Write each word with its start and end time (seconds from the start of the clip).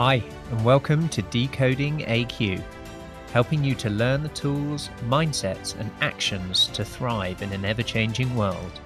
Hi, 0.00 0.22
and 0.52 0.64
welcome 0.64 1.08
to 1.08 1.22
Decoding 1.22 2.04
AQ, 2.06 2.62
helping 3.32 3.64
you 3.64 3.74
to 3.74 3.90
learn 3.90 4.22
the 4.22 4.28
tools, 4.28 4.90
mindsets, 5.08 5.76
and 5.76 5.90
actions 6.00 6.68
to 6.68 6.84
thrive 6.84 7.42
in 7.42 7.52
an 7.52 7.64
ever 7.64 7.82
changing 7.82 8.32
world. 8.36 8.80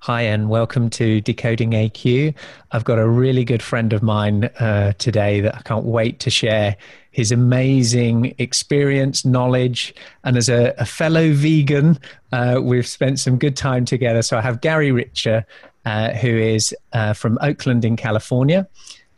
Hi, 0.00 0.22
and 0.22 0.48
welcome 0.48 0.90
to 0.90 1.20
Decoding 1.20 1.70
AQ. 1.70 2.34
I've 2.72 2.82
got 2.82 2.98
a 2.98 3.08
really 3.08 3.44
good 3.44 3.62
friend 3.62 3.92
of 3.92 4.02
mine 4.02 4.46
uh, 4.58 4.94
today 4.98 5.40
that 5.42 5.54
I 5.54 5.62
can't 5.62 5.84
wait 5.84 6.18
to 6.18 6.28
share 6.30 6.76
his 7.12 7.30
amazing 7.30 8.34
experience, 8.38 9.24
knowledge, 9.24 9.94
and 10.24 10.36
as 10.36 10.48
a, 10.48 10.74
a 10.76 10.84
fellow 10.84 11.32
vegan, 11.32 12.00
uh, 12.32 12.58
we've 12.60 12.88
spent 12.88 13.20
some 13.20 13.38
good 13.38 13.56
time 13.56 13.84
together. 13.84 14.22
So 14.22 14.38
I 14.38 14.40
have 14.40 14.60
Gary 14.60 14.90
Richter, 14.90 15.46
uh, 15.84 16.14
who 16.14 16.36
is 16.36 16.74
uh, 16.94 17.12
from 17.12 17.38
Oakland 17.40 17.84
in 17.84 17.94
California, 17.94 18.66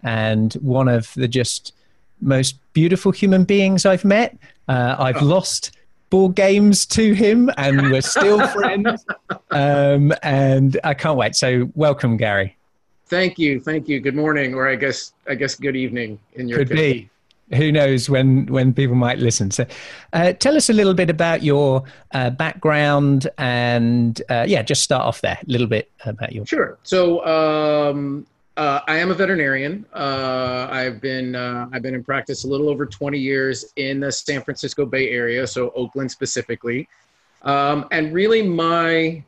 and 0.03 0.55
one 0.55 0.89
of 0.89 1.13
the 1.15 1.29
just 1.29 1.73
most 2.21 2.57
beautiful 2.73 3.13
human 3.13 3.45
beings 3.45 3.87
I've 3.87 4.05
met. 4.05 4.37
Uh, 4.69 4.97
I've 4.99 5.23
oh. 5.23 5.27
lost 5.27 5.73
board 6.11 6.35
games 6.35 6.87
to 6.87 7.13
him, 7.13 7.51
and 7.57 7.91
we're 7.91 8.01
still 8.01 8.47
friends. 8.49 9.05
Um, 9.51 10.13
and 10.23 10.79
I 10.85 10.95
can't 10.95 11.17
wait. 11.17 11.37
So, 11.37 11.71
welcome, 11.75 12.17
Gary. 12.17 12.57
Thank 13.07 13.39
you, 13.39 13.61
thank 13.61 13.89
you. 13.89 14.01
Good 14.01 14.15
morning, 14.15 14.55
or 14.55 14.69
I 14.69 14.77
guess 14.77 15.13
I 15.27 15.35
guess 15.35 15.55
good 15.55 15.77
evening 15.77 16.19
in 16.35 16.49
your 16.49 16.59
could 16.59 16.71
case. 16.71 16.77
be. 16.77 17.11
Who 17.57 17.73
knows 17.73 18.11
when 18.11 18.45
when 18.47 18.75
people 18.75 18.97
might 18.97 19.19
listen? 19.19 19.51
So, 19.51 19.65
uh, 20.13 20.35
tell 20.35 20.57
us 20.57 20.69
a 20.69 20.75
little 20.75 20.93
bit 20.93 21.09
about 21.09 21.43
your 21.43 21.85
uh, 22.13 22.29
background, 22.31 23.29
and 23.39 24.21
uh, 24.29 24.45
yeah, 24.47 24.63
just 24.63 24.83
start 24.83 25.05
off 25.05 25.23
there. 25.23 25.39
A 25.41 25.51
little 25.51 25.67
bit 25.67 25.91
about 26.05 26.33
your. 26.33 26.45
Sure. 26.45 26.79
So, 26.83 27.25
um, 27.25 28.27
uh, 28.59 28.81
I 28.89 28.99
am 28.99 29.13
a 29.13 29.15
veterinarian. 29.15 29.87
Uh, 29.95 30.67
I've 30.69 31.01
been 31.01 31.37
uh, 31.37 31.69
I've 31.73 31.83
been 31.83 31.95
in 31.95 32.03
practice 32.03 32.43
a 32.43 32.49
little 32.49 32.69
over 32.69 32.87
20 32.87 33.17
years 33.17 33.73
in 33.77 34.01
the 34.01 34.11
San 34.11 34.43
Francisco 34.43 34.85
Bay 34.85 35.11
Area, 35.11 35.47
so 35.47 35.71
Oakland 35.77 36.11
specifically. 36.11 36.89
Um, 37.43 37.87
and 37.93 38.13
really, 38.13 38.43
my 38.43 39.23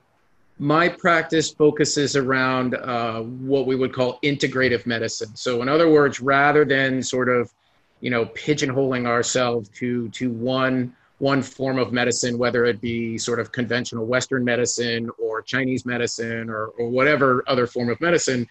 my 0.58 0.88
practice 0.88 1.48
focuses 1.48 2.16
around 2.16 2.74
uh, 2.74 3.20
what 3.22 3.68
we 3.68 3.76
would 3.76 3.92
call 3.92 4.18
integrative 4.24 4.84
medicine. 4.84 5.30
So, 5.36 5.62
in 5.62 5.68
other 5.68 5.88
words, 5.88 6.20
rather 6.20 6.64
than 6.64 7.00
sort 7.00 7.28
of 7.28 7.52
you 8.00 8.10
know 8.10 8.26
pigeonholing 8.26 9.06
ourselves 9.06 9.68
to 9.76 10.08
to 10.08 10.30
one 10.32 10.92
one 11.18 11.40
form 11.40 11.78
of 11.78 11.92
medicine, 11.92 12.36
whether 12.36 12.64
it 12.64 12.80
be 12.80 13.16
sort 13.16 13.38
of 13.38 13.52
conventional 13.52 14.06
Western 14.06 14.42
medicine 14.44 15.08
or 15.22 15.40
Chinese 15.40 15.86
medicine 15.86 16.50
or, 16.50 16.68
or 16.78 16.88
whatever 16.88 17.44
other 17.46 17.68
form 17.68 17.90
of 17.90 18.00
medicine 18.00 18.48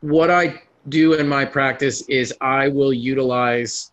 what 0.00 0.30
I 0.30 0.62
do 0.88 1.14
in 1.14 1.28
my 1.28 1.44
practice 1.44 2.02
is 2.02 2.34
I 2.40 2.68
will 2.68 2.92
utilize 2.92 3.92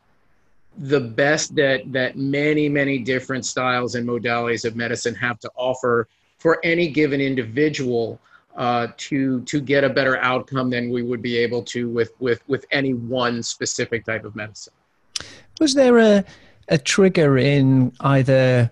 the 0.78 1.00
best 1.00 1.56
that 1.56 1.82
that 1.94 2.18
many 2.18 2.68
many 2.68 3.00
different 3.00 3.46
styles 3.46 3.96
and 3.96 4.08
modalities 4.08 4.66
of 4.66 4.76
medicine 4.76 5.16
have 5.16 5.40
to 5.40 5.50
offer 5.56 6.08
for 6.38 6.60
any 6.64 6.90
given 6.90 7.22
individual 7.22 8.20
uh, 8.58 8.88
to 8.98 9.42
to 9.42 9.62
get 9.62 9.84
a 9.84 9.90
better 9.90 10.18
outcome 10.18 10.70
than 10.70 10.90
we 10.90 11.02
would 11.02 11.22
be 11.22 11.38
able 11.38 11.64
to 11.64 11.90
with 11.90 12.12
with 12.20 12.42
with 12.48 12.66
any 12.72 12.94
one 12.94 13.42
specific 13.42 14.06
type 14.06 14.26
of 14.26 14.36
medicine. 14.36 14.74
Was 15.60 15.74
there 15.74 15.98
a 15.98 16.24
a 16.68 16.78
trigger 16.78 17.38
in 17.38 17.94
either 18.02 18.70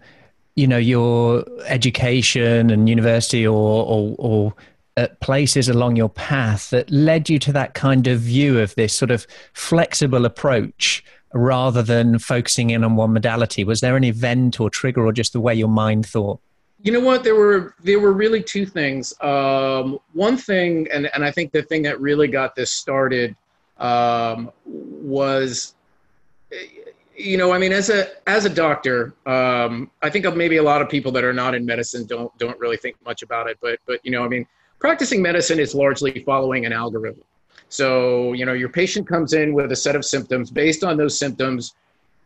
you 0.55 0.67
know 0.67 0.77
your 0.77 1.45
education 1.65 2.69
and 2.69 2.89
university 2.89 3.47
or 3.47 3.85
or, 3.85 4.15
or 4.17 4.53
at 4.95 5.19
places 5.21 5.67
along 5.69 5.95
your 5.95 6.09
path 6.09 6.69
that 6.69 6.89
led 6.91 7.29
you 7.29 7.39
to 7.39 7.51
that 7.51 7.73
kind 7.73 8.07
of 8.07 8.19
view 8.19 8.59
of 8.59 8.75
this 8.75 8.93
sort 8.93 9.11
of 9.11 9.25
flexible 9.53 10.25
approach 10.25 11.03
rather 11.33 11.81
than 11.81 12.19
focusing 12.19 12.69
in 12.69 12.83
on 12.83 12.95
one 12.95 13.13
modality? 13.13 13.63
Was 13.63 13.81
there 13.81 13.97
an 13.97 14.03
event 14.03 14.59
or 14.59 14.69
trigger 14.69 15.05
or 15.05 15.11
just 15.11 15.33
the 15.33 15.41
way 15.41 15.53
your 15.53 15.67
mind 15.67 16.05
thought? 16.05 16.39
You 16.81 16.91
know 16.91 16.99
what? 16.99 17.23
There 17.23 17.35
were 17.35 17.75
there 17.81 17.99
were 17.99 18.11
really 18.11 18.43
two 18.43 18.65
things. 18.65 19.13
Um, 19.21 19.99
one 20.11 20.37
thing, 20.37 20.87
and, 20.91 21.09
and 21.13 21.23
I 21.23 21.31
think 21.31 21.51
the 21.53 21.63
thing 21.63 21.81
that 21.83 21.99
really 22.01 22.27
got 22.27 22.55
this 22.55 22.71
started 22.71 23.35
um, 23.77 24.51
was, 24.65 25.75
you 27.15 27.37
know, 27.37 27.53
I 27.53 27.57
mean, 27.57 27.71
as 27.71 27.89
a 27.89 28.09
as 28.27 28.43
a 28.43 28.49
doctor, 28.49 29.13
um, 29.25 29.89
I 30.01 30.09
think 30.09 30.25
maybe 30.35 30.57
a 30.57 30.63
lot 30.63 30.81
of 30.81 30.89
people 30.89 31.11
that 31.13 31.23
are 31.23 31.31
not 31.31 31.55
in 31.55 31.65
medicine 31.65 32.05
don't 32.05 32.37
don't 32.37 32.59
really 32.59 32.77
think 32.77 32.97
much 33.05 33.23
about 33.23 33.49
it. 33.49 33.57
But 33.61 33.79
but 33.85 34.01
you 34.03 34.11
know, 34.11 34.25
I 34.25 34.27
mean, 34.27 34.45
practicing 34.83 35.21
medicine 35.21 35.59
is 35.59 35.73
largely 35.73 36.19
following 36.25 36.65
an 36.65 36.73
algorithm. 36.73 37.23
So, 37.69 38.33
you 38.33 38.45
know, 38.45 38.51
your 38.51 38.67
patient 38.67 39.07
comes 39.07 39.31
in 39.31 39.53
with 39.53 39.71
a 39.71 39.77
set 39.77 39.95
of 39.95 40.03
symptoms. 40.03 40.51
Based 40.51 40.83
on 40.83 40.97
those 40.97 41.17
symptoms, 41.17 41.73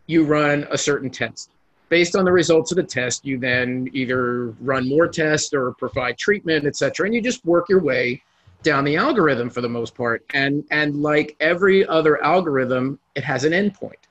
you 0.08 0.24
run 0.24 0.66
a 0.72 0.78
certain 0.78 1.12
test. 1.12 1.52
Based 1.90 2.16
on 2.16 2.26
the 2.26 2.32
results 2.32 2.72
of 2.72 2.78
the 2.78 2.84
test, 2.84 3.24
you 3.24 3.38
then 3.38 3.88
either 3.94 4.56
run 4.60 4.90
more 4.90 5.08
tests 5.08 5.54
or 5.54 5.74
provide 5.74 6.18
treatment, 6.18 6.66
et 6.66 6.76
cetera, 6.76 7.06
and 7.06 7.14
you 7.14 7.22
just 7.22 7.46
work 7.46 7.70
your 7.70 7.80
way 7.80 8.24
down 8.64 8.84
the 8.84 8.96
algorithm 8.96 9.52
for 9.52 9.62
the 9.62 9.70
most 9.70 9.94
part. 9.94 10.26
And 10.34 10.66
and 10.72 11.04
like 11.04 11.36
every 11.40 11.86
other 11.86 12.22
algorithm, 12.24 12.98
it 13.14 13.24
has 13.24 13.44
an 13.44 13.54
endpoint. 13.54 14.04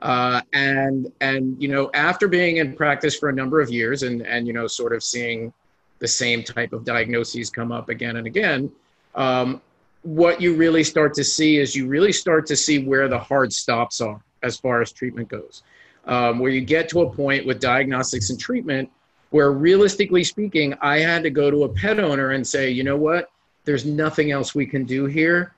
Uh, 0.00 0.40
and 0.54 1.12
and 1.20 1.62
you 1.62 1.68
know, 1.68 1.90
after 1.92 2.28
being 2.28 2.56
in 2.56 2.74
practice 2.74 3.14
for 3.18 3.28
a 3.28 3.32
number 3.32 3.60
of 3.60 3.68
years 3.68 4.04
and 4.04 4.22
and 4.22 4.46
you 4.46 4.54
know, 4.54 4.66
sort 4.66 4.94
of 4.94 5.04
seeing 5.04 5.52
the 5.98 6.08
same 6.08 6.42
type 6.42 6.72
of 6.72 6.84
diagnoses 6.84 7.50
come 7.50 7.72
up 7.72 7.88
again 7.88 8.16
and 8.16 8.26
again. 8.26 8.70
Um, 9.14 9.60
what 10.02 10.40
you 10.40 10.54
really 10.54 10.84
start 10.84 11.14
to 11.14 11.24
see 11.24 11.58
is 11.58 11.74
you 11.74 11.86
really 11.86 12.12
start 12.12 12.46
to 12.46 12.56
see 12.56 12.78
where 12.78 13.08
the 13.08 13.18
hard 13.18 13.52
stops 13.52 14.00
are 14.00 14.20
as 14.42 14.56
far 14.56 14.80
as 14.80 14.92
treatment 14.92 15.28
goes. 15.28 15.62
Um, 16.04 16.38
where 16.38 16.50
you 16.50 16.62
get 16.62 16.88
to 16.90 17.02
a 17.02 17.10
point 17.10 17.44
with 17.46 17.60
diagnostics 17.60 18.30
and 18.30 18.40
treatment 18.40 18.90
where 19.30 19.52
realistically 19.52 20.24
speaking, 20.24 20.74
I 20.80 21.00
had 21.00 21.22
to 21.24 21.30
go 21.30 21.50
to 21.50 21.64
a 21.64 21.68
pet 21.68 22.00
owner 22.00 22.30
and 22.30 22.46
say, 22.46 22.70
you 22.70 22.82
know 22.82 22.96
what, 22.96 23.30
there's 23.64 23.84
nothing 23.84 24.30
else 24.30 24.54
we 24.54 24.66
can 24.66 24.84
do 24.84 25.06
here. 25.06 25.52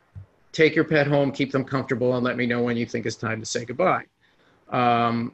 Take 0.53 0.75
your 0.75 0.85
pet 0.85 1.07
home, 1.07 1.31
keep 1.31 1.53
them 1.53 1.65
comfortable, 1.65 2.17
and 2.17 2.25
let 2.25 2.37
me 2.37 2.47
know 2.47 2.63
when 2.63 2.77
you 2.77 2.85
think 2.85 3.07
it's 3.07 3.17
time 3.17 3.39
to 3.39 3.47
say 3.47 3.65
goodbye. 3.65 4.05
Um, 4.71 5.33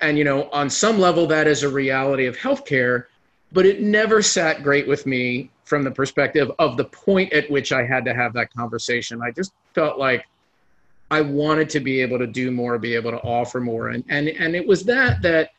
and 0.00 0.18
you 0.18 0.24
know, 0.24 0.50
on 0.50 0.68
some 0.68 0.98
level, 0.98 1.26
that 1.28 1.46
is 1.46 1.62
a 1.62 1.68
reality 1.68 2.26
of 2.26 2.36
healthcare 2.36 3.06
but 3.52 3.66
it 3.66 3.80
never 3.80 4.22
sat 4.22 4.62
great 4.62 4.86
with 4.86 5.06
me 5.06 5.50
from 5.64 5.84
the 5.84 5.90
perspective 5.90 6.50
of 6.58 6.76
the 6.76 6.84
point 6.84 7.32
at 7.32 7.50
which 7.50 7.72
I 7.72 7.84
had 7.84 8.04
to 8.06 8.14
have 8.14 8.32
that 8.34 8.52
conversation. 8.52 9.20
I 9.22 9.30
just 9.30 9.52
felt 9.74 9.98
like 9.98 10.26
I 11.10 11.20
wanted 11.20 11.70
to 11.70 11.80
be 11.80 12.00
able 12.00 12.18
to 12.18 12.26
do 12.26 12.50
more, 12.50 12.78
be 12.78 12.94
able 12.94 13.10
to 13.10 13.20
offer 13.22 13.60
more. 13.60 13.88
And, 13.88 14.04
and, 14.08 14.28
and 14.28 14.54
it 14.54 14.66
was 14.66 14.84
that 14.84 15.22
that 15.22 15.50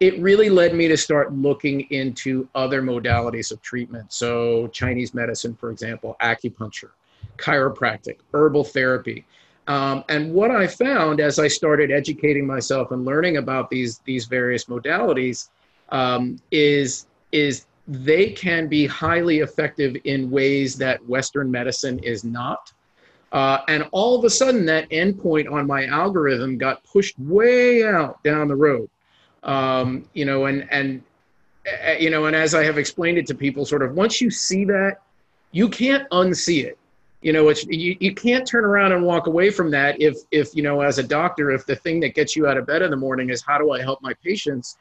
it 0.00 0.18
really 0.20 0.50
led 0.50 0.74
me 0.74 0.88
to 0.88 0.96
start 0.96 1.32
looking 1.32 1.82
into 1.92 2.48
other 2.56 2.82
modalities 2.82 3.52
of 3.52 3.62
treatment. 3.62 4.12
So, 4.12 4.66
Chinese 4.68 5.14
medicine, 5.14 5.54
for 5.54 5.70
example, 5.70 6.16
acupuncture, 6.20 6.90
chiropractic, 7.36 8.18
herbal 8.34 8.64
therapy. 8.64 9.24
Um, 9.68 10.02
and 10.08 10.34
what 10.34 10.50
I 10.50 10.66
found 10.66 11.20
as 11.20 11.38
I 11.38 11.46
started 11.46 11.92
educating 11.92 12.44
myself 12.44 12.90
and 12.90 13.04
learning 13.04 13.36
about 13.36 13.70
these, 13.70 13.98
these 13.98 14.26
various 14.26 14.64
modalities 14.64 15.50
um, 15.90 16.40
is 16.50 17.06
is 17.32 17.66
they 17.88 18.30
can 18.30 18.68
be 18.68 18.86
highly 18.86 19.40
effective 19.40 19.96
in 20.04 20.30
ways 20.30 20.76
that 20.76 21.04
Western 21.08 21.50
medicine 21.50 21.98
is 22.00 22.24
not. 22.24 22.72
Uh, 23.32 23.58
and 23.68 23.88
all 23.92 24.16
of 24.16 24.24
a 24.24 24.30
sudden, 24.30 24.66
that 24.66 24.88
endpoint 24.90 25.50
on 25.50 25.66
my 25.66 25.86
algorithm 25.86 26.58
got 26.58 26.84
pushed 26.84 27.18
way 27.18 27.84
out 27.84 28.22
down 28.22 28.46
the 28.46 28.54
road. 28.54 28.88
Um, 29.42 30.08
you 30.12 30.24
know, 30.24 30.44
and 30.46 30.68
and 30.70 31.02
uh, 31.66 31.92
you 31.92 32.10
know, 32.10 32.26
and 32.26 32.36
as 32.36 32.54
I 32.54 32.62
have 32.64 32.78
explained 32.78 33.18
it 33.18 33.26
to 33.28 33.34
people, 33.34 33.64
sort 33.64 33.82
of 33.82 33.94
once 33.94 34.20
you 34.20 34.30
see 34.30 34.64
that, 34.66 34.98
you 35.50 35.68
can't 35.68 36.08
unsee 36.10 36.64
it. 36.64 36.78
You 37.22 37.32
know, 37.32 37.48
it's 37.48 37.64
you, 37.64 37.96
you 38.00 38.14
can't 38.14 38.46
turn 38.46 38.64
around 38.64 38.92
and 38.92 39.02
walk 39.02 39.28
away 39.28 39.50
from 39.50 39.70
that 39.70 40.00
if 40.00 40.18
if 40.30 40.54
you 40.54 40.62
know, 40.62 40.82
as 40.82 40.98
a 40.98 41.02
doctor, 41.02 41.52
if 41.52 41.64
the 41.64 41.76
thing 41.76 42.00
that 42.00 42.14
gets 42.14 42.36
you 42.36 42.46
out 42.46 42.56
of 42.56 42.66
bed 42.66 42.82
in 42.82 42.90
the 42.90 42.96
morning 42.96 43.30
is 43.30 43.42
how 43.42 43.58
do 43.58 43.70
I 43.70 43.80
help 43.80 44.02
my 44.02 44.12
patients, 44.22 44.76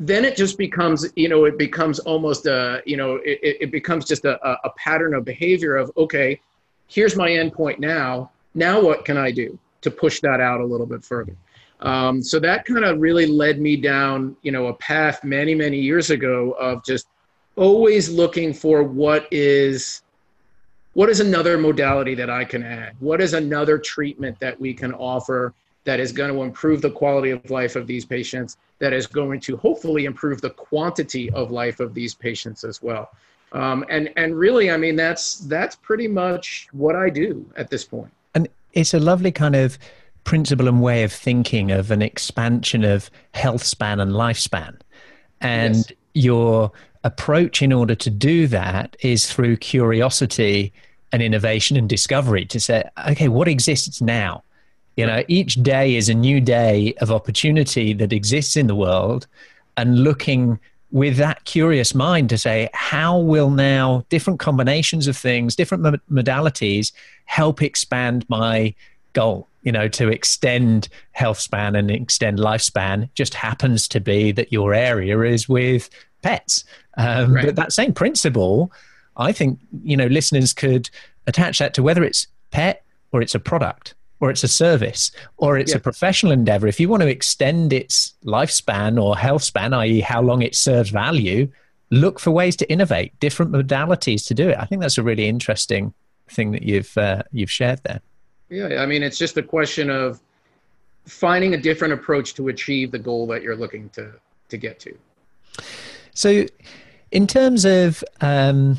then 0.00 0.24
it 0.24 0.34
just 0.34 0.56
becomes 0.56 1.06
you 1.14 1.28
know 1.28 1.44
it 1.44 1.58
becomes 1.58 1.98
almost 2.00 2.46
a 2.46 2.82
you 2.86 2.96
know 2.96 3.16
it, 3.16 3.58
it 3.60 3.70
becomes 3.70 4.06
just 4.06 4.24
a, 4.24 4.40
a 4.66 4.70
pattern 4.76 5.14
of 5.14 5.24
behavior 5.24 5.76
of 5.76 5.92
okay 5.96 6.40
here's 6.88 7.14
my 7.14 7.28
endpoint 7.28 7.78
now. 7.78 8.30
Now 8.54 8.80
what 8.80 9.04
can 9.04 9.16
i 9.16 9.30
do 9.30 9.58
to 9.82 9.90
push 9.90 10.20
that 10.20 10.40
out 10.40 10.60
a 10.60 10.64
little 10.64 10.86
bit 10.86 11.04
further? 11.04 11.36
Um, 11.80 12.22
so 12.22 12.38
that 12.40 12.66
kind 12.66 12.84
of 12.84 13.00
really 13.00 13.26
led 13.26 13.60
me 13.60 13.76
down 13.76 14.36
you 14.42 14.52
know 14.52 14.66
a 14.66 14.74
path 14.74 15.22
many 15.22 15.54
many 15.54 15.78
years 15.78 16.08
ago 16.10 16.52
of 16.52 16.82
just 16.84 17.06
always 17.56 18.08
looking 18.08 18.54
for 18.54 18.82
what 18.82 19.28
is 19.30 20.02
what 20.94 21.10
is 21.10 21.20
another 21.20 21.58
modality 21.58 22.14
that 22.14 22.30
i 22.30 22.42
can 22.42 22.62
add? 22.62 22.96
What 23.00 23.20
is 23.20 23.34
another 23.34 23.78
treatment 23.78 24.40
that 24.40 24.58
we 24.58 24.72
can 24.72 24.94
offer 24.94 25.52
that 25.84 26.00
is 26.00 26.12
going 26.12 26.32
to 26.32 26.42
improve 26.42 26.82
the 26.82 26.90
quality 26.90 27.30
of 27.30 27.48
life 27.50 27.76
of 27.76 27.86
these 27.86 28.04
patients, 28.04 28.56
that 28.78 28.92
is 28.92 29.06
going 29.06 29.40
to 29.40 29.56
hopefully 29.56 30.04
improve 30.04 30.40
the 30.40 30.50
quantity 30.50 31.30
of 31.30 31.50
life 31.50 31.80
of 31.80 31.94
these 31.94 32.14
patients 32.14 32.64
as 32.64 32.82
well. 32.82 33.10
Um, 33.52 33.84
and 33.88 34.10
and 34.16 34.38
really, 34.38 34.70
I 34.70 34.76
mean, 34.76 34.96
that's 34.96 35.38
that's 35.40 35.76
pretty 35.76 36.06
much 36.06 36.68
what 36.72 36.94
I 36.94 37.10
do 37.10 37.44
at 37.56 37.70
this 37.70 37.84
point. 37.84 38.10
And 38.34 38.48
it's 38.72 38.94
a 38.94 39.00
lovely 39.00 39.32
kind 39.32 39.56
of 39.56 39.78
principle 40.24 40.68
and 40.68 40.80
way 40.80 41.02
of 41.02 41.12
thinking 41.12 41.70
of 41.70 41.90
an 41.90 42.02
expansion 42.02 42.84
of 42.84 43.10
health 43.34 43.64
span 43.64 43.98
and 44.00 44.12
lifespan. 44.12 44.78
And 45.40 45.76
yes. 45.76 45.92
your 46.14 46.70
approach 47.02 47.62
in 47.62 47.72
order 47.72 47.94
to 47.94 48.10
do 48.10 48.46
that 48.46 48.96
is 49.00 49.32
through 49.32 49.56
curiosity 49.56 50.72
and 51.12 51.22
innovation 51.22 51.76
and 51.76 51.88
discovery 51.88 52.44
to 52.44 52.60
say, 52.60 52.88
okay, 53.08 53.28
what 53.28 53.48
exists 53.48 54.00
now? 54.00 54.44
You 54.96 55.06
know, 55.06 55.22
each 55.28 55.54
day 55.54 55.96
is 55.96 56.08
a 56.08 56.14
new 56.14 56.40
day 56.40 56.94
of 57.00 57.10
opportunity 57.10 57.92
that 57.94 58.12
exists 58.12 58.56
in 58.56 58.66
the 58.66 58.74
world 58.74 59.26
and 59.76 60.04
looking 60.04 60.58
with 60.90 61.16
that 61.16 61.44
curious 61.44 61.94
mind 61.94 62.28
to 62.30 62.38
say, 62.38 62.68
how 62.72 63.18
will 63.18 63.50
now 63.50 64.04
different 64.08 64.40
combinations 64.40 65.06
of 65.06 65.16
things, 65.16 65.54
different 65.54 65.84
modalities 66.10 66.92
help 67.26 67.62
expand 67.62 68.26
my 68.28 68.74
goal? 69.12 69.48
You 69.62 69.72
know, 69.72 69.88
to 69.88 70.08
extend 70.08 70.88
health 71.12 71.38
span 71.38 71.76
and 71.76 71.90
extend 71.90 72.38
lifespan 72.38 73.08
just 73.14 73.34
happens 73.34 73.86
to 73.88 74.00
be 74.00 74.32
that 74.32 74.52
your 74.52 74.74
area 74.74 75.20
is 75.20 75.48
with 75.48 75.88
pets. 76.22 76.64
Um, 76.96 77.34
right. 77.34 77.46
But 77.46 77.56
that 77.56 77.72
same 77.72 77.92
principle, 77.92 78.72
I 79.16 79.32
think, 79.32 79.60
you 79.84 79.96
know, 79.96 80.06
listeners 80.06 80.52
could 80.52 80.90
attach 81.26 81.58
that 81.58 81.74
to 81.74 81.82
whether 81.82 82.02
it's 82.02 82.26
pet 82.50 82.84
or 83.12 83.22
it's 83.22 83.34
a 83.34 83.38
product 83.38 83.94
or 84.20 84.30
it's 84.30 84.44
a 84.44 84.48
service 84.48 85.10
or 85.38 85.58
it's 85.58 85.72
yeah. 85.72 85.78
a 85.78 85.80
professional 85.80 86.32
endeavor. 86.32 86.66
If 86.66 86.78
you 86.78 86.88
want 86.88 87.02
to 87.02 87.08
extend 87.08 87.72
its 87.72 88.14
lifespan 88.24 89.02
or 89.02 89.16
health 89.16 89.42
span, 89.42 89.74
i.e., 89.74 90.00
how 90.00 90.22
long 90.22 90.42
it 90.42 90.54
serves 90.54 90.90
value, 90.90 91.50
look 91.90 92.20
for 92.20 92.30
ways 92.30 92.56
to 92.56 92.70
innovate 92.70 93.18
different 93.20 93.52
modalities 93.52 94.26
to 94.28 94.34
do 94.34 94.48
it. 94.48 94.58
I 94.58 94.64
think 94.64 94.80
that's 94.80 94.98
a 94.98 95.02
really 95.02 95.28
interesting 95.28 95.92
thing 96.28 96.52
that 96.52 96.62
you've 96.62 96.96
uh, 96.96 97.22
you've 97.32 97.50
shared 97.50 97.80
there. 97.84 98.00
Yeah, 98.48 98.82
I 98.82 98.86
mean, 98.86 99.02
it's 99.02 99.18
just 99.18 99.36
a 99.36 99.42
question 99.42 99.90
of 99.90 100.20
finding 101.06 101.54
a 101.54 101.56
different 101.56 101.94
approach 101.94 102.34
to 102.34 102.48
achieve 102.48 102.90
the 102.90 102.98
goal 102.98 103.26
that 103.28 103.42
you're 103.42 103.56
looking 103.56 103.88
to 103.90 104.12
to 104.48 104.56
get 104.56 104.78
to. 104.80 104.96
So, 106.14 106.46
in 107.10 107.26
terms 107.26 107.64
of 107.64 108.04
um, 108.20 108.78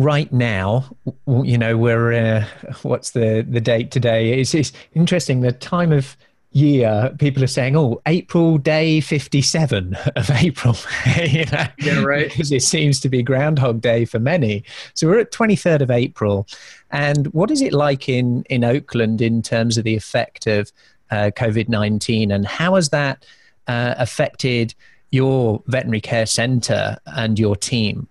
right 0.00 0.32
now, 0.32 0.84
you 1.26 1.58
know, 1.58 1.76
we're 1.76 2.12
uh, 2.12 2.46
what's 2.82 3.10
the 3.10 3.46
the 3.48 3.60
date 3.60 3.90
today? 3.90 4.40
It's, 4.40 4.54
it's 4.54 4.72
interesting. 4.94 5.40
The 5.40 5.52
time 5.52 5.92
of 5.92 6.16
year, 6.52 7.14
people 7.18 7.44
are 7.44 7.48
saying, 7.48 7.76
"Oh, 7.76 8.00
April 8.06 8.58
Day 8.58 9.00
fifty-seven 9.00 9.96
of 10.16 10.30
April." 10.30 10.76
you 11.26 11.44
know? 11.46 11.66
Yeah, 11.78 12.00
right. 12.00 12.30
Because 12.30 12.50
it 12.50 12.62
seems 12.62 12.98
to 13.00 13.08
be 13.08 13.22
Groundhog 13.22 13.80
Day 13.80 14.04
for 14.04 14.18
many. 14.18 14.64
So 14.94 15.06
we're 15.06 15.20
at 15.20 15.32
twenty-third 15.32 15.82
of 15.82 15.90
April, 15.90 16.46
and 16.90 17.26
what 17.28 17.50
is 17.50 17.60
it 17.60 17.72
like 17.72 18.08
in 18.08 18.44
in 18.44 18.64
Oakland 18.64 19.20
in 19.20 19.42
terms 19.42 19.76
of 19.76 19.84
the 19.84 19.96
effect 19.96 20.46
of 20.46 20.72
uh, 21.10 21.30
COVID 21.36 21.68
nineteen, 21.68 22.30
and 22.30 22.46
how 22.46 22.74
has 22.74 22.88
that 22.88 23.24
uh, 23.68 23.94
affected 23.98 24.74
your 25.10 25.62
veterinary 25.66 26.00
care 26.00 26.26
center 26.26 26.96
and 27.06 27.38
your 27.38 27.56
team? 27.56 28.08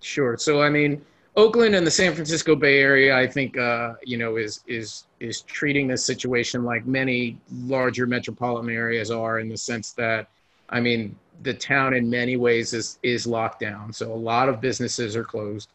Sure. 0.00 0.38
So, 0.38 0.62
I 0.62 0.70
mean, 0.70 1.04
Oakland 1.36 1.74
and 1.76 1.86
the 1.86 1.90
San 1.90 2.12
Francisco 2.12 2.56
Bay 2.56 2.80
Area, 2.80 3.16
I 3.16 3.26
think, 3.26 3.56
uh, 3.56 3.94
you 4.02 4.18
know, 4.18 4.36
is 4.36 4.60
is 4.66 5.04
is 5.20 5.42
treating 5.42 5.86
this 5.86 6.04
situation 6.04 6.64
like 6.64 6.86
many 6.86 7.38
larger 7.64 8.06
metropolitan 8.06 8.70
areas 8.70 9.10
are, 9.10 9.38
in 9.38 9.48
the 9.48 9.56
sense 9.56 9.92
that, 9.92 10.28
I 10.70 10.80
mean, 10.80 11.14
the 11.42 11.54
town 11.54 11.94
in 11.94 12.10
many 12.10 12.36
ways 12.36 12.72
is 12.72 12.98
is 13.02 13.26
locked 13.26 13.60
down. 13.60 13.92
So 13.92 14.12
a 14.12 14.14
lot 14.14 14.48
of 14.48 14.60
businesses 14.60 15.14
are 15.14 15.24
closed. 15.24 15.70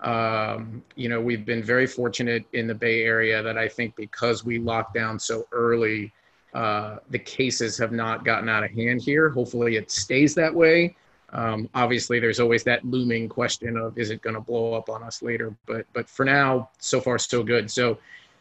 Um, 0.00 0.82
you 0.96 1.08
know, 1.08 1.20
we've 1.20 1.44
been 1.44 1.62
very 1.62 1.86
fortunate 1.86 2.44
in 2.52 2.66
the 2.66 2.74
Bay 2.74 3.02
Area 3.02 3.42
that 3.42 3.58
I 3.58 3.68
think 3.68 3.96
because 3.96 4.44
we 4.44 4.58
locked 4.58 4.94
down 4.94 5.18
so 5.18 5.46
early, 5.52 6.12
uh, 6.54 6.96
the 7.10 7.18
cases 7.18 7.76
have 7.78 7.92
not 7.92 8.24
gotten 8.24 8.48
out 8.48 8.64
of 8.64 8.70
hand 8.70 9.02
here. 9.02 9.30
Hopefully, 9.30 9.76
it 9.76 9.90
stays 9.90 10.34
that 10.34 10.54
way. 10.54 10.94
Um, 11.32 11.68
obviously, 11.74 12.18
there's 12.18 12.40
always 12.40 12.64
that 12.64 12.84
looming 12.84 13.28
question 13.28 13.76
of 13.76 13.96
is 13.98 14.10
it 14.10 14.20
going 14.22 14.34
to 14.34 14.40
blow 14.40 14.74
up 14.74 14.88
on 14.88 15.02
us 15.02 15.22
later? 15.22 15.54
But 15.66 15.86
but 15.92 16.08
for 16.08 16.24
now, 16.24 16.70
so 16.78 17.00
far 17.00 17.18
so 17.18 17.42
good. 17.42 17.70
So 17.70 17.98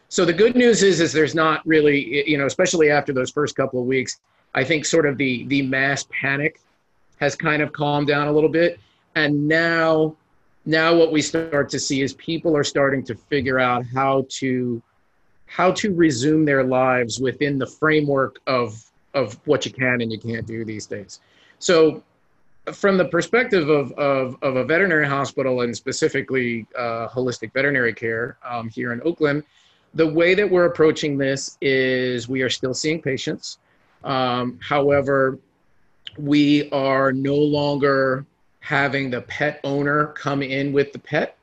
so 0.10 0.26
the 0.26 0.34
good 0.34 0.56
news 0.56 0.82
is 0.82 1.00
is 1.00 1.14
there's 1.14 1.36
not 1.36 1.66
really 1.68 2.28
you 2.30 2.38
know 2.38 2.46
especially 2.46 2.90
after 2.90 3.14
those 3.14 3.30
first 3.30 3.56
couple 3.56 3.80
of 3.80 3.86
weeks. 3.86 4.20
I 4.56 4.64
think 4.64 4.86
sort 4.86 5.06
of 5.06 5.18
the 5.18 5.46
the 5.46 5.62
mass 5.62 6.06
panic 6.10 6.60
has 7.20 7.36
kind 7.36 7.62
of 7.62 7.74
calmed 7.74 8.08
down 8.08 8.28
a 8.28 8.32
little 8.32 8.50
bit, 8.50 8.80
and 9.16 9.48
now 9.48 10.16
now 10.66 10.96
what 10.96 11.12
we 11.12 11.22
start 11.22 11.70
to 11.70 11.80
see 11.80 12.02
is 12.02 12.14
people 12.14 12.58
are 12.58 12.64
starting 12.64 13.04
to 13.04 13.16
figure 13.16 13.60
out 13.60 13.86
how 13.86 14.26
to 14.30 14.82
how 15.46 15.72
to 15.72 15.94
resume 15.94 16.46
their 16.46 16.64
lives 16.64 17.20
within 17.20 17.58
the 17.58 17.68
framework 17.68 18.40
of 18.48 18.84
of 19.14 19.40
what 19.46 19.66
you 19.66 19.72
can 19.72 20.02
and 20.02 20.12
you 20.12 20.20
can't 20.20 20.46
do 20.46 20.64
these 20.66 20.86
days. 20.86 21.20
So 21.60 22.04
from 22.74 22.98
the 22.98 23.06
perspective 23.06 23.70
of, 23.70 23.92
of, 23.94 24.36
of 24.42 24.56
a 24.56 24.64
veterinary 24.64 25.08
hospital 25.08 25.62
and 25.62 25.76
specifically 25.76 26.66
uh, 26.78 27.08
holistic 27.08 27.54
veterinary 27.54 27.94
care 27.94 28.38
um, 28.48 28.70
here 28.70 28.94
in 28.94 29.02
Oakland, 29.04 29.44
the 29.94 30.06
way 30.06 30.36
that 30.36 30.50
we're 30.50 30.66
approaching 30.66 31.18
this 31.18 31.58
is 31.62 32.30
we 32.30 32.42
are 32.42 32.50
still 32.50 32.74
seeing 32.74 33.02
patients. 33.02 33.60
Um, 34.04 34.60
however, 34.62 35.40
we 36.18 36.70
are 36.72 37.12
no 37.12 37.36
longer 37.36 38.26
having 38.60 39.10
the 39.10 39.22
pet 39.22 39.60
owner 39.64 40.08
come 40.08 40.42
in 40.42 40.72
with 40.74 40.92
the 40.94 41.00
pet. 41.00 41.38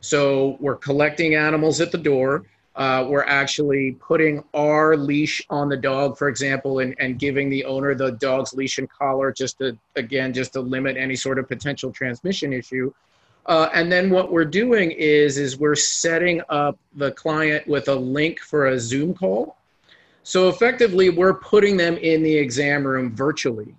So 0.00 0.56
we're 0.60 0.76
collecting 0.76 1.34
animals 1.34 1.80
at 1.80 1.92
the 1.92 1.98
door 1.98 2.44
uh, 2.80 3.04
we're 3.06 3.24
actually 3.24 3.92
putting 4.00 4.42
our 4.54 4.96
leash 4.96 5.42
on 5.50 5.68
the 5.68 5.76
dog, 5.76 6.16
for 6.16 6.28
example, 6.30 6.78
and, 6.78 6.94
and 6.98 7.18
giving 7.18 7.50
the 7.50 7.62
owner 7.66 7.94
the 7.94 8.12
dog's 8.12 8.54
leash 8.54 8.78
and 8.78 8.88
collar 8.88 9.30
just 9.30 9.58
to, 9.58 9.76
again, 9.96 10.32
just 10.32 10.54
to 10.54 10.60
limit 10.62 10.96
any 10.96 11.14
sort 11.14 11.38
of 11.38 11.46
potential 11.46 11.92
transmission 11.92 12.54
issue. 12.54 12.90
Uh, 13.44 13.68
and 13.74 13.92
then 13.92 14.08
what 14.08 14.32
we're 14.32 14.46
doing 14.46 14.92
is, 14.92 15.36
is 15.36 15.58
we're 15.58 15.74
setting 15.74 16.40
up 16.48 16.78
the 16.94 17.12
client 17.12 17.68
with 17.68 17.88
a 17.88 17.94
link 17.94 18.40
for 18.40 18.68
a 18.68 18.80
Zoom 18.80 19.12
call. 19.12 19.58
So 20.22 20.48
effectively, 20.48 21.10
we're 21.10 21.34
putting 21.34 21.76
them 21.76 21.98
in 21.98 22.22
the 22.22 22.34
exam 22.34 22.86
room 22.86 23.14
virtually. 23.14 23.74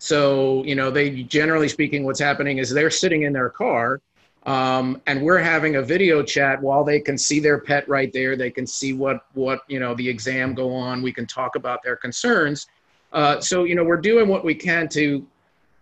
So, 0.00 0.64
you 0.64 0.74
know, 0.74 0.90
they 0.90 1.22
generally 1.22 1.68
speaking, 1.68 2.02
what's 2.02 2.18
happening 2.18 2.58
is 2.58 2.68
they're 2.70 2.90
sitting 2.90 3.22
in 3.22 3.32
their 3.32 3.50
car 3.50 4.00
um, 4.46 5.00
and 5.06 5.22
we're 5.22 5.38
having 5.38 5.76
a 5.76 5.82
video 5.82 6.22
chat 6.22 6.62
while 6.62 6.82
they 6.82 6.98
can 6.98 7.18
see 7.18 7.40
their 7.40 7.58
pet 7.58 7.86
right 7.88 8.12
there. 8.12 8.36
They 8.36 8.50
can 8.50 8.66
see 8.66 8.92
what 8.92 9.26
what 9.34 9.60
you 9.68 9.78
know 9.80 9.94
the 9.94 10.08
exam 10.08 10.54
go 10.54 10.74
on. 10.74 11.02
We 11.02 11.12
can 11.12 11.26
talk 11.26 11.56
about 11.56 11.82
their 11.82 11.96
concerns. 11.96 12.66
Uh, 13.12 13.40
so 13.40 13.64
you 13.64 13.74
know 13.74 13.84
we're 13.84 14.00
doing 14.00 14.28
what 14.28 14.44
we 14.44 14.54
can 14.54 14.88
to 14.90 15.26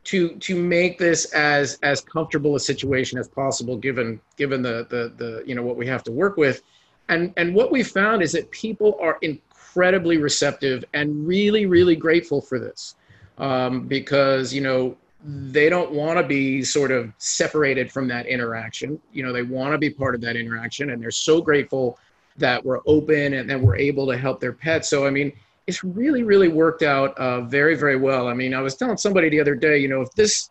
to 0.05 0.31
to 0.37 0.61
make 0.61 0.99
this 0.99 1.27
as 1.33 1.79
as 1.83 2.01
comfortable 2.01 2.57
a 2.57 2.61
situation 2.61 3.19
as 3.19 3.29
possible 3.29 3.77
given 3.77 4.21
given 4.37 4.61
the 4.63 4.87
the 4.91 5.13
the 5.17 5.45
you 5.47 5.55
know 5.55 5.63
what 5.63 5.77
we 5.77 5.87
have 5.87 6.03
to 6.05 6.13
work 6.13 6.37
with. 6.37 6.63
And 7.09 7.33
and 7.37 7.55
what 7.55 7.71
we 7.71 7.85
found 7.85 8.23
is 8.23 8.33
that 8.33 8.51
people 8.51 8.99
are 9.01 9.19
incredibly 9.23 10.17
receptive 10.17 10.85
and 10.95 11.27
really 11.29 11.67
really 11.67 11.95
grateful 11.95 12.41
for 12.41 12.59
this. 12.59 12.97
Um, 13.39 13.87
because 13.87 14.53
you 14.53 14.63
know 14.63 14.97
they 15.25 15.69
don't 15.69 15.93
want 15.93 16.19
to 16.19 16.23
be 16.23 16.63
sort 16.63 16.91
of 16.91 17.13
separated 17.19 17.91
from 17.91 18.07
that 18.09 18.27
interaction. 18.27 19.01
You 19.13 19.25
know, 19.25 19.33
they 19.33 19.43
want 19.43 19.73
to 19.73 19.79
be 19.79 19.91
part 19.91 20.15
of 20.15 20.21
that 20.21 20.37
interaction, 20.37 20.91
and 20.91 21.03
they're 21.03 21.11
so 21.11 21.41
grateful 21.41 21.99
that 22.37 22.65
we're 22.65 22.81
open 22.87 23.35
and 23.35 23.51
that 23.51 23.61
we're 23.61 23.77
able 23.77 24.07
to 24.07 24.17
help 24.17 24.41
their 24.41 24.53
pets. 24.53 24.89
So, 24.89 25.07
I 25.07 25.11
mean, 25.11 25.33
it's 25.67 25.83
really, 25.83 26.23
really 26.23 26.49
worked 26.49 26.83
out 26.83 27.19
uh, 27.19 27.43
very, 27.43 27.75
very 27.75 27.97
well. 27.97 28.29
I 28.29 28.35
mean, 28.35 28.55
I 28.55 28.61
was 28.61 28.77
telling 28.77 28.97
somebody 28.97 29.29
the 29.29 29.41
other 29.41 29.55
day, 29.55 29.79
you 29.79 29.89
know, 29.89 30.01
if 30.01 30.13
this 30.13 30.51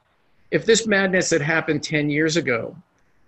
if 0.52 0.66
this 0.66 0.88
madness 0.88 1.30
had 1.30 1.42
happened 1.42 1.84
10 1.84 2.10
years 2.10 2.38
ago, 2.38 2.76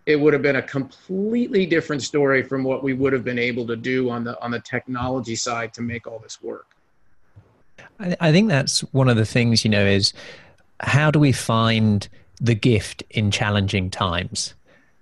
it 0.05 0.15
would 0.15 0.31
have 0.31 0.41
been 0.41 0.55
a 0.55 0.61
completely 0.61 1.65
different 1.65 2.01
story 2.01 2.41
from 2.41 2.63
what 2.63 2.81
we 2.81 2.93
would 2.93 3.11
have 3.11 3.25
been 3.25 3.39
able 3.39 3.67
to 3.67 3.75
do 3.75 4.09
on 4.09 4.23
the 4.23 4.41
on 4.41 4.51
the 4.51 4.59
technology 4.59 5.35
side 5.35 5.73
to 5.73 5.81
make 5.81 6.05
all 6.05 6.19
this 6.19 6.41
work. 6.41 6.75
I, 7.99 8.15
I 8.19 8.31
think 8.31 8.49
that's 8.49 8.81
one 8.91 9.09
of 9.09 9.17
the 9.17 9.25
things, 9.25 9.63
you 9.63 9.71
know, 9.71 9.85
is 9.85 10.13
how 10.79 11.11
do 11.11 11.19
we 11.19 11.31
find 11.31 12.07
the 12.41 12.55
gift 12.55 13.03
in 13.09 13.31
challenging 13.31 13.89
times? 13.89 14.53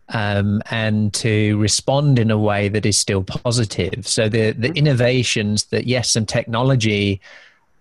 Um, 0.09 0.61
and 0.71 1.13
to 1.15 1.57
respond 1.57 2.17
in 2.17 2.31
a 2.31 2.37
way 2.37 2.69
that 2.69 2.85
is 2.85 2.97
still 2.97 3.23
positive. 3.23 4.07
So 4.07 4.29
the 4.29 4.51
the 4.51 4.69
mm-hmm. 4.69 4.77
innovations 4.77 5.65
that 5.65 5.85
yes, 5.85 6.11
some 6.11 6.25
technology 6.25 7.19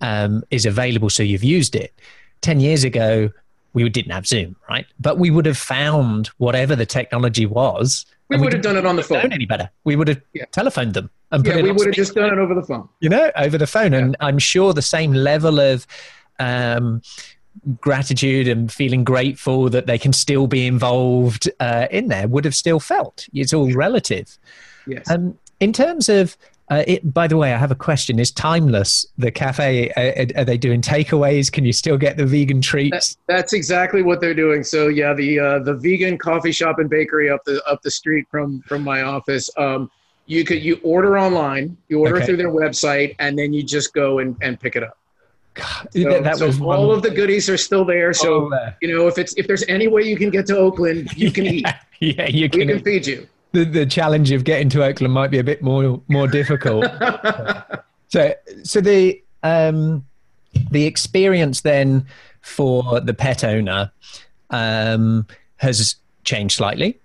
um, 0.01 0.43
is 0.51 0.67
available, 0.67 1.09
so 1.09 1.23
you've 1.23 1.45
used 1.45 1.77
it. 1.77 1.95
Ten 2.41 2.59
years 2.59 2.83
ago, 2.83 3.31
we 3.75 3.89
didn't 3.89 4.11
have 4.11 4.27
Zoom, 4.27 4.57
right? 4.69 4.87
But 4.99 5.19
we 5.19 5.31
would 5.31 5.47
have 5.47 5.57
found 5.57 6.29
whatever 6.39 6.75
the 6.75 6.87
technology 6.87 7.47
was. 7.47 8.05
We 8.29 8.39
would 8.39 8.53
have 8.53 8.63
done 8.63 8.77
it 8.77 8.85
on 8.85 8.97
the 8.97 9.05
phone. 9.05 9.33
Any 9.33 9.47
better? 9.47 9.71
We 9.85 9.95
would 9.95 10.09
have 10.09 10.21
yeah. 10.33 10.47
telephoned 10.51 10.95
them 10.95 11.11
and 11.33 11.47
yeah, 11.47 11.61
we 11.61 11.73
would 11.73 11.87
have 11.87 11.95
just 11.95 12.15
done 12.15 12.33
it 12.33 12.39
over 12.39 12.55
the 12.55 12.63
phone. 12.63 12.89
You 13.01 13.09
know, 13.09 13.31
over 13.37 13.59
the 13.59 13.67
phone, 13.67 13.93
yeah. 13.93 13.99
and 13.99 14.17
I'm 14.21 14.39
sure 14.39 14.73
the 14.73 14.83
same 14.83 15.13
level 15.13 15.59
of 15.59 15.87
um, 16.39 17.03
gratitude 17.81 18.49
and 18.49 18.73
feeling 18.73 19.05
grateful 19.05 19.69
that 19.71 19.87
they 19.87 19.99
can 19.99 20.13
still 20.13 20.47
be 20.47 20.67
involved 20.67 21.51
uh, 21.61 21.87
in 21.91 22.09
there 22.09 22.29
would 22.29 22.45
have 22.45 22.55
still 22.55 22.81
felt. 22.81 23.27
It's 23.33 23.53
all 23.53 23.73
relative. 23.73 24.39
Yes. 24.87 25.11
Um, 25.11 25.39
in 25.61 25.73
terms 25.73 26.09
of 26.09 26.37
uh, 26.69 26.83
it, 26.87 27.15
by 27.15 27.29
the 27.29 27.37
way, 27.37 27.55
I 27.55 27.59
have 27.59 27.71
a 27.71 27.77
question. 27.77 28.19
Is 28.19 28.33
Timeless 28.33 29.07
the 29.19 29.31
cafe? 29.31 29.91
Uh, 29.93 30.41
are 30.41 30.45
they 30.45 30.59
doing 30.59 30.81
takeaways? 30.83 31.51
Can 31.51 31.65
you 31.65 31.73
still 31.73 31.97
get 31.97 32.17
the 32.17 32.27
vegan 32.27 32.61
treats? 32.61 33.15
That, 33.15 33.37
that's 33.37 33.53
exactly 33.53 34.03
what 34.03 34.21
they're 34.21 34.35
doing. 34.35 34.65
So 34.65 34.89
yeah, 34.89 35.15
the 35.15 35.39
uh, 35.39 35.59
the 35.61 35.75
vegan 35.75 36.19
coffee 36.19 36.51
shop 36.51 36.81
and 36.81 36.91
bakery 36.91 37.31
up 37.31 37.45
the 37.45 37.63
up 37.67 37.83
the 37.83 37.91
street 37.91 38.27
from 38.31 38.63
from 38.63 38.83
my 38.83 39.03
office. 39.03 39.49
Um, 39.57 39.91
you 40.27 40.45
could 40.45 40.61
you 40.61 40.81
order 40.83 41.19
online, 41.19 41.77
you 41.89 42.01
order 42.01 42.17
okay. 42.17 42.27
through 42.27 42.39
their 42.39 42.51
website, 42.51 43.15
and 43.21 43.39
then 43.39 43.53
you 43.53 43.63
just 43.63 43.95
go 43.95 44.19
and, 44.19 44.37
and 44.43 44.59
pick 44.59 44.75
it 44.75 44.83
up. 44.83 44.99
God, 45.57 45.89
so, 45.91 46.21
that 46.23 46.37
so 46.39 46.65
all 46.65 46.89
one... 46.89 46.97
of 46.97 47.03
the 47.03 47.11
goodies 47.11 47.49
are 47.51 47.57
still 47.57 47.85
there. 47.85 48.13
So 48.13 48.53
oh, 48.53 48.69
you 48.81 48.95
know 48.95 49.09
if 49.09 49.19
it's 49.19 49.35
if 49.37 49.47
there's 49.47 49.65
any 49.69 49.89
way 49.89 50.03
you 50.03 50.17
can 50.17 50.31
get 50.31 50.47
to 50.47 50.57
Oakland, 50.57 51.13
you 51.17 51.33
can 51.33 51.45
yeah, 51.47 51.53
eat. 52.01 52.17
Yeah, 52.17 52.29
you 52.29 52.49
can. 52.49 52.61
We 52.61 52.67
can 52.67 52.83
feed 52.83 53.07
you 53.07 53.27
the, 53.57 53.65
the 53.65 53.87
challenge 53.87 54.33
of 54.33 54.45
getting 54.45 54.69
to 54.71 54.85
Oakland 54.85 55.15
might 55.15 55.31
be 55.31 55.39
a 55.39 55.45
bit 55.45 55.63
more 55.63 56.01
more 56.09 56.29
difficult. 56.29 56.85
so 58.09 58.35
so 58.63 58.81
the 58.81 59.23
um, 59.43 60.05
the 60.71 60.85
experience 60.85 61.63
then 61.63 62.07
for 62.43 63.01
the 63.01 63.15
pet 63.15 63.45
owner 63.45 63.91
um, 64.51 65.27
has 65.57 65.97
changed 66.25 66.57
slightly. 66.57 66.99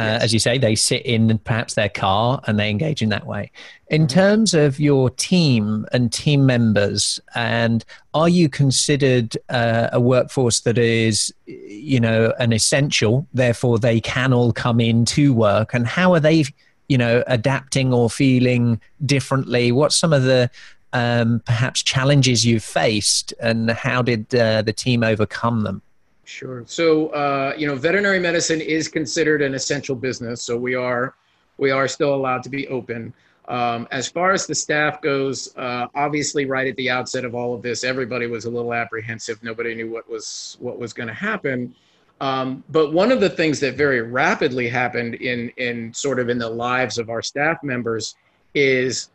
Uh, 0.00 0.04
yes. 0.04 0.22
As 0.22 0.32
you 0.32 0.38
say, 0.38 0.56
they 0.56 0.74
sit 0.74 1.04
in 1.04 1.36
perhaps 1.40 1.74
their 1.74 1.90
car 1.90 2.40
and 2.46 2.58
they 2.58 2.70
engage 2.70 3.02
in 3.02 3.10
that 3.10 3.26
way. 3.26 3.50
In 3.88 4.02
mm-hmm. 4.02 4.18
terms 4.18 4.54
of 4.54 4.80
your 4.80 5.10
team 5.10 5.84
and 5.92 6.10
team 6.10 6.46
members, 6.46 7.20
and 7.34 7.84
are 8.14 8.28
you 8.28 8.48
considered 8.48 9.36
uh, 9.50 9.90
a 9.92 10.00
workforce 10.00 10.60
that 10.60 10.78
is, 10.78 11.34
you 11.46 12.00
know, 12.00 12.32
an 12.38 12.54
essential? 12.54 13.26
Therefore, 13.34 13.78
they 13.78 14.00
can 14.00 14.32
all 14.32 14.52
come 14.52 14.80
in 14.80 15.04
to 15.06 15.34
work. 15.34 15.74
And 15.74 15.86
how 15.86 16.14
are 16.14 16.20
they, 16.20 16.44
you 16.88 16.96
know, 16.96 17.22
adapting 17.26 17.92
or 17.92 18.08
feeling 18.08 18.80
differently? 19.04 19.70
What's 19.70 19.98
some 19.98 20.14
of 20.14 20.22
the 20.22 20.50
um, 20.94 21.42
perhaps 21.44 21.82
challenges 21.82 22.46
you've 22.46 22.64
faced, 22.64 23.34
and 23.38 23.70
how 23.70 24.00
did 24.00 24.34
uh, 24.34 24.62
the 24.62 24.72
team 24.72 25.04
overcome 25.04 25.62
them? 25.62 25.82
Sure. 26.30 26.62
So, 26.64 27.08
uh, 27.08 27.54
you 27.58 27.66
know, 27.66 27.74
veterinary 27.74 28.20
medicine 28.20 28.60
is 28.60 28.86
considered 28.86 29.42
an 29.42 29.52
essential 29.52 29.96
business, 29.96 30.44
so 30.44 30.56
we 30.56 30.76
are 30.76 31.16
we 31.58 31.72
are 31.72 31.88
still 31.88 32.14
allowed 32.14 32.44
to 32.44 32.48
be 32.48 32.68
open. 32.68 33.12
Um, 33.48 33.88
as 33.90 34.08
far 34.08 34.30
as 34.30 34.46
the 34.46 34.54
staff 34.54 35.02
goes, 35.02 35.54
uh, 35.56 35.88
obviously, 35.96 36.46
right 36.46 36.68
at 36.68 36.76
the 36.76 36.88
outset 36.88 37.24
of 37.24 37.34
all 37.34 37.52
of 37.52 37.62
this, 37.62 37.82
everybody 37.82 38.28
was 38.28 38.44
a 38.44 38.50
little 38.50 38.72
apprehensive. 38.72 39.42
Nobody 39.42 39.74
knew 39.74 39.90
what 39.90 40.08
was 40.08 40.56
what 40.60 40.78
was 40.78 40.92
going 40.92 41.08
to 41.08 41.14
happen. 41.14 41.74
Um, 42.20 42.62
but 42.70 42.92
one 42.92 43.10
of 43.10 43.20
the 43.20 43.30
things 43.30 43.58
that 43.60 43.74
very 43.74 44.00
rapidly 44.00 44.68
happened 44.68 45.16
in 45.16 45.48
in 45.56 45.92
sort 45.92 46.20
of 46.20 46.28
in 46.28 46.38
the 46.38 46.48
lives 46.48 46.96
of 46.96 47.10
our 47.10 47.22
staff 47.22 47.60
members 47.64 48.14
is 48.54 49.10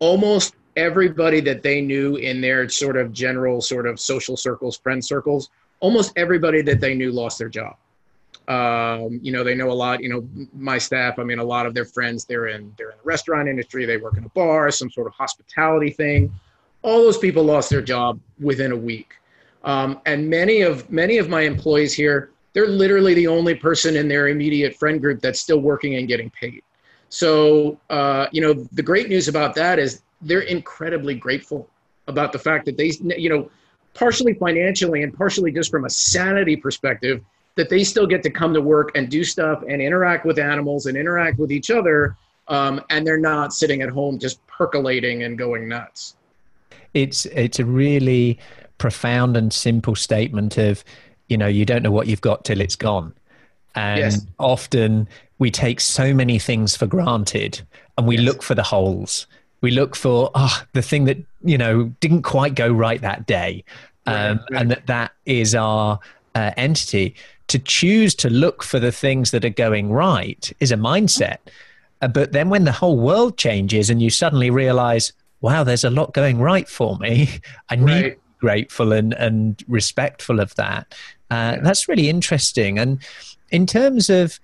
almost 0.00 0.56
everybody 0.76 1.40
that 1.42 1.62
they 1.62 1.80
knew 1.80 2.16
in 2.16 2.40
their 2.40 2.68
sort 2.68 2.96
of 2.96 3.12
general 3.12 3.60
sort 3.60 3.86
of 3.86 4.00
social 4.00 4.36
circles, 4.36 4.76
friend 4.78 5.04
circles, 5.04 5.48
almost 5.80 6.12
everybody 6.16 6.62
that 6.62 6.80
they 6.80 6.94
knew 6.94 7.10
lost 7.10 7.38
their 7.38 7.48
job. 7.48 7.76
Um, 8.48 9.20
you 9.22 9.32
know, 9.32 9.44
they 9.44 9.54
know 9.54 9.70
a 9.70 9.72
lot. 9.72 10.02
You 10.02 10.08
know, 10.08 10.28
my 10.52 10.78
staff. 10.78 11.18
I 11.18 11.24
mean, 11.24 11.38
a 11.38 11.44
lot 11.44 11.66
of 11.66 11.74
their 11.74 11.84
friends. 11.84 12.24
They're 12.24 12.48
in 12.48 12.72
they're 12.76 12.90
in 12.90 12.96
the 12.96 13.04
restaurant 13.04 13.48
industry. 13.48 13.84
They 13.84 13.96
work 13.96 14.16
in 14.16 14.24
a 14.24 14.28
bar, 14.30 14.70
some 14.70 14.90
sort 14.90 15.06
of 15.06 15.12
hospitality 15.14 15.90
thing. 15.90 16.32
All 16.82 16.98
those 16.98 17.18
people 17.18 17.44
lost 17.44 17.70
their 17.70 17.82
job 17.82 18.18
within 18.40 18.72
a 18.72 18.76
week. 18.76 19.14
Um, 19.62 20.00
and 20.06 20.28
many 20.28 20.62
of 20.62 20.90
many 20.90 21.18
of 21.18 21.28
my 21.28 21.42
employees 21.42 21.92
here, 21.92 22.30
they're 22.52 22.66
literally 22.66 23.14
the 23.14 23.26
only 23.26 23.54
person 23.54 23.96
in 23.96 24.08
their 24.08 24.28
immediate 24.28 24.74
friend 24.76 25.00
group 25.00 25.20
that's 25.20 25.40
still 25.40 25.60
working 25.60 25.96
and 25.96 26.08
getting 26.08 26.30
paid. 26.30 26.62
So, 27.08 27.78
uh, 27.90 28.26
you 28.32 28.40
know, 28.40 28.54
the 28.72 28.82
great 28.82 29.08
news 29.08 29.28
about 29.28 29.54
that 29.56 29.78
is 29.78 30.02
they're 30.22 30.40
incredibly 30.40 31.14
grateful 31.14 31.68
about 32.06 32.32
the 32.32 32.38
fact 32.38 32.64
that 32.66 32.76
they, 32.76 32.92
you 33.16 33.28
know, 33.28 33.50
partially 33.94 34.34
financially 34.34 35.02
and 35.02 35.12
partially 35.12 35.52
just 35.52 35.70
from 35.70 35.84
a 35.84 35.90
sanity 35.90 36.56
perspective, 36.56 37.22
that 37.56 37.68
they 37.68 37.84
still 37.84 38.06
get 38.06 38.22
to 38.22 38.30
come 38.30 38.54
to 38.54 38.60
work 38.60 38.90
and 38.94 39.10
do 39.10 39.24
stuff 39.24 39.62
and 39.68 39.82
interact 39.82 40.24
with 40.24 40.38
animals 40.38 40.86
and 40.86 40.96
interact 40.96 41.38
with 41.38 41.52
each 41.52 41.70
other. 41.70 42.16
Um, 42.48 42.80
and 42.90 43.06
they're 43.06 43.18
not 43.18 43.52
sitting 43.52 43.82
at 43.82 43.90
home 43.90 44.18
just 44.18 44.44
percolating 44.46 45.22
and 45.22 45.38
going 45.38 45.68
nuts. 45.68 46.16
It's 46.94 47.26
it's 47.26 47.60
a 47.60 47.64
really 47.64 48.38
profound 48.78 49.36
and 49.36 49.52
simple 49.52 49.94
statement 49.94 50.58
of, 50.58 50.82
you 51.28 51.36
know, 51.36 51.46
you 51.46 51.64
don't 51.64 51.82
know 51.82 51.92
what 51.92 52.06
you've 52.08 52.22
got 52.22 52.44
till 52.44 52.60
it's 52.60 52.76
gone. 52.76 53.14
And 53.76 54.00
yes. 54.00 54.26
often 54.38 55.08
we 55.38 55.50
take 55.50 55.80
so 55.80 56.12
many 56.12 56.38
things 56.38 56.76
for 56.76 56.86
granted 56.86 57.60
and 57.96 58.06
we 58.06 58.16
yes. 58.16 58.24
look 58.24 58.42
for 58.42 58.54
the 58.54 58.62
holes. 58.62 59.26
We 59.60 59.70
look 59.70 59.96
for 59.96 60.30
oh, 60.34 60.62
the 60.72 60.82
thing 60.82 61.04
that, 61.04 61.18
you 61.42 61.58
know, 61.58 61.84
didn't 62.00 62.22
quite 62.22 62.54
go 62.54 62.72
right 62.72 63.00
that 63.02 63.26
day. 63.26 63.64
Um, 64.06 64.14
right, 64.14 64.30
right. 64.50 64.60
And 64.60 64.70
that 64.70 64.86
that 64.86 65.12
is 65.26 65.54
our 65.54 65.98
uh, 66.34 66.52
entity 66.56 67.14
to 67.48 67.58
choose 67.58 68.14
to 68.14 68.30
look 68.30 68.62
for 68.62 68.78
the 68.78 68.92
things 68.92 69.32
that 69.32 69.44
are 69.44 69.50
going 69.50 69.92
right 69.92 70.52
is 70.60 70.72
a 70.72 70.76
mindset. 70.76 71.38
Uh, 72.00 72.08
but 72.08 72.32
then 72.32 72.48
when 72.48 72.64
the 72.64 72.72
whole 72.72 72.96
world 72.96 73.36
changes 73.36 73.90
and 73.90 74.00
you 74.00 74.08
suddenly 74.08 74.50
realize, 74.50 75.12
wow, 75.40 75.64
there's 75.64 75.84
a 75.84 75.90
lot 75.90 76.14
going 76.14 76.38
right 76.38 76.68
for 76.68 76.96
me, 76.98 77.28
I 77.68 77.76
need 77.76 77.84
right. 77.84 78.02
to 78.02 78.10
be 78.10 78.16
grateful 78.38 78.92
and, 78.92 79.12
and 79.14 79.62
respectful 79.68 80.40
of 80.40 80.54
that. 80.54 80.94
Uh, 81.30 81.56
yeah. 81.56 81.60
That's 81.62 81.88
really 81.88 82.08
interesting. 82.08 82.78
And 82.78 83.00
in 83.50 83.66
terms 83.66 84.08
of, 84.08 84.40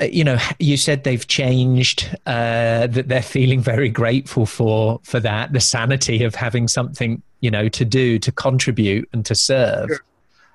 you 0.00 0.24
know, 0.24 0.38
you 0.58 0.76
said 0.76 1.04
they've 1.04 1.26
changed, 1.26 2.16
uh, 2.26 2.86
that 2.86 3.08
they're 3.08 3.22
feeling 3.22 3.60
very 3.60 3.88
grateful 3.88 4.46
for 4.46 5.00
for 5.04 5.20
that, 5.20 5.52
the 5.52 5.60
sanity 5.60 6.24
of 6.24 6.34
having 6.34 6.68
something, 6.68 7.22
you 7.40 7.50
know, 7.50 7.68
to 7.68 7.84
do, 7.84 8.18
to 8.18 8.32
contribute, 8.32 9.08
and 9.12 9.24
to 9.26 9.34
serve. 9.34 9.88
Sure. 9.88 10.00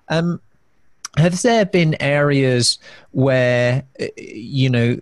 Um, 0.09 0.41
have 1.17 1.41
there 1.41 1.65
been 1.65 2.01
areas 2.01 2.79
where 3.11 3.83
uh, 3.99 4.05
you 4.17 4.69
know 4.69 4.99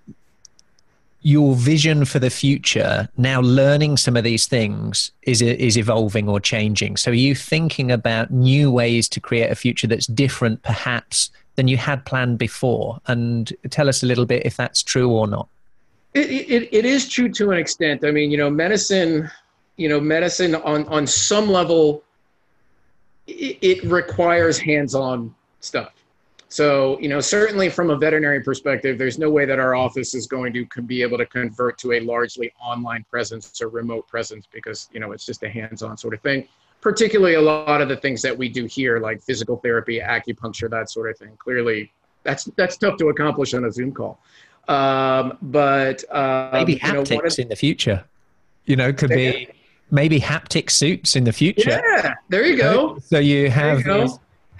your 1.22 1.53
vision 1.53 2.05
for 2.05 2.17
the 2.17 2.29
future 2.29 3.10
now 3.17 3.41
learning 3.41 3.98
some 3.98 4.15
of 4.15 4.24
these 4.24 4.48
things 4.48 5.12
is 5.24 5.41
is 5.41 5.77
evolving 5.77 6.29
or 6.29 6.39
changing 6.39 6.96
so 6.96 7.12
are 7.12 7.15
you 7.15 7.36
thinking 7.36 7.91
about 7.91 8.31
new 8.31 8.72
ways 8.72 9.10
to 9.10 9.19
create 9.19 9.51
a 9.51 9.55
future 9.55 9.86
that's 9.86 10.08
different 10.08 10.62
perhaps 10.63 11.29
than 11.60 11.68
you 11.68 11.75
had 11.75 12.06
planned 12.06 12.38
before 12.38 13.01
and 13.08 13.51
tell 13.70 13.89
us 13.89 14.01
a 14.01 14.06
little 14.06 14.25
bit 14.25 14.46
if 14.46 14.56
that's 14.56 14.82
true 14.82 15.10
or 15.10 15.28
not. 15.28 15.50
It, 16.13 16.30
it, 16.32 16.70
it 16.72 16.86
is 16.86 17.10
true 17.10 17.28
to 17.34 17.51
an 17.51 17.58
extent. 17.58 18.06
I 18.06 18.12
mean 18.12 18.32
you 18.32 18.38
know 18.38 18.50
medicine 18.50 19.30
you 19.75 19.89
know 19.89 20.00
medicine 20.00 20.56
on 20.56 20.88
on 20.88 21.06
some 21.06 21.50
level 21.50 22.01
it, 23.28 23.58
it 23.62 23.84
requires 23.84 24.58
hands-on 24.58 25.36
stuff. 25.60 25.94
So, 26.51 26.98
you 27.00 27.10
know, 27.10 27.20
certainly 27.20 27.70
from 27.70 27.92
a 27.92 27.96
veterinary 27.96 28.42
perspective, 28.42 28.98
there's 28.98 29.20
no 29.20 29.30
way 29.30 29.46
that 29.46 29.60
our 29.60 29.75
office 29.75 30.16
is 30.16 30.25
going 30.25 30.51
to 30.54 30.82
be 30.82 31.04
able 31.04 31.20
to 31.20 31.25
convert 31.25 31.78
to 31.80 31.92
a 31.92 32.00
largely 32.00 32.51
online 32.60 33.06
presence 33.12 33.62
or 33.62 33.68
remote 33.68 34.08
presence 34.08 34.48
because, 34.51 34.89
you 34.92 35.00
know, 35.00 35.12
it's 35.12 35.25
just 35.25 35.44
a 35.44 35.50
hands-on 35.50 35.96
sort 35.96 36.16
of 36.16 36.22
thing. 36.22 36.48
Particularly 36.82 37.36
a 37.36 37.42
lot 37.42 37.82
of 37.82 37.90
the 37.90 37.98
things 37.98 38.22
that 38.22 38.38
we 38.38 38.48
do 38.48 38.66
here, 38.66 39.00
like 39.00 39.22
physical 39.22 39.58
therapy, 39.58 40.00
acupuncture, 40.00 40.70
that 40.70 40.90
sort 40.90 41.10
of 41.10 41.18
thing. 41.18 41.36
Clearly, 41.38 41.92
that's 42.24 42.46
that's 42.56 42.78
tough 42.78 42.98
to 42.98 43.10
accomplish 43.10 43.54
on 43.54 43.66
a 43.66 43.72
Zoom 43.72 43.92
call. 43.92 44.20
Um, 44.68 45.38
but 45.42 46.04
um, 46.12 46.52
maybe 46.54 46.76
haptics 46.76 47.10
you 47.12 47.18
know, 47.18 47.28
of, 47.28 47.40
in 47.40 47.50
the 47.50 47.56
future. 47.56 48.06
You 48.66 48.76
know, 48.76 48.94
could 48.94 49.10
be 49.10 49.50
maybe 49.92 50.20
haptic 50.20 50.70
suits 50.70 51.16
in 51.16 51.24
the 51.24 51.34
future. 51.34 51.82
Yeah, 51.84 52.16
there 52.30 52.46
you 52.46 52.56
go. 52.56 53.00
So 53.00 53.20
you 53.20 53.50
have 53.50 53.80
you 53.80 54.10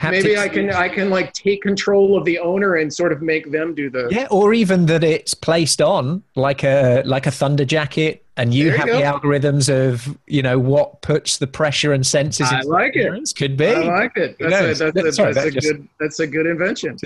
maybe 0.04 0.38
I 0.38 0.48
can 0.48 0.72
I 0.72 0.88
can 0.88 1.10
like 1.10 1.34
take 1.34 1.62
control 1.62 2.18
of 2.18 2.26
the 2.26 2.40
owner 2.40 2.76
and 2.76 2.94
sort 2.94 3.12
of 3.12 3.22
make 3.22 3.52
them 3.52 3.76
do 3.76 3.90
the 3.90 4.08
yeah, 4.10 4.28
or 4.32 4.54
even 4.54 4.86
that 4.88 5.04
it's 5.04 5.34
placed 5.34 5.82
on 5.82 6.24
like 6.36 6.64
a 6.64 7.04
like 7.06 7.28
a 7.28 7.32
thunder 7.32 7.66
jacket, 7.66 8.24
and 8.38 8.54
you, 8.54 8.72
have 8.72 8.88
the 8.88 8.94
algorithms 8.94 9.70
of 9.70 10.18
you 10.28 10.42
know 10.42 10.58
what 10.58 11.02
puts 11.02 11.38
the 11.38 11.48
pressure 11.48 11.94
and 11.94 12.06
senses. 12.06 12.48
I 12.50 12.62
like 12.62 12.96
it. 12.96 13.34
Could 13.36 13.58
be. 13.58 13.68
I 13.68 13.80
like 13.80 14.16
it. 14.16 14.38
That's, 14.40 14.80
a, 14.80 14.92
that's, 14.92 15.08
a, 15.08 15.12
sorry, 15.12 15.34
that's 15.34 15.56
a 15.56 15.60
good 15.62 15.88
that's 16.00 16.20
a 16.20 16.28
good 16.28 16.46
invention. 16.46 16.98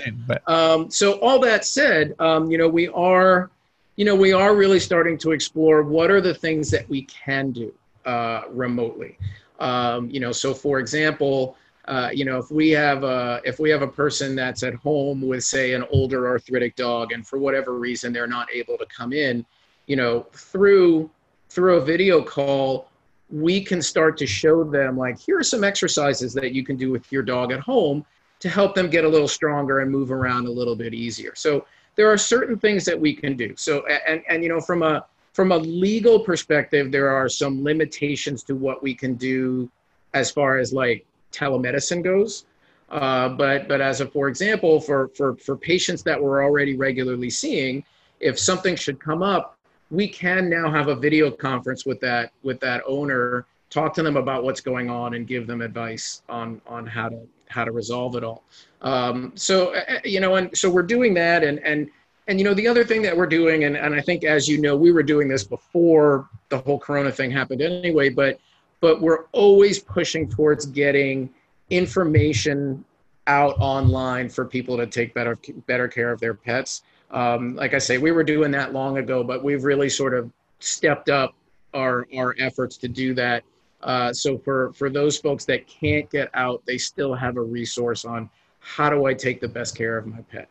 Um, 0.46 0.90
so 0.90 1.14
all 1.14 1.38
that 1.40 1.64
said, 1.64 2.14
um, 2.20 2.50
you 2.50 2.58
know 2.58 2.68
we 2.68 2.88
are 2.88 3.50
you 3.96 4.04
know 4.04 4.14
we 4.14 4.32
are 4.32 4.54
really 4.54 4.80
starting 4.80 5.18
to 5.18 5.32
explore 5.32 5.82
what 5.82 6.10
are 6.10 6.20
the 6.20 6.34
things 6.34 6.70
that 6.70 6.88
we 6.88 7.02
can 7.02 7.50
do 7.50 7.72
uh, 8.04 8.42
remotely. 8.50 9.18
Um, 9.58 10.10
you 10.10 10.20
know, 10.20 10.32
so 10.32 10.54
for 10.54 10.78
example 10.78 11.56
uh, 11.86 12.08
you 12.12 12.24
know, 12.24 12.38
if 12.38 12.50
we 12.50 12.70
have 12.70 13.04
a 13.04 13.40
if 13.44 13.58
we 13.58 13.68
have 13.70 13.82
a 13.82 13.88
person 13.88 14.34
that's 14.34 14.62
at 14.62 14.74
home 14.74 15.20
with 15.20 15.44
say 15.44 15.74
an 15.74 15.84
older 15.90 16.26
arthritic 16.26 16.76
dog, 16.76 17.12
and 17.12 17.26
for 17.26 17.38
whatever 17.38 17.74
reason 17.78 18.12
they're 18.12 18.26
not 18.26 18.48
able 18.52 18.78
to 18.78 18.86
come 18.86 19.12
in, 19.12 19.44
you 19.86 19.96
know, 19.96 20.26
through 20.32 21.10
through 21.50 21.76
a 21.76 21.84
video 21.84 22.22
call, 22.22 22.88
we 23.30 23.62
can 23.62 23.82
start 23.82 24.16
to 24.18 24.26
show 24.26 24.64
them 24.64 24.96
like 24.96 25.18
here 25.18 25.38
are 25.38 25.44
some 25.44 25.62
exercises 25.62 26.32
that 26.32 26.52
you 26.52 26.64
can 26.64 26.76
do 26.76 26.90
with 26.90 27.10
your 27.12 27.22
dog 27.22 27.52
at 27.52 27.60
home 27.60 28.04
to 28.40 28.48
help 28.48 28.74
them 28.74 28.88
get 28.88 29.04
a 29.04 29.08
little 29.08 29.28
stronger 29.28 29.80
and 29.80 29.90
move 29.90 30.10
around 30.10 30.46
a 30.46 30.50
little 30.50 30.76
bit 30.76 30.94
easier. 30.94 31.32
So 31.34 31.66
there 31.96 32.10
are 32.10 32.18
certain 32.18 32.58
things 32.58 32.84
that 32.86 32.98
we 32.98 33.14
can 33.14 33.36
do. 33.36 33.54
So 33.56 33.86
and 33.86 34.22
and 34.28 34.42
you 34.42 34.48
know 34.48 34.60
from 34.60 34.82
a 34.82 35.04
from 35.34 35.52
a 35.52 35.58
legal 35.58 36.20
perspective, 36.20 36.90
there 36.92 37.10
are 37.10 37.28
some 37.28 37.62
limitations 37.62 38.42
to 38.44 38.54
what 38.54 38.82
we 38.82 38.94
can 38.94 39.14
do 39.14 39.70
as 40.14 40.30
far 40.30 40.58
as 40.58 40.72
like 40.72 41.04
telemedicine 41.34 42.02
goes. 42.02 42.44
Uh, 42.90 43.28
but 43.30 43.66
but 43.66 43.80
as 43.80 44.00
a 44.00 44.06
for 44.06 44.28
example, 44.28 44.80
for 44.80 45.08
for 45.08 45.36
for 45.36 45.56
patients 45.56 46.02
that 46.02 46.22
we're 46.22 46.44
already 46.44 46.76
regularly 46.76 47.30
seeing, 47.30 47.82
if 48.20 48.38
something 48.38 48.76
should 48.76 49.00
come 49.00 49.22
up, 49.22 49.58
we 49.90 50.06
can 50.08 50.48
now 50.48 50.70
have 50.70 50.88
a 50.88 50.94
video 50.94 51.30
conference 51.30 51.86
with 51.86 52.00
that 52.00 52.32
with 52.42 52.60
that 52.60 52.82
owner, 52.86 53.46
talk 53.70 53.94
to 53.94 54.02
them 54.02 54.16
about 54.16 54.44
what's 54.44 54.60
going 54.60 54.90
on, 54.90 55.14
and 55.14 55.26
give 55.26 55.46
them 55.46 55.60
advice 55.60 56.22
on 56.28 56.60
on 56.66 56.86
how 56.86 57.08
to 57.08 57.20
how 57.48 57.64
to 57.64 57.72
resolve 57.72 58.16
it 58.16 58.24
all. 58.24 58.44
Um, 58.82 59.32
so 59.34 59.74
uh, 59.74 59.84
uh, 59.88 59.98
you 60.04 60.20
know, 60.20 60.36
and 60.36 60.56
so 60.56 60.70
we're 60.70 60.82
doing 60.82 61.14
that, 61.14 61.42
and 61.42 61.58
and 61.60 61.90
and 62.28 62.38
you 62.38 62.44
know 62.44 62.54
the 62.54 62.68
other 62.68 62.84
thing 62.84 63.02
that 63.02 63.16
we're 63.16 63.26
doing, 63.26 63.64
and 63.64 63.76
and 63.76 63.94
I 63.94 64.00
think 64.00 64.24
as 64.24 64.48
you 64.48 64.60
know, 64.60 64.76
we 64.76 64.92
were 64.92 65.02
doing 65.02 65.28
this 65.28 65.44
before 65.44 66.28
the 66.48 66.58
whole 66.58 66.78
Corona 66.78 67.10
thing 67.10 67.30
happened 67.30 67.62
anyway, 67.62 68.08
but 68.08 68.38
but 68.84 69.00
we're 69.00 69.24
always 69.32 69.78
pushing 69.78 70.28
towards 70.28 70.66
getting 70.66 71.30
information 71.70 72.84
out 73.26 73.56
online 73.58 74.28
for 74.28 74.44
people 74.44 74.76
to 74.76 74.86
take 74.86 75.14
better 75.14 75.38
better 75.66 75.88
care 75.88 76.12
of 76.12 76.20
their 76.20 76.34
pets. 76.34 76.82
Um, 77.10 77.56
like 77.56 77.72
I 77.72 77.78
say, 77.78 77.96
we 77.96 78.12
were 78.12 78.22
doing 78.22 78.50
that 78.50 78.74
long 78.74 78.98
ago, 78.98 79.24
but 79.24 79.42
we've 79.42 79.64
really 79.64 79.88
sort 79.88 80.12
of 80.12 80.30
stepped 80.58 81.08
up 81.08 81.34
our 81.72 82.06
our 82.14 82.34
efforts 82.38 82.76
to 82.76 82.88
do 82.88 83.14
that. 83.14 83.42
Uh, 83.82 84.12
so 84.12 84.36
for 84.36 84.74
for 84.74 84.90
those 84.90 85.16
folks 85.16 85.46
that 85.46 85.66
can't 85.66 86.10
get 86.10 86.28
out, 86.34 86.62
they 86.66 86.76
still 86.76 87.14
have 87.14 87.38
a 87.38 87.42
resource 87.42 88.04
on 88.04 88.28
how 88.60 88.90
do 88.90 89.06
I 89.06 89.14
take 89.14 89.40
the 89.40 89.48
best 89.48 89.74
care 89.74 89.96
of 89.96 90.04
my 90.06 90.20
pet. 90.30 90.46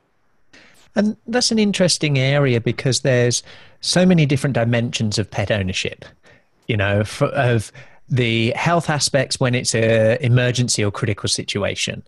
And 0.95 1.17
that's 1.27 1.51
an 1.51 1.59
interesting 1.59 2.17
area 2.17 2.59
because 2.59 3.01
there's 3.01 3.43
so 3.81 4.07
many 4.07 4.25
different 4.25 4.55
dimensions 4.55 5.19
of 5.19 5.29
pet 5.29 5.51
ownership. 5.51 6.03
You 6.67 6.77
know, 6.77 7.03
for, 7.03 7.27
of 7.27 7.73
the 8.13 8.51
health 8.51 8.91
aspects 8.91 9.39
when 9.39 9.55
it's 9.55 9.74
an 9.74 10.17
emergency 10.22 10.86
or 10.86 10.91
critical 10.91 11.27
situation. 11.27 12.03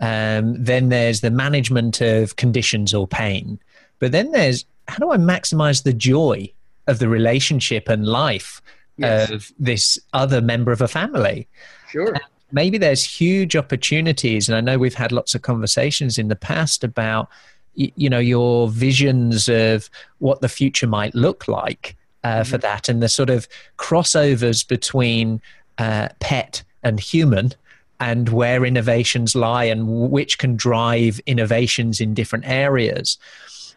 Um, 0.00 0.54
then 0.64 0.88
there's 0.88 1.20
the 1.20 1.30
management 1.30 2.00
of 2.00 2.36
conditions 2.36 2.94
or 2.94 3.06
pain. 3.06 3.60
But 3.98 4.12
then 4.12 4.32
there's 4.32 4.64
how 4.88 4.96
do 4.96 5.12
I 5.12 5.18
maximize 5.18 5.82
the 5.82 5.92
joy 5.92 6.50
of 6.86 7.00
the 7.00 7.08
relationship 7.08 7.88
and 7.90 8.06
life 8.06 8.62
yes. 8.96 9.30
of 9.30 9.52
this 9.58 9.98
other 10.14 10.40
member 10.40 10.72
of 10.72 10.80
a 10.80 10.88
family? 10.88 11.46
Sure. 11.90 12.14
And 12.14 12.22
maybe 12.50 12.78
there's 12.78 13.04
huge 13.04 13.54
opportunities. 13.54 14.48
And 14.48 14.56
I 14.56 14.62
know 14.62 14.78
we've 14.78 14.94
had 14.94 15.12
lots 15.12 15.34
of 15.34 15.42
conversations 15.42 16.16
in 16.16 16.28
the 16.28 16.34
past 16.34 16.82
about, 16.82 17.28
you 17.74 18.08
know, 18.08 18.18
your 18.18 18.68
visions 18.68 19.50
of 19.50 19.90
what 20.18 20.40
the 20.40 20.48
future 20.48 20.86
might 20.86 21.14
look 21.14 21.46
like 21.46 21.94
mm-hmm. 22.24 22.50
for 22.50 22.58
that 22.58 22.88
and 22.88 23.02
the 23.02 23.08
sort 23.08 23.30
of 23.30 23.48
crossovers 23.78 24.66
between 24.66 25.40
uh, 25.78 26.08
pet 26.20 26.62
and 26.82 27.00
human 27.00 27.52
and 28.00 28.30
where 28.30 28.64
innovations 28.64 29.36
lie 29.36 29.64
and 29.64 30.10
which 30.10 30.38
can 30.38 30.56
drive 30.56 31.20
innovations 31.26 32.00
in 32.00 32.14
different 32.14 32.44
areas. 32.46 33.16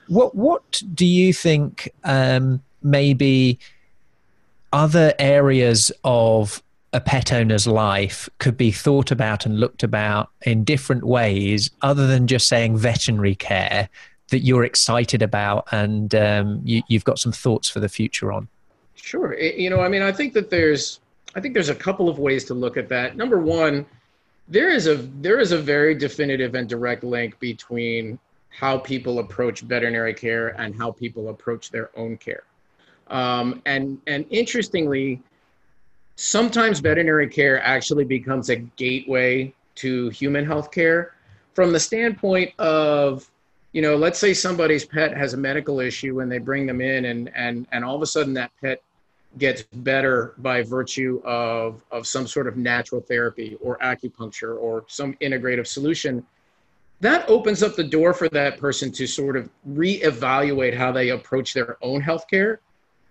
What 0.07 0.35
what 0.35 0.81
do 0.93 1.05
you 1.05 1.33
think 1.33 1.89
um, 2.03 2.61
maybe 2.81 3.59
other 4.73 5.13
areas 5.19 5.91
of 6.03 6.61
a 6.91 7.01
pet 7.01 7.33
owner's 7.33 7.67
life 7.67 8.29
could 8.39 8.57
be 8.57 8.71
thought 8.71 9.11
about 9.11 9.45
and 9.45 9.59
looked 9.59 9.83
about 9.83 10.29
in 10.43 10.63
different 10.63 11.03
ways 11.03 11.69
other 11.81 12.07
than 12.07 12.25
just 12.25 12.47
saying 12.47 12.77
veterinary 12.77 13.35
care 13.35 13.89
that 14.29 14.39
you're 14.39 14.63
excited 14.63 15.22
about 15.22 15.67
and 15.72 16.15
um, 16.15 16.62
you, 16.63 16.82
have 16.91 17.03
got 17.03 17.20
some 17.20 17.32
thoughts 17.32 17.70
for 17.70 17.79
the 17.79 17.89
future 17.89 18.32
on? 18.32 18.48
Sure. 18.96 19.38
You 19.39 19.70
know, 19.70 19.82
I 19.82 19.88
mean, 19.88 20.01
I 20.01 20.12
think 20.12 20.34
that 20.34 20.50
there's, 20.50 21.00
I 21.36 21.41
think 21.41 21.53
there's 21.53 21.70
a 21.70 21.75
couple 21.75 22.10
of 22.10 22.17
ways 22.17 22.46
to 22.46 22.53
look 22.53 22.77
at 22.77 22.89
that. 22.89 23.18
Number 23.18 23.40
one, 23.40 23.85
there 24.48 24.70
is 24.70 24.88
a 24.88 24.96
there 24.96 25.40
is 25.40 25.51
a 25.51 25.57
very 25.57 25.96
definitive 25.96 26.55
and 26.55 26.70
direct 26.70 27.03
link 27.03 27.40
between 27.40 28.20
how 28.50 28.77
people 28.77 29.20
approach 29.20 29.61
veterinary 29.61 30.14
care 30.14 30.50
and 30.59 30.75
how 30.75 30.92
people 30.92 31.29
approach 31.29 31.72
their 31.72 31.90
own 31.98 32.18
care. 32.18 32.44
Um, 33.07 33.61
and 33.66 34.00
and 34.07 34.25
interestingly, 34.29 35.22
sometimes 36.16 36.79
veterinary 36.79 37.27
care 37.27 37.61
actually 37.61 38.05
becomes 38.05 38.50
a 38.50 38.55
gateway 38.55 39.53
to 39.75 40.09
human 40.09 40.46
health 40.46 40.72
care 40.72 41.16
from 41.53 41.74
the 41.74 41.79
standpoint 41.79 42.53
of 42.59 43.29
you 43.75 43.81
know, 43.81 43.98
let's 43.98 44.18
say 44.18 44.33
somebody's 44.33 44.85
pet 44.85 45.18
has 45.18 45.33
a 45.33 45.38
medical 45.38 45.81
issue 45.81 46.22
and 46.22 46.31
they 46.31 46.38
bring 46.38 46.66
them 46.66 46.79
in 46.79 47.03
and 47.05 47.29
and 47.35 47.68
and 47.74 47.83
all 47.83 47.94
of 47.94 48.01
a 48.01 48.05
sudden 48.05 48.33
that 48.35 48.50
pet 48.61 48.81
gets 49.38 49.64
better 49.64 50.33
by 50.38 50.61
virtue 50.64 51.22
of 51.25 51.83
of 51.92 52.07
some 52.07 52.25
sort 52.25 52.48
of 52.48 52.55
natural 52.55 53.01
therapy 53.01 53.57
or 53.59 53.77
acupuncture 53.79 54.57
or 54.57 54.85
some 54.88 55.14
integrative 55.16 55.68
solution 55.68 56.25
that 57.01 57.27
opens 57.29 57.61
up 57.61 57.75
the 57.75 57.83
door 57.83 58.14
for 58.14 58.29
that 58.29 58.57
person 58.57 58.94
to 58.94 59.05
sort 59.05 59.35
of 59.35 59.50
reevaluate 59.70 60.74
how 60.74 60.94
they 60.94 61.09
approach 61.09 61.53
their 61.53 61.77
own 61.81 62.01
healthcare 62.01 62.59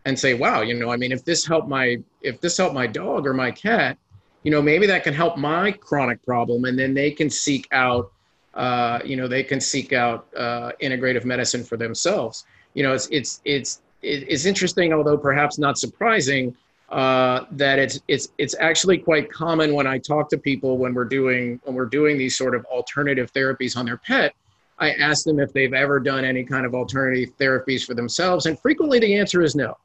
and 0.07 0.19
say 0.19 0.33
wow 0.33 0.63
you 0.63 0.73
know 0.73 0.91
i 0.91 0.97
mean 0.97 1.13
if 1.13 1.23
this 1.27 1.45
helped 1.45 1.69
my 1.69 1.99
if 2.23 2.41
this 2.41 2.57
helped 2.57 2.75
my 2.75 2.87
dog 2.87 3.27
or 3.27 3.35
my 3.35 3.51
cat 3.51 3.99
you 4.45 4.51
know 4.51 4.63
maybe 4.63 4.87
that 4.87 5.03
can 5.03 5.13
help 5.13 5.37
my 5.37 5.73
chronic 5.73 6.23
problem. 6.23 6.65
And 6.67 6.79
then 6.79 6.95
they 6.95 7.11
can 7.11 7.29
seek 7.29 7.67
out 7.73 8.13
uh, 8.55 9.01
you 9.05 9.17
know, 9.17 9.27
they 9.29 9.43
can 9.43 9.61
seek 9.61 9.93
out 9.93 10.27
uh, 10.37 10.73
integrative 10.83 11.25
medicine 11.25 11.65
for 11.65 11.77
themselves. 11.77 12.45
You 12.75 12.83
know, 12.83 12.93
it's 12.93 13.09
it's 13.11 13.41
it's 13.45 13.81
it's 14.03 14.45
interesting, 14.45 14.93
although 14.93 15.17
perhaps 15.17 15.59
not 15.59 15.79
surprising, 15.79 16.57
uh, 16.91 17.45
that 17.53 17.79
it's 17.79 18.01
it's 18.09 18.29
it's 18.39 18.55
actually 18.61 18.99
quite 18.99 19.31
common 19.31 19.75
when 19.75 19.87
I 19.87 19.99
talk 19.99 20.29
to 20.31 20.39
people 20.39 20.79
when 20.79 20.95
we're 20.95 21.05
doing 21.05 21.61
when 21.65 21.75
we're 21.75 21.87
doing 21.87 22.17
these 22.17 22.37
sort 22.37 22.55
of 22.55 22.65
alternative 22.67 23.33
therapies 23.33 23.77
on 23.77 23.87
their 23.87 23.97
pet. 23.97 24.35
I 24.79 24.93
ask 24.93 25.25
them 25.25 25.39
if 25.39 25.53
they've 25.53 25.73
ever 25.73 26.01
done 26.01 26.25
any 26.25 26.45
kind 26.45 26.67
of 26.67 26.75
alternative 26.75 27.37
therapies 27.39 27.85
for 27.85 27.95
themselves, 27.95 28.47
and 28.47 28.59
frequently 28.59 28.99
the 28.99 29.17
answer 29.17 29.43
is 29.43 29.55
no. 29.55 29.77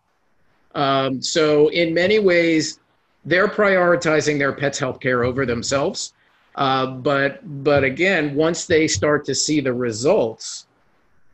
Um, 0.76 1.22
so 1.22 1.70
in 1.70 1.94
many 1.94 2.20
ways, 2.20 2.80
they're 3.26 3.48
prioritizing 3.48 4.38
their 4.38 4.54
pet's 4.54 4.78
health 4.78 5.00
care 5.00 5.24
over 5.24 5.46
themselves. 5.46 6.14
Uh, 6.60 6.88
but 6.88 7.40
but 7.64 7.86
again, 7.86 8.36
once 8.36 8.66
they 8.66 8.86
start 8.86 9.24
to 9.24 9.34
see 9.34 9.62
the 9.62 9.74
results, 9.74 10.68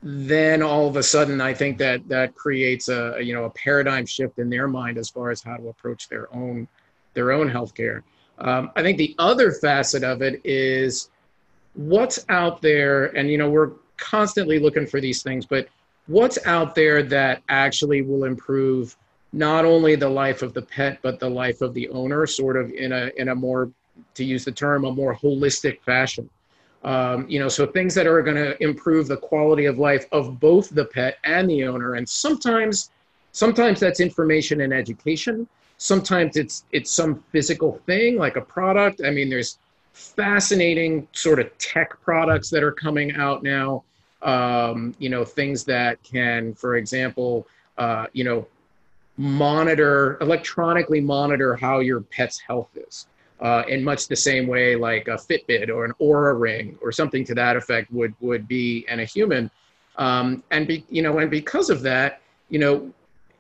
then 0.04 0.62
all 0.62 0.88
of 0.88 0.98
a 0.98 1.04
sudden, 1.04 1.42
I 1.42 1.52
think 1.52 1.80
that 1.80 2.08
that 2.10 2.36
creates 2.36 2.90
a 2.90 3.18
you 3.20 3.34
know 3.34 3.46
a 3.46 3.50
paradigm 3.50 4.06
shift 4.06 4.38
in 4.38 4.52
their 4.52 4.68
mind 4.68 5.00
as 5.00 5.10
far 5.10 5.32
as 5.32 5.42
how 5.42 5.58
to 5.58 5.68
approach 5.70 6.08
their 6.10 6.34
own 6.34 6.68
their 7.16 7.32
own 7.32 7.50
healthcare. 7.50 8.04
Um, 8.38 8.70
I 8.76 8.84
think 8.84 9.00
the 9.00 9.16
other 9.18 9.52
facet 9.52 10.04
of 10.04 10.22
it 10.22 10.42
is 10.44 11.10
what's 11.74 12.24
out 12.30 12.62
there, 12.62 13.06
and 13.18 13.28
you 13.28 13.40
know 13.40 13.50
we're 13.50 13.72
constantly 13.98 14.60
looking 14.60 14.86
for 14.86 15.02
these 15.02 15.24
things, 15.24 15.48
but 15.48 15.68
what's 16.06 16.38
out 16.46 16.76
there 16.76 17.02
that 17.02 17.42
actually 17.50 18.04
will 18.04 18.26
improve 18.26 18.96
not 19.34 19.66
only 19.66 19.96
the 19.96 20.08
life 20.08 20.44
of 20.44 20.54
the 20.54 20.62
pet 20.62 21.00
but 21.02 21.20
the 21.20 21.30
life 21.30 21.62
of 21.62 21.74
the 21.74 21.90
owner, 21.90 22.28
sort 22.28 22.58
of 22.58 22.70
in 22.70 22.92
a 22.92 23.10
in 23.18 23.30
a 23.30 23.36
more 23.36 23.72
to 24.16 24.24
use 24.24 24.46
the 24.46 24.52
term, 24.52 24.86
a 24.86 24.92
more 24.92 25.16
holistic 25.16 25.82
fashion. 25.82 26.30
Um, 26.84 27.28
you 27.28 27.40
know, 27.40 27.48
so 27.48 27.66
things 27.66 27.96
that 27.96 28.06
are 28.06 28.22
going 28.22 28.38
to 28.38 28.62
improve 28.64 29.08
the 29.08 29.18
quality 29.18 29.66
of 29.66 29.80
life 29.80 30.06
of 30.12 30.40
both 30.40 30.70
the 30.70 30.86
pet 30.86 31.18
and 31.24 31.50
the 31.50 31.66
owner. 31.66 31.96
And 31.96 32.08
sometimes, 32.08 32.92
sometimes 33.32 33.80
that's 33.80 34.00
information 34.00 34.62
and 34.62 34.72
education. 34.72 35.48
Sometimes 35.78 36.38
it's 36.38 36.64
it's 36.72 36.92
some 36.92 37.24
physical 37.32 37.82
thing 37.86 38.18
like 38.18 38.38
a 38.38 38.42
product. 38.42 39.02
I 39.04 39.10
mean, 39.10 39.30
there's 39.30 39.58
fascinating 39.94 41.08
sort 41.12 41.40
of 41.40 41.58
tech 41.58 42.00
products 42.02 42.50
that 42.52 42.64
are 42.64 42.72
coming 42.72 43.16
out 43.16 43.42
now. 43.42 43.84
Um, 44.22 44.94
you 45.00 45.10
know, 45.10 45.26
things 45.26 45.64
that 45.66 46.02
can, 46.04 46.54
for 46.54 46.76
example, 46.76 47.48
uh, 47.78 48.08
you 48.14 48.24
know, 48.24 48.48
monitor 49.18 50.18
electronically 50.22 51.02
monitor 51.02 51.56
how 51.56 51.80
your 51.80 52.02
pet's 52.02 52.40
health 52.40 52.70
is 52.76 53.08
uh, 53.40 53.64
in 53.68 53.84
much 53.84 54.08
the 54.08 54.16
same 54.16 54.48
way 54.48 54.76
like 54.76 55.08
a 55.08 55.16
Fitbit 55.16 55.70
or 55.70 55.86
an 55.86 55.94
Oura 56.02 56.40
ring 56.40 56.78
or 56.82 56.92
something 56.92 57.26
to 57.26 57.36
that 57.36 57.56
effect 57.56 57.92
would 57.92 58.14
would 58.22 58.48
be 58.48 58.86
in 58.90 59.00
a 59.00 59.06
human. 59.06 59.52
Um, 59.98 60.44
and 60.52 60.68
be, 60.68 60.86
you 60.90 61.02
know, 61.02 61.20
and 61.20 61.32
because 61.32 61.70
of 61.70 61.82
that, 61.84 62.22
you 62.50 62.60
know, 62.60 62.92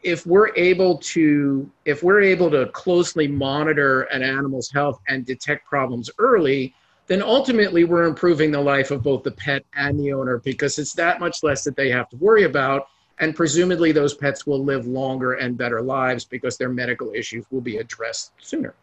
if 0.03 0.25
we're 0.25 0.55
able 0.55 0.97
to 0.99 1.69
if 1.85 2.03
we're 2.03 2.21
able 2.21 2.51
to 2.51 2.67
closely 2.67 3.27
monitor 3.27 4.03
an 4.03 4.21
animal's 4.21 4.71
health 4.71 4.99
and 5.07 5.25
detect 5.25 5.65
problems 5.65 6.09
early, 6.19 6.73
then 7.07 7.21
ultimately 7.21 7.83
we're 7.83 8.03
improving 8.05 8.51
the 8.51 8.61
life 8.61 8.91
of 8.91 9.03
both 9.03 9.23
the 9.23 9.31
pet 9.31 9.65
and 9.75 9.99
the 9.99 10.13
owner 10.13 10.39
because 10.39 10.77
it's 10.79 10.93
that 10.93 11.19
much 11.19 11.43
less 11.43 11.63
that 11.63 11.75
they 11.75 11.89
have 11.89 12.09
to 12.09 12.17
worry 12.17 12.43
about. 12.43 12.87
And 13.19 13.33
presumably, 13.33 13.93
those 13.93 14.13
pets 14.13 14.45
will 14.45 14.63
live 14.63 14.85
longer 14.85 15.33
and 15.33 15.57
better 15.57 15.81
lives 15.81 16.25
because 16.25 16.57
their 16.57 16.69
medical 16.69 17.13
issues 17.13 17.45
will 17.49 17.61
be 17.61 17.77
addressed 17.77 18.31
sooner. 18.41 18.75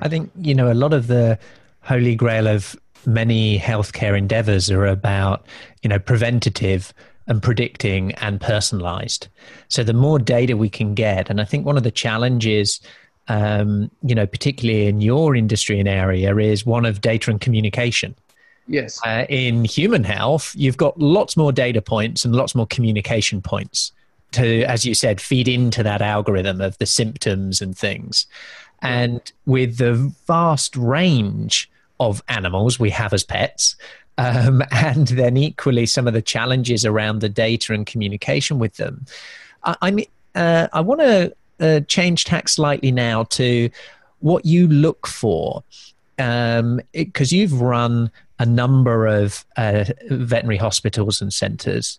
I 0.00 0.08
think, 0.08 0.30
you 0.40 0.54
know, 0.54 0.70
a 0.70 0.74
lot 0.74 0.92
of 0.92 1.06
the 1.06 1.38
holy 1.82 2.14
grail 2.14 2.46
of 2.46 2.76
many 3.06 3.58
healthcare 3.58 4.16
endeavors 4.16 4.70
are 4.70 4.86
about, 4.86 5.46
you 5.82 5.88
know, 5.88 5.98
preventative 5.98 6.92
and 7.26 7.42
predicting 7.42 8.12
and 8.14 8.40
personalized. 8.40 9.28
So 9.68 9.84
the 9.84 9.92
more 9.92 10.18
data 10.18 10.56
we 10.56 10.68
can 10.68 10.94
get, 10.94 11.30
and 11.30 11.40
I 11.40 11.44
think 11.44 11.66
one 11.66 11.76
of 11.76 11.82
the 11.82 11.90
challenges, 11.90 12.80
um, 13.28 13.90
you 14.02 14.14
know, 14.14 14.26
particularly 14.26 14.86
in 14.86 15.00
your 15.00 15.36
industry 15.36 15.78
and 15.78 15.88
area, 15.88 16.36
is 16.36 16.64
one 16.64 16.86
of 16.86 17.00
data 17.00 17.30
and 17.30 17.40
communication. 17.40 18.14
Yes. 18.66 19.00
Uh, 19.04 19.24
in 19.28 19.64
human 19.64 20.04
health, 20.04 20.52
you've 20.54 20.76
got 20.76 20.98
lots 20.98 21.36
more 21.36 21.52
data 21.52 21.80
points 21.80 22.24
and 22.24 22.34
lots 22.34 22.54
more 22.54 22.66
communication 22.66 23.40
points 23.40 23.92
to, 24.32 24.62
as 24.64 24.84
you 24.84 24.94
said, 24.94 25.20
feed 25.20 25.48
into 25.48 25.82
that 25.82 26.02
algorithm 26.02 26.60
of 26.60 26.76
the 26.78 26.86
symptoms 26.86 27.62
and 27.62 27.76
things. 27.76 28.26
And 28.80 29.20
with 29.46 29.78
the 29.78 29.94
vast 30.26 30.76
range 30.76 31.70
of 32.00 32.22
animals 32.28 32.78
we 32.78 32.90
have 32.90 33.12
as 33.12 33.24
pets, 33.24 33.76
um, 34.18 34.62
and 34.70 35.08
then 35.08 35.36
equally 35.36 35.86
some 35.86 36.06
of 36.06 36.14
the 36.14 36.22
challenges 36.22 36.84
around 36.84 37.20
the 37.20 37.28
data 37.28 37.72
and 37.72 37.86
communication 37.86 38.58
with 38.58 38.76
them. 38.76 39.06
I, 39.64 39.76
I 39.82 39.90
mean, 39.90 40.06
uh, 40.34 40.68
I 40.72 40.80
want 40.80 41.00
to 41.00 41.34
uh, 41.60 41.80
change 41.80 42.24
tack 42.24 42.48
slightly 42.48 42.92
now 42.92 43.24
to 43.24 43.70
what 44.20 44.44
you 44.44 44.68
look 44.68 45.06
for, 45.06 45.62
because 46.16 46.60
um, 46.60 46.80
you've 46.92 47.60
run 47.60 48.10
a 48.38 48.46
number 48.46 49.06
of 49.06 49.44
uh, 49.56 49.84
veterinary 50.08 50.56
hospitals 50.56 51.20
and 51.20 51.32
centres, 51.32 51.98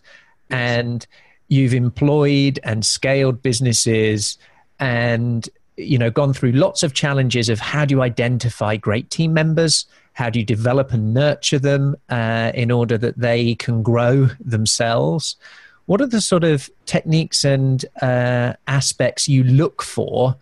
and 0.49 1.05
you've 1.47 1.73
employed 1.73 2.59
and 2.63 2.85
scaled 2.85 3.41
businesses 3.41 4.37
and 4.79 5.49
you 5.79 5.97
know 5.97 6.11
gone 6.11 6.33
through 6.33 6.51
lots 6.51 6.83
of 6.83 6.93
challenges 6.93 7.49
of 7.49 7.59
how 7.59 7.85
do 7.85 7.95
you 7.95 8.01
identify 8.01 8.75
great 8.75 9.09
team 9.09 9.33
members 9.33 9.85
how 10.19 10.29
do 10.29 10.37
you 10.37 10.43
develop 10.45 10.91
and 10.91 11.13
nurture 11.13 11.59
them 11.59 11.95
uh, 12.09 12.51
in 12.53 12.71
order 12.71 12.97
that 12.97 13.17
they 13.17 13.55
can 13.55 13.81
grow 13.81 14.27
themselves? 14.41 15.37
What 15.85 16.01
are 16.01 16.07
the 16.07 16.19
sort 16.19 16.43
of 16.43 16.69
techniques 16.85 17.45
and 17.45 17.85
uh, 18.01 18.53
aspects 18.67 19.29
you 19.29 19.45
look 19.45 19.81
for 19.81 20.35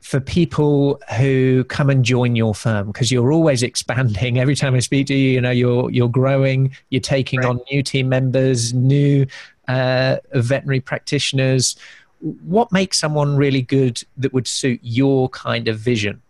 for 0.00 0.20
people 0.20 1.00
who 1.18 1.64
come 1.64 1.90
and 1.90 2.04
join 2.04 2.36
your 2.36 2.54
firm? 2.54 2.86
Because 2.86 3.10
you're 3.10 3.32
always 3.32 3.64
expanding. 3.64 4.38
Every 4.44 4.54
time 4.54 4.76
I 4.76 4.78
speak 4.78 5.08
to 5.08 5.14
you, 5.14 5.30
you 5.32 5.40
know 5.40 5.50
you're 5.50 5.90
you're 5.90 6.08
growing. 6.08 6.70
You're 6.90 7.00
taking 7.00 7.40
right. 7.40 7.48
on 7.48 7.60
new 7.72 7.82
team 7.82 8.08
members, 8.08 8.72
new 8.72 9.26
uh, 9.66 10.18
veterinary 10.34 10.80
practitioners. 10.80 11.74
What 12.24 12.72
makes 12.72 12.98
someone 12.98 13.36
really 13.36 13.60
good 13.60 14.02
that 14.16 14.32
would 14.32 14.48
suit 14.48 14.80
your 14.82 15.28
kind 15.28 15.68
of 15.68 15.78
vision? 15.78 16.22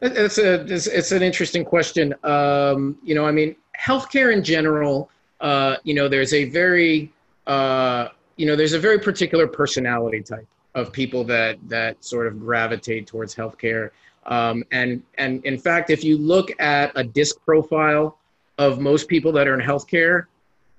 It's 0.00 0.38
a 0.38 0.64
it's, 0.72 1.12
an 1.12 1.22
interesting 1.22 1.64
question. 1.64 2.14
Um, 2.24 2.96
you 3.02 3.14
know, 3.14 3.26
I 3.26 3.32
mean, 3.32 3.56
healthcare 3.78 4.32
in 4.32 4.42
general. 4.42 5.10
Uh, 5.40 5.76
you 5.84 5.94
know, 5.94 6.08
there's 6.08 6.32
a 6.32 6.44
very 6.44 7.12
uh, 7.46 8.08
you 8.36 8.46
know 8.46 8.56
there's 8.56 8.72
a 8.72 8.78
very 8.78 8.98
particular 8.98 9.46
personality 9.46 10.22
type 10.22 10.46
of 10.74 10.92
people 10.92 11.24
that 11.24 11.58
that 11.68 12.02
sort 12.02 12.26
of 12.26 12.38
gravitate 12.40 13.06
towards 13.06 13.34
healthcare. 13.34 13.90
Um, 14.26 14.64
and 14.70 15.02
and 15.18 15.44
in 15.44 15.58
fact, 15.58 15.90
if 15.90 16.04
you 16.04 16.16
look 16.16 16.50
at 16.60 16.92
a 16.94 17.04
DISC 17.04 17.44
profile 17.44 18.16
of 18.56 18.78
most 18.78 19.08
people 19.08 19.32
that 19.32 19.48
are 19.48 19.58
in 19.58 19.66
healthcare, 19.66 20.26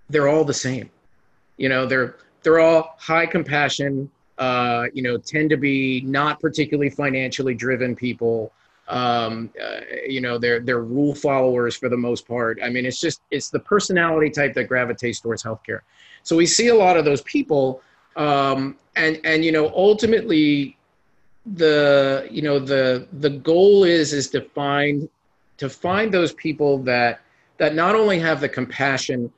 they're 0.09 0.27
all 0.27 0.45
the 0.45 0.53
same. 0.53 0.89
You 1.57 1.69
know, 1.69 1.85
they're 1.85 2.15
they're 2.43 2.59
all 2.59 2.95
high 2.99 3.25
compassion. 3.25 4.09
Uh, 4.37 4.85
you 4.93 5.03
know, 5.03 5.17
tend 5.17 5.51
to 5.51 5.57
be 5.57 6.01
not 6.01 6.39
particularly 6.39 6.89
financially 6.89 7.53
driven 7.53 7.95
people 7.95 8.51
um, 8.91 9.49
uh, 9.61 9.79
you 10.07 10.21
know 10.21 10.37
they're 10.37 10.59
they're 10.59 10.83
rule 10.83 11.15
followers 11.15 11.75
for 11.75 11.89
the 11.89 11.97
most 11.97 12.27
part 12.27 12.59
i 12.63 12.69
mean 12.69 12.85
it's 12.85 12.99
just 12.99 13.21
it's 13.31 13.49
the 13.49 13.59
personality 13.59 14.29
type 14.29 14.53
that 14.53 14.65
gravitates 14.65 15.19
towards 15.19 15.41
healthcare 15.43 15.79
so 16.23 16.35
we 16.35 16.45
see 16.45 16.67
a 16.67 16.75
lot 16.75 16.97
of 16.97 17.05
those 17.05 17.21
people 17.21 17.81
um, 18.17 18.75
and 18.95 19.19
and 19.23 19.45
you 19.45 19.51
know 19.51 19.71
ultimately 19.75 20.77
the 21.55 22.27
you 22.29 22.41
know 22.41 22.59
the 22.59 23.07
the 23.13 23.29
goal 23.29 23.83
is 23.83 24.13
is 24.13 24.29
to 24.29 24.41
find 24.41 25.09
to 25.57 25.69
find 25.69 26.13
those 26.13 26.33
people 26.33 26.77
that 26.79 27.21
that 27.57 27.73
not 27.73 27.95
only 27.95 28.19
have 28.19 28.41
the 28.41 28.49
compassion 28.49 29.31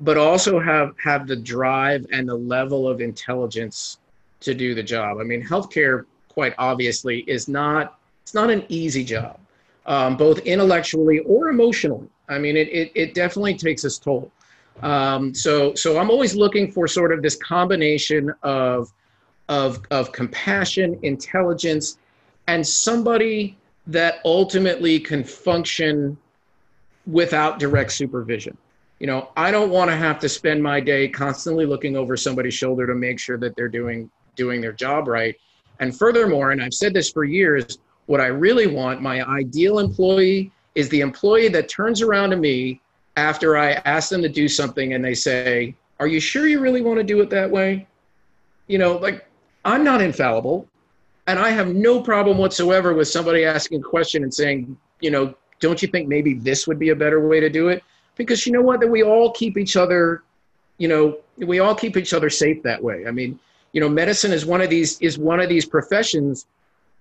but 0.00 0.16
also 0.16 0.58
have 0.60 0.94
have 1.02 1.26
the 1.26 1.36
drive 1.36 2.06
and 2.12 2.28
the 2.28 2.34
level 2.34 2.88
of 2.88 3.00
intelligence 3.00 3.98
to 4.40 4.54
do 4.54 4.74
the 4.74 4.82
job 4.82 5.18
i 5.18 5.22
mean 5.22 5.42
healthcare 5.42 6.04
quite 6.28 6.54
obviously 6.58 7.20
is 7.28 7.48
not 7.48 7.98
it's 8.24 8.34
not 8.34 8.50
an 8.50 8.64
easy 8.70 9.04
job, 9.04 9.38
um, 9.84 10.16
both 10.16 10.38
intellectually 10.40 11.18
or 11.20 11.50
emotionally. 11.50 12.08
I 12.26 12.38
mean, 12.38 12.56
it, 12.56 12.68
it, 12.68 12.90
it 12.94 13.14
definitely 13.14 13.54
takes 13.54 13.84
its 13.84 13.98
toll. 13.98 14.32
Um, 14.82 15.34
so, 15.34 15.74
so 15.74 15.98
I'm 15.98 16.10
always 16.10 16.34
looking 16.34 16.72
for 16.72 16.88
sort 16.88 17.12
of 17.12 17.20
this 17.20 17.36
combination 17.36 18.32
of, 18.42 18.90
of, 19.50 19.82
of 19.90 20.10
compassion, 20.12 20.98
intelligence, 21.02 21.98
and 22.46 22.66
somebody 22.66 23.58
that 23.88 24.20
ultimately 24.24 24.98
can 24.98 25.22
function 25.22 26.16
without 27.06 27.58
direct 27.58 27.92
supervision. 27.92 28.56
You 28.98 29.06
know, 29.06 29.30
I 29.36 29.50
don't 29.50 29.70
want 29.70 29.90
to 29.90 29.96
have 29.96 30.18
to 30.20 30.28
spend 30.28 30.62
my 30.62 30.80
day 30.80 31.08
constantly 31.08 31.66
looking 31.66 31.96
over 31.96 32.16
somebody's 32.16 32.54
shoulder 32.54 32.86
to 32.86 32.94
make 32.94 33.18
sure 33.18 33.36
that 33.38 33.56
they're 33.56 33.68
doing 33.68 34.10
doing 34.36 34.60
their 34.60 34.72
job 34.72 35.08
right. 35.08 35.36
And 35.80 35.96
furthermore, 35.96 36.50
and 36.50 36.62
I've 36.62 36.74
said 36.74 36.94
this 36.94 37.10
for 37.10 37.24
years, 37.24 37.78
what 38.06 38.20
I 38.20 38.26
really 38.26 38.66
want, 38.66 39.02
my 39.02 39.22
ideal 39.28 39.78
employee, 39.78 40.50
is 40.74 40.88
the 40.88 41.00
employee 41.00 41.48
that 41.48 41.68
turns 41.68 42.02
around 42.02 42.30
to 42.30 42.36
me 42.36 42.80
after 43.16 43.56
I 43.56 43.72
ask 43.84 44.08
them 44.08 44.22
to 44.22 44.28
do 44.28 44.48
something 44.48 44.94
and 44.94 45.04
they 45.04 45.14
say, 45.14 45.74
Are 46.00 46.06
you 46.06 46.20
sure 46.20 46.46
you 46.46 46.60
really 46.60 46.82
want 46.82 46.98
to 46.98 47.04
do 47.04 47.20
it 47.20 47.30
that 47.30 47.50
way? 47.50 47.86
You 48.66 48.78
know, 48.78 48.96
like 48.96 49.26
I'm 49.64 49.84
not 49.84 50.00
infallible. 50.00 50.68
And 51.26 51.38
I 51.38 51.50
have 51.50 51.74
no 51.74 52.02
problem 52.02 52.36
whatsoever 52.36 52.92
with 52.92 53.08
somebody 53.08 53.44
asking 53.44 53.80
a 53.80 53.82
question 53.84 54.24
and 54.24 54.34
saying, 54.34 54.76
you 55.00 55.10
know, 55.10 55.34
don't 55.58 55.80
you 55.80 55.88
think 55.88 56.06
maybe 56.06 56.34
this 56.34 56.66
would 56.66 56.78
be 56.78 56.90
a 56.90 56.96
better 56.96 57.26
way 57.26 57.40
to 57.40 57.48
do 57.48 57.68
it? 57.68 57.82
Because 58.16 58.46
you 58.46 58.52
know 58.52 58.62
what? 58.62 58.80
That 58.80 58.88
we 58.88 59.02
all 59.02 59.32
keep 59.32 59.56
each 59.56 59.76
other, 59.76 60.22
you 60.78 60.88
know, 60.88 61.18
we 61.38 61.58
all 61.58 61.74
keep 61.74 61.96
each 61.96 62.12
other 62.12 62.30
safe 62.30 62.62
that 62.62 62.82
way. 62.82 63.06
I 63.06 63.10
mean, 63.10 63.38
you 63.72 63.80
know, 63.80 63.88
medicine 63.88 64.32
is 64.32 64.46
one 64.46 64.60
of 64.60 64.70
these 64.70 65.00
is 65.00 65.18
one 65.18 65.40
of 65.40 65.48
these 65.48 65.66
professions 65.66 66.46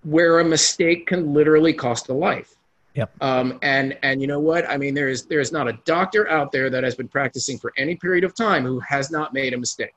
where 0.03 0.39
a 0.39 0.45
mistake 0.45 1.07
can 1.07 1.33
literally 1.33 1.73
cost 1.73 2.09
a 2.09 2.13
life. 2.13 2.55
Yep. 2.95 3.11
Um, 3.21 3.59
and 3.61 3.97
and 4.03 4.21
you 4.21 4.27
know 4.27 4.39
what? 4.39 4.69
I 4.69 4.77
mean, 4.77 4.93
there 4.93 5.09
is 5.09 5.25
there 5.25 5.39
is 5.39 5.51
not 5.51 5.67
a 5.67 5.73
doctor 5.85 6.27
out 6.29 6.51
there 6.51 6.69
that 6.69 6.83
has 6.83 6.95
been 6.95 7.07
practicing 7.07 7.57
for 7.57 7.73
any 7.77 7.95
period 7.95 8.23
of 8.23 8.35
time 8.35 8.63
who 8.63 8.79
has 8.79 9.11
not 9.11 9.33
made 9.33 9.53
a 9.53 9.57
mistake. 9.57 9.95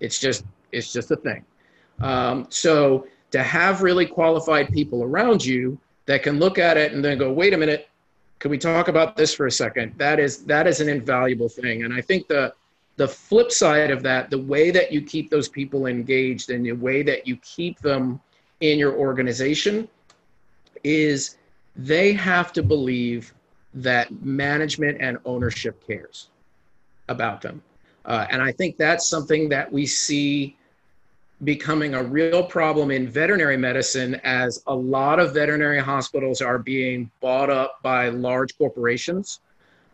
It's 0.00 0.18
just 0.18 0.44
it's 0.72 0.92
just 0.92 1.10
a 1.10 1.16
thing. 1.16 1.44
Um, 2.00 2.46
so 2.48 3.06
to 3.32 3.42
have 3.42 3.82
really 3.82 4.06
qualified 4.06 4.68
people 4.72 5.02
around 5.02 5.44
you 5.44 5.78
that 6.06 6.22
can 6.22 6.38
look 6.38 6.58
at 6.58 6.76
it 6.76 6.92
and 6.92 7.04
then 7.04 7.18
go, 7.18 7.30
wait 7.30 7.52
a 7.52 7.56
minute, 7.56 7.88
can 8.38 8.50
we 8.50 8.58
talk 8.58 8.88
about 8.88 9.16
this 9.16 9.34
for 9.34 9.46
a 9.46 9.50
second? 9.50 9.94
That 9.96 10.20
is 10.20 10.44
that 10.44 10.66
is 10.66 10.80
an 10.80 10.88
invaluable 10.88 11.48
thing. 11.48 11.84
And 11.84 11.92
I 11.92 12.00
think 12.00 12.28
the 12.28 12.54
the 12.96 13.08
flip 13.08 13.52
side 13.52 13.90
of 13.90 14.02
that, 14.02 14.28
the 14.28 14.38
way 14.38 14.70
that 14.72 14.92
you 14.92 15.02
keep 15.02 15.30
those 15.30 15.48
people 15.48 15.86
engaged 15.86 16.50
and 16.50 16.66
the 16.66 16.72
way 16.72 17.02
that 17.02 17.26
you 17.26 17.36
keep 17.38 17.78
them 17.78 18.20
in 18.60 18.78
your 18.78 18.94
organization 18.94 19.88
is 20.82 21.36
they 21.76 22.12
have 22.12 22.52
to 22.52 22.62
believe 22.62 23.32
that 23.74 24.10
management 24.24 24.98
and 25.00 25.18
ownership 25.24 25.86
cares 25.86 26.30
about 27.08 27.40
them. 27.40 27.62
Uh, 28.04 28.26
and 28.30 28.42
I 28.42 28.50
think 28.50 28.76
that's 28.76 29.08
something 29.08 29.48
that 29.50 29.70
we 29.70 29.86
see 29.86 30.56
becoming 31.44 31.94
a 31.94 32.02
real 32.02 32.42
problem 32.42 32.90
in 32.90 33.08
veterinary 33.08 33.56
medicine 33.56 34.16
as 34.24 34.62
a 34.66 34.74
lot 34.74 35.20
of 35.20 35.34
veterinary 35.34 35.80
hospitals 35.80 36.40
are 36.40 36.58
being 36.58 37.10
bought 37.20 37.48
up 37.50 37.78
by 37.82 38.08
large 38.08 38.56
corporations. 38.58 39.40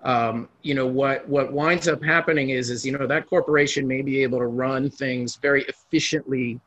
Um, 0.03 0.49
you 0.63 0.75
know 0.75 0.87
what 0.87 1.27
what 1.29 1.53
winds 1.53 1.89
up 1.89 2.03
happening 2.03 2.51
is 2.51 2.69
is 2.69 2.85
you 2.85 2.93
know 2.93 3.07
that 3.07 3.27
corporation 3.27 3.87
may 3.87 4.03
be 4.03 4.23
able 4.23 4.39
to 4.39 4.47
run 4.47 4.91
things 4.91 5.37
very 5.37 5.63
efficiently 5.65 6.61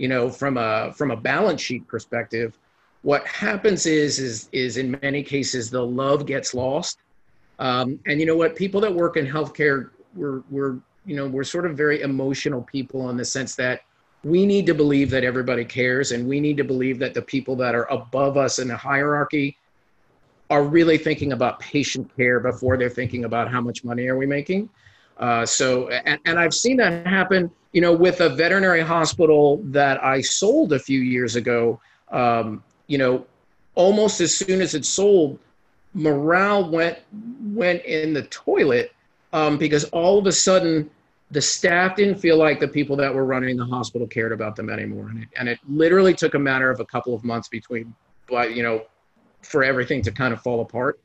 you 0.00 0.08
know, 0.08 0.30
from 0.30 0.56
a 0.56 0.94
from 0.94 1.10
a 1.10 1.16
balance 1.16 1.60
sheet 1.60 1.86
perspective, 1.86 2.58
what 3.02 3.26
happens 3.26 3.84
is 3.84 4.18
is 4.18 4.48
is 4.50 4.78
in 4.78 4.98
many 5.02 5.22
cases 5.22 5.70
the 5.70 5.82
love 5.82 6.24
gets 6.24 6.54
lost. 6.54 7.00
Um, 7.58 8.00
and 8.06 8.18
you 8.18 8.24
know 8.24 8.34
what? 8.34 8.56
People 8.56 8.80
that 8.80 8.94
work 8.94 9.18
in 9.18 9.26
healthcare, 9.26 9.90
we're 10.14 10.42
we're 10.50 10.78
you 11.04 11.16
know 11.16 11.28
we're 11.28 11.44
sort 11.44 11.66
of 11.66 11.76
very 11.76 12.00
emotional 12.00 12.62
people 12.62 13.10
in 13.10 13.18
the 13.18 13.26
sense 13.26 13.54
that 13.56 13.82
we 14.22 14.44
need 14.44 14.66
to 14.66 14.74
believe 14.74 15.10
that 15.10 15.24
everybody 15.24 15.64
cares, 15.64 16.12
and 16.12 16.28
we 16.28 16.40
need 16.40 16.56
to 16.58 16.64
believe 16.64 16.98
that 16.98 17.14
the 17.14 17.22
people 17.22 17.56
that 17.56 17.74
are 17.74 17.90
above 17.90 18.36
us 18.36 18.58
in 18.58 18.68
the 18.68 18.76
hierarchy 18.76 19.56
are 20.50 20.64
really 20.64 20.98
thinking 20.98 21.32
about 21.32 21.60
patient 21.60 22.14
care 22.16 22.40
before 22.40 22.76
they're 22.76 22.90
thinking 22.90 23.24
about 23.24 23.50
how 23.50 23.60
much 23.60 23.84
money 23.84 24.08
are 24.08 24.16
we 24.16 24.26
making. 24.26 24.68
Uh, 25.16 25.46
so, 25.46 25.88
and, 25.88 26.18
and 26.24 26.38
I've 26.38 26.54
seen 26.54 26.76
that 26.78 27.06
happen, 27.06 27.50
you 27.72 27.80
know, 27.80 27.94
with 27.94 28.20
a 28.20 28.28
veterinary 28.28 28.80
hospital 28.80 29.60
that 29.66 30.02
I 30.02 30.20
sold 30.20 30.72
a 30.72 30.78
few 30.78 31.00
years 31.00 31.36
ago. 31.36 31.80
Um, 32.10 32.64
you 32.88 32.98
know, 32.98 33.26
almost 33.74 34.20
as 34.20 34.34
soon 34.34 34.60
as 34.60 34.74
it 34.74 34.84
sold, 34.84 35.38
morale 35.94 36.68
went 36.70 36.98
went 37.52 37.84
in 37.84 38.12
the 38.12 38.22
toilet 38.24 38.92
um, 39.32 39.58
because 39.58 39.84
all 39.84 40.18
of 40.18 40.26
a 40.26 40.32
sudden 40.32 40.90
the 41.30 41.40
staff 41.40 41.96
didn't 41.96 42.16
feel 42.16 42.36
like 42.36 42.58
the 42.58 42.68
people 42.68 42.96
that 42.96 43.14
were 43.14 43.24
running 43.24 43.56
the 43.56 43.64
hospital 43.64 44.06
cared 44.06 44.32
about 44.32 44.56
them 44.56 44.68
anymore. 44.68 45.08
And 45.08 45.22
it, 45.22 45.28
and 45.36 45.48
it 45.48 45.58
literally 45.68 46.12
took 46.12 46.34
a 46.34 46.38
matter 46.38 46.70
of 46.70 46.80
a 46.80 46.84
couple 46.84 47.14
of 47.14 47.22
months 47.24 47.48
between, 47.48 47.94
but 48.28 48.54
you 48.54 48.62
know, 48.62 48.82
for 49.42 49.62
everything 49.62 50.02
to 50.02 50.10
kind 50.10 50.34
of 50.34 50.42
fall 50.42 50.60
apart. 50.60 51.00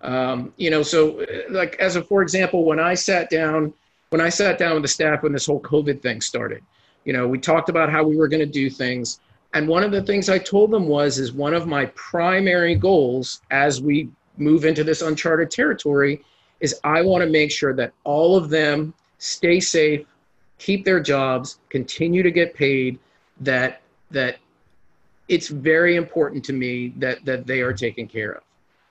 Um, 0.00 0.52
you 0.56 0.70
know, 0.70 0.82
so 0.82 1.24
like 1.50 1.76
as 1.76 1.96
a 1.96 2.02
for 2.02 2.22
example, 2.22 2.64
when 2.64 2.78
I 2.78 2.94
sat 2.94 3.30
down, 3.30 3.72
when 4.10 4.20
I 4.20 4.28
sat 4.28 4.58
down 4.58 4.74
with 4.74 4.82
the 4.82 4.88
staff 4.88 5.22
when 5.22 5.32
this 5.32 5.46
whole 5.46 5.60
COVID 5.60 6.02
thing 6.02 6.20
started, 6.20 6.62
you 7.04 7.12
know, 7.12 7.26
we 7.26 7.38
talked 7.38 7.68
about 7.68 7.90
how 7.90 8.04
we 8.04 8.16
were 8.16 8.28
going 8.28 8.40
to 8.40 8.46
do 8.46 8.70
things. 8.70 9.20
And 9.54 9.68
one 9.68 9.84
of 9.84 9.92
the 9.92 10.02
things 10.02 10.28
I 10.28 10.38
told 10.38 10.70
them 10.70 10.88
was, 10.88 11.18
is 11.18 11.32
one 11.32 11.54
of 11.54 11.66
my 11.66 11.86
primary 11.94 12.74
goals 12.74 13.40
as 13.50 13.80
we 13.80 14.08
move 14.36 14.64
into 14.64 14.82
this 14.82 15.00
uncharted 15.00 15.50
territory 15.50 16.24
is 16.60 16.78
I 16.82 17.02
want 17.02 17.22
to 17.22 17.30
make 17.30 17.50
sure 17.50 17.72
that 17.74 17.92
all 18.04 18.36
of 18.36 18.50
them 18.50 18.94
stay 19.24 19.58
safe, 19.58 20.06
keep 20.58 20.84
their 20.84 21.00
jobs, 21.00 21.58
continue 21.70 22.22
to 22.22 22.30
get 22.30 22.54
paid, 22.54 22.98
that 23.40 23.80
that 24.10 24.36
it's 25.28 25.48
very 25.48 25.96
important 25.96 26.44
to 26.44 26.52
me 26.52 26.92
that 26.98 27.24
that 27.24 27.46
they 27.46 27.60
are 27.60 27.72
taken 27.72 28.06
care 28.06 28.32
of. 28.32 28.42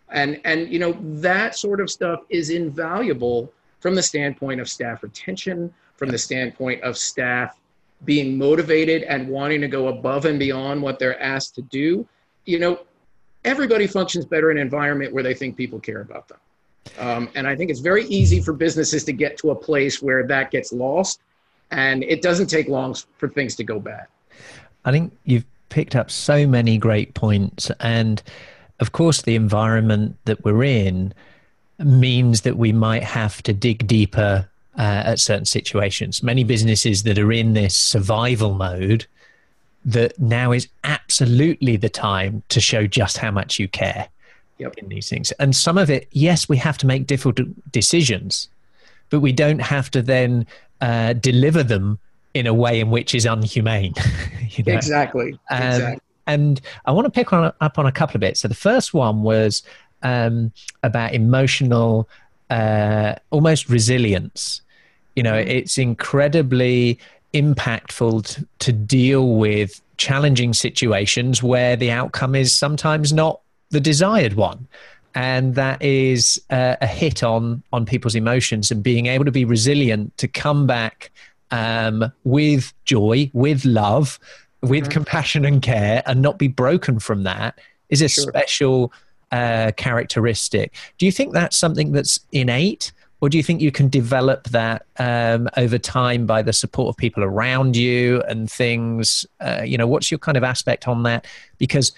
And 0.09 0.41
and 0.43 0.69
you 0.69 0.79
know 0.79 0.97
that 1.21 1.55
sort 1.55 1.79
of 1.79 1.89
stuff 1.89 2.21
is 2.29 2.49
invaluable 2.49 3.51
from 3.79 3.95
the 3.95 4.01
standpoint 4.01 4.59
of 4.59 4.67
staff 4.67 5.03
retention, 5.03 5.73
from 5.97 6.09
the 6.09 6.17
standpoint 6.17 6.81
of 6.81 6.97
staff 6.97 7.59
being 8.05 8.37
motivated 8.37 9.03
and 9.03 9.29
wanting 9.29 9.61
to 9.61 9.67
go 9.67 9.87
above 9.87 10.25
and 10.25 10.39
beyond 10.39 10.81
what 10.81 10.99
they're 10.99 11.21
asked 11.21 11.55
to 11.55 11.61
do. 11.61 12.07
You 12.45 12.59
know, 12.59 12.79
everybody 13.45 13.87
functions 13.87 14.25
better 14.25 14.51
in 14.51 14.57
an 14.57 14.63
environment 14.63 15.13
where 15.13 15.23
they 15.23 15.33
think 15.33 15.55
people 15.55 15.79
care 15.79 16.01
about 16.01 16.27
them. 16.27 16.39
Um, 16.99 17.29
and 17.35 17.47
I 17.47 17.55
think 17.55 17.71
it's 17.71 17.79
very 17.79 18.05
easy 18.05 18.41
for 18.41 18.53
businesses 18.53 19.03
to 19.05 19.13
get 19.13 19.37
to 19.39 19.51
a 19.51 19.55
place 19.55 20.01
where 20.01 20.25
that 20.27 20.51
gets 20.51 20.73
lost, 20.73 21.21
and 21.71 22.03
it 22.03 22.21
doesn't 22.21 22.47
take 22.47 22.67
long 22.67 22.95
for 23.17 23.29
things 23.29 23.55
to 23.55 23.63
go 23.63 23.79
bad. 23.79 24.07
I 24.85 24.91
think 24.91 25.13
you've 25.23 25.45
picked 25.69 25.95
up 25.95 26.11
so 26.11 26.45
many 26.45 26.77
great 26.77 27.13
points, 27.13 27.71
and 27.79 28.21
of 28.79 28.91
course, 28.91 29.21
the 29.21 29.35
environment 29.35 30.17
that 30.25 30.43
we're 30.43 30.63
in 30.63 31.13
means 31.79 32.41
that 32.41 32.57
we 32.57 32.71
might 32.71 33.03
have 33.03 33.41
to 33.43 33.53
dig 33.53 33.87
deeper 33.87 34.47
uh, 34.77 34.81
at 35.05 35.19
certain 35.19 35.45
situations. 35.45 36.21
Many 36.21 36.43
businesses 36.43 37.03
that 37.03 37.17
are 37.17 37.31
in 37.31 37.53
this 37.53 37.75
survival 37.75 38.53
mode, 38.53 39.05
that 39.85 40.17
now 40.19 40.51
is 40.51 40.67
absolutely 40.83 41.75
the 41.77 41.89
time 41.89 42.43
to 42.49 42.61
show 42.61 42.87
just 42.87 43.17
how 43.17 43.31
much 43.31 43.59
you 43.59 43.67
care 43.67 44.07
yep. 44.63 44.77
in 44.77 44.89
these 44.89 45.09
things. 45.09 45.31
And 45.33 45.55
some 45.55 45.77
of 45.77 45.89
it, 45.89 46.07
yes, 46.11 46.49
we 46.49 46.57
have 46.57 46.77
to 46.79 46.87
make 46.87 47.07
difficult 47.07 47.39
decisions, 47.71 48.49
but 49.09 49.19
we 49.19 49.31
don't 49.31 49.59
have 49.59 49.91
to 49.91 50.01
then 50.01 50.45
uh, 50.81 51.13
deliver 51.13 51.63
them 51.63 51.99
in 52.33 52.47
a 52.47 52.53
way 52.53 52.79
in 52.79 52.89
which 52.89 53.13
is 53.13 53.25
unhumane. 53.25 53.97
you 54.57 54.63
know? 54.63 54.73
Exactly. 54.73 55.37
Um, 55.49 55.61
exactly. 55.61 55.99
And 56.25 56.61
I 56.85 56.91
want 56.91 57.05
to 57.05 57.11
pick 57.11 57.33
on, 57.33 57.51
up 57.59 57.77
on 57.77 57.85
a 57.85 57.91
couple 57.91 58.15
of 58.15 58.21
bits. 58.21 58.41
So 58.41 58.47
the 58.47 58.55
first 58.55 58.93
one 58.93 59.23
was 59.23 59.61
um, 60.03 60.51
about 60.81 61.13
emotional, 61.13 62.07
uh, 62.49 63.15
almost 63.29 63.69
resilience. 63.69 64.61
You 65.15 65.23
know, 65.23 65.33
mm-hmm. 65.33 65.49
it's 65.49 65.77
incredibly 65.77 66.99
impactful 67.33 68.25
to, 68.25 68.47
to 68.59 68.71
deal 68.71 69.35
with 69.35 69.81
challenging 69.97 70.53
situations 70.53 71.43
where 71.43 71.75
the 71.75 71.91
outcome 71.91 72.35
is 72.35 72.55
sometimes 72.55 73.13
not 73.13 73.39
the 73.73 73.81
desired 73.81 74.35
one 74.35 74.67
and 75.15 75.55
that 75.55 75.81
is 75.81 76.41
uh, 76.49 76.75
a 76.79 76.87
hit 76.87 77.23
on 77.23 77.61
on 77.73 77.85
people's 77.85 78.15
emotions 78.15 78.71
and 78.71 78.81
being 78.83 79.07
able 79.07 79.25
to 79.25 79.31
be 79.31 79.45
resilient 79.45 80.15
to 80.17 80.27
come 80.27 80.65
back 80.65 81.11
um, 81.51 82.11
with 82.23 82.73
joy 82.85 83.29
with 83.33 83.65
love 83.65 84.19
with 84.61 84.83
mm-hmm. 84.83 84.91
compassion 84.91 85.43
and 85.43 85.61
care 85.61 86.01
and 86.05 86.21
not 86.21 86.37
be 86.37 86.47
broken 86.47 86.99
from 86.99 87.23
that 87.23 87.59
is 87.89 88.01
a 88.01 88.07
sure. 88.07 88.23
special 88.23 88.93
uh, 89.31 89.71
characteristic 89.75 90.73
do 90.99 91.05
you 91.05 91.11
think 91.11 91.33
that's 91.33 91.57
something 91.57 91.91
that's 91.91 92.19
innate 92.31 92.91
or 93.21 93.29
do 93.29 93.37
you 93.37 93.43
think 93.43 93.61
you 93.61 93.71
can 93.71 93.87
develop 93.87 94.49
that 94.49 94.85
um, 94.99 95.47
over 95.57 95.77
time 95.77 96.25
by 96.25 96.41
the 96.41 96.53
support 96.53 96.89
of 96.89 96.97
people 96.97 97.23
around 97.23 97.75
you 97.75 98.21
and 98.27 98.51
things 98.51 99.25
uh, 99.41 99.63
you 99.65 99.77
know 99.77 99.87
what's 99.87 100.11
your 100.11 100.19
kind 100.19 100.37
of 100.37 100.43
aspect 100.43 100.87
on 100.87 101.03
that 101.03 101.25
because 101.57 101.91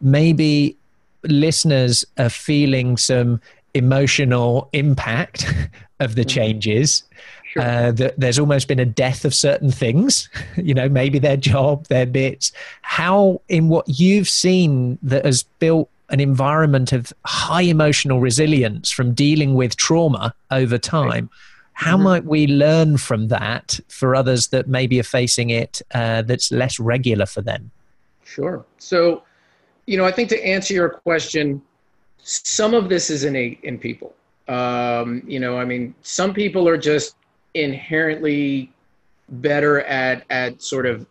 maybe 0.00 0.76
listeners 1.24 2.04
are 2.18 2.28
feeling 2.28 2.96
some 2.96 3.40
emotional 3.74 4.68
impact 4.72 5.52
of 6.00 6.14
the 6.14 6.22
mm-hmm. 6.22 6.28
changes. 6.28 7.04
Sure. 7.52 7.62
Uh, 7.62 7.92
that 7.92 8.18
there's 8.18 8.38
almost 8.38 8.66
been 8.66 8.78
a 8.78 8.86
death 8.86 9.26
of 9.26 9.34
certain 9.34 9.70
things, 9.70 10.30
you 10.56 10.72
know, 10.72 10.88
maybe 10.88 11.18
their 11.18 11.36
job, 11.36 11.86
their 11.88 12.06
bits. 12.06 12.50
How, 12.80 13.42
in 13.48 13.68
what 13.68 13.86
you've 13.86 14.28
seen, 14.28 14.98
that 15.02 15.26
has 15.26 15.42
built 15.58 15.90
an 16.08 16.20
environment 16.20 16.92
of 16.92 17.12
high 17.24 17.62
emotional 17.62 18.20
resilience 18.20 18.90
from 18.90 19.12
dealing 19.12 19.54
with 19.54 19.76
trauma 19.76 20.34
over 20.50 20.78
time. 20.78 21.28
How 21.72 21.94
mm-hmm. 21.94 22.04
might 22.04 22.24
we 22.24 22.46
learn 22.46 22.98
from 22.98 23.28
that 23.28 23.80
for 23.88 24.14
others 24.14 24.48
that 24.48 24.68
maybe 24.68 25.00
are 25.00 25.04
facing 25.04 25.50
it 25.50 25.82
uh, 25.94 26.22
that's 26.22 26.52
less 26.52 26.78
regular 26.78 27.26
for 27.26 27.40
them? 27.40 27.70
Sure. 28.24 28.64
So, 28.78 29.22
you 29.86 29.96
know, 29.96 30.04
I 30.04 30.12
think 30.12 30.28
to 30.30 30.44
answer 30.44 30.74
your 30.74 30.88
question, 30.88 31.62
some 32.18 32.74
of 32.74 32.88
this 32.88 33.10
is 33.10 33.24
innate 33.24 33.60
in 33.62 33.78
people. 33.78 34.14
Um, 34.48 35.22
you 35.26 35.40
know, 35.40 35.58
I 35.58 35.64
mean, 35.64 35.94
some 36.02 36.32
people 36.34 36.68
are 36.68 36.76
just 36.76 37.16
inherently 37.54 38.72
better 39.28 39.80
at 39.82 40.24
at 40.30 40.62
sort 40.62 40.86
of 40.86 41.06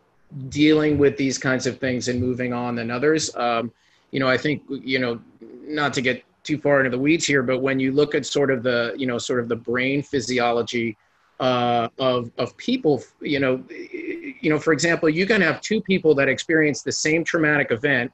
dealing 0.50 0.98
with 0.98 1.18
these 1.18 1.38
kinds 1.38 1.68
of 1.68 1.80
things 1.80 2.08
and 2.08 2.20
moving 2.20 2.54
on 2.54 2.76
than 2.76 2.92
others. 2.92 3.36
Um, 3.36 3.72
you 4.12 4.20
know, 4.20 4.28
I 4.28 4.38
think 4.38 4.64
you 4.70 5.00
know, 5.00 5.20
not 5.64 5.94
to 5.94 6.02
get 6.02 6.24
too 6.44 6.58
far 6.58 6.80
into 6.80 6.90
the 6.90 7.00
weeds 7.00 7.26
here, 7.26 7.44
but 7.44 7.60
when 7.60 7.80
you 7.80 7.92
look 7.92 8.16
at 8.16 8.26
sort 8.26 8.52
of 8.52 8.64
the 8.64 8.94
you 8.98 9.08
know 9.08 9.18
sort 9.18 9.40
of 9.40 9.50
the 9.50 9.56
brain 9.56 10.02
physiology 10.02 10.98
uh, 11.40 11.90
of 12.00 12.32
of 12.38 12.56
people, 12.58 13.04
you 13.22 13.40
know, 13.40 13.64
you 13.70 14.50
know, 14.50 14.60
for 14.60 14.74
example, 14.74 15.10
you 15.10 15.26
can 15.26 15.42
have 15.42 15.62
two 15.62 15.82
people 15.82 16.16
that 16.16 16.30
experience 16.30 16.84
the 16.84 16.92
same 16.92 17.24
traumatic 17.24 17.72
event 17.72 18.12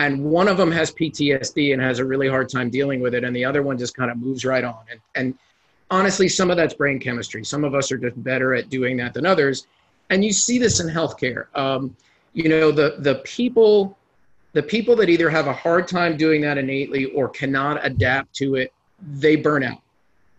and 0.00 0.24
one 0.24 0.48
of 0.48 0.56
them 0.56 0.72
has 0.72 0.90
PTSD 0.90 1.74
and 1.74 1.82
has 1.82 1.98
a 1.98 2.04
really 2.06 2.26
hard 2.26 2.48
time 2.48 2.70
dealing 2.70 3.00
with 3.00 3.14
it, 3.14 3.22
and 3.22 3.36
the 3.36 3.44
other 3.44 3.62
one 3.62 3.76
just 3.76 3.94
kind 3.94 4.10
of 4.10 4.16
moves 4.16 4.46
right 4.46 4.64
on. 4.64 4.78
And, 4.90 5.00
and 5.14 5.38
honestly, 5.90 6.26
some 6.26 6.50
of 6.50 6.56
that's 6.56 6.72
brain 6.72 6.98
chemistry. 6.98 7.44
Some 7.44 7.64
of 7.64 7.74
us 7.74 7.92
are 7.92 7.98
just 7.98 8.20
better 8.24 8.54
at 8.54 8.70
doing 8.70 8.96
that 8.96 9.12
than 9.12 9.26
others, 9.26 9.66
and 10.08 10.24
you 10.24 10.32
see 10.32 10.58
this 10.58 10.80
in 10.80 10.88
healthcare. 10.88 11.54
Um, 11.54 11.94
you 12.32 12.48
know, 12.48 12.72
the 12.72 12.96
the 13.00 13.16
people, 13.26 13.98
the 14.54 14.62
people 14.62 14.96
that 14.96 15.10
either 15.10 15.28
have 15.28 15.48
a 15.48 15.52
hard 15.52 15.86
time 15.86 16.16
doing 16.16 16.40
that 16.40 16.56
innately 16.56 17.04
or 17.12 17.28
cannot 17.28 17.84
adapt 17.84 18.34
to 18.36 18.54
it, 18.54 18.72
they 19.02 19.36
burn 19.36 19.62
out 19.62 19.82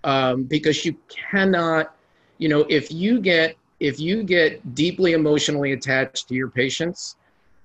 um, 0.03 0.43
because 0.43 0.83
you 0.83 0.97
cannot. 1.07 1.95
You 2.39 2.49
know, 2.49 2.65
if 2.67 2.91
you 2.91 3.19
get 3.21 3.57
if 3.79 3.99
you 3.99 4.23
get 4.23 4.73
deeply 4.73 5.13
emotionally 5.13 5.73
attached 5.73 6.29
to 6.29 6.33
your 6.33 6.49
patients 6.49 7.15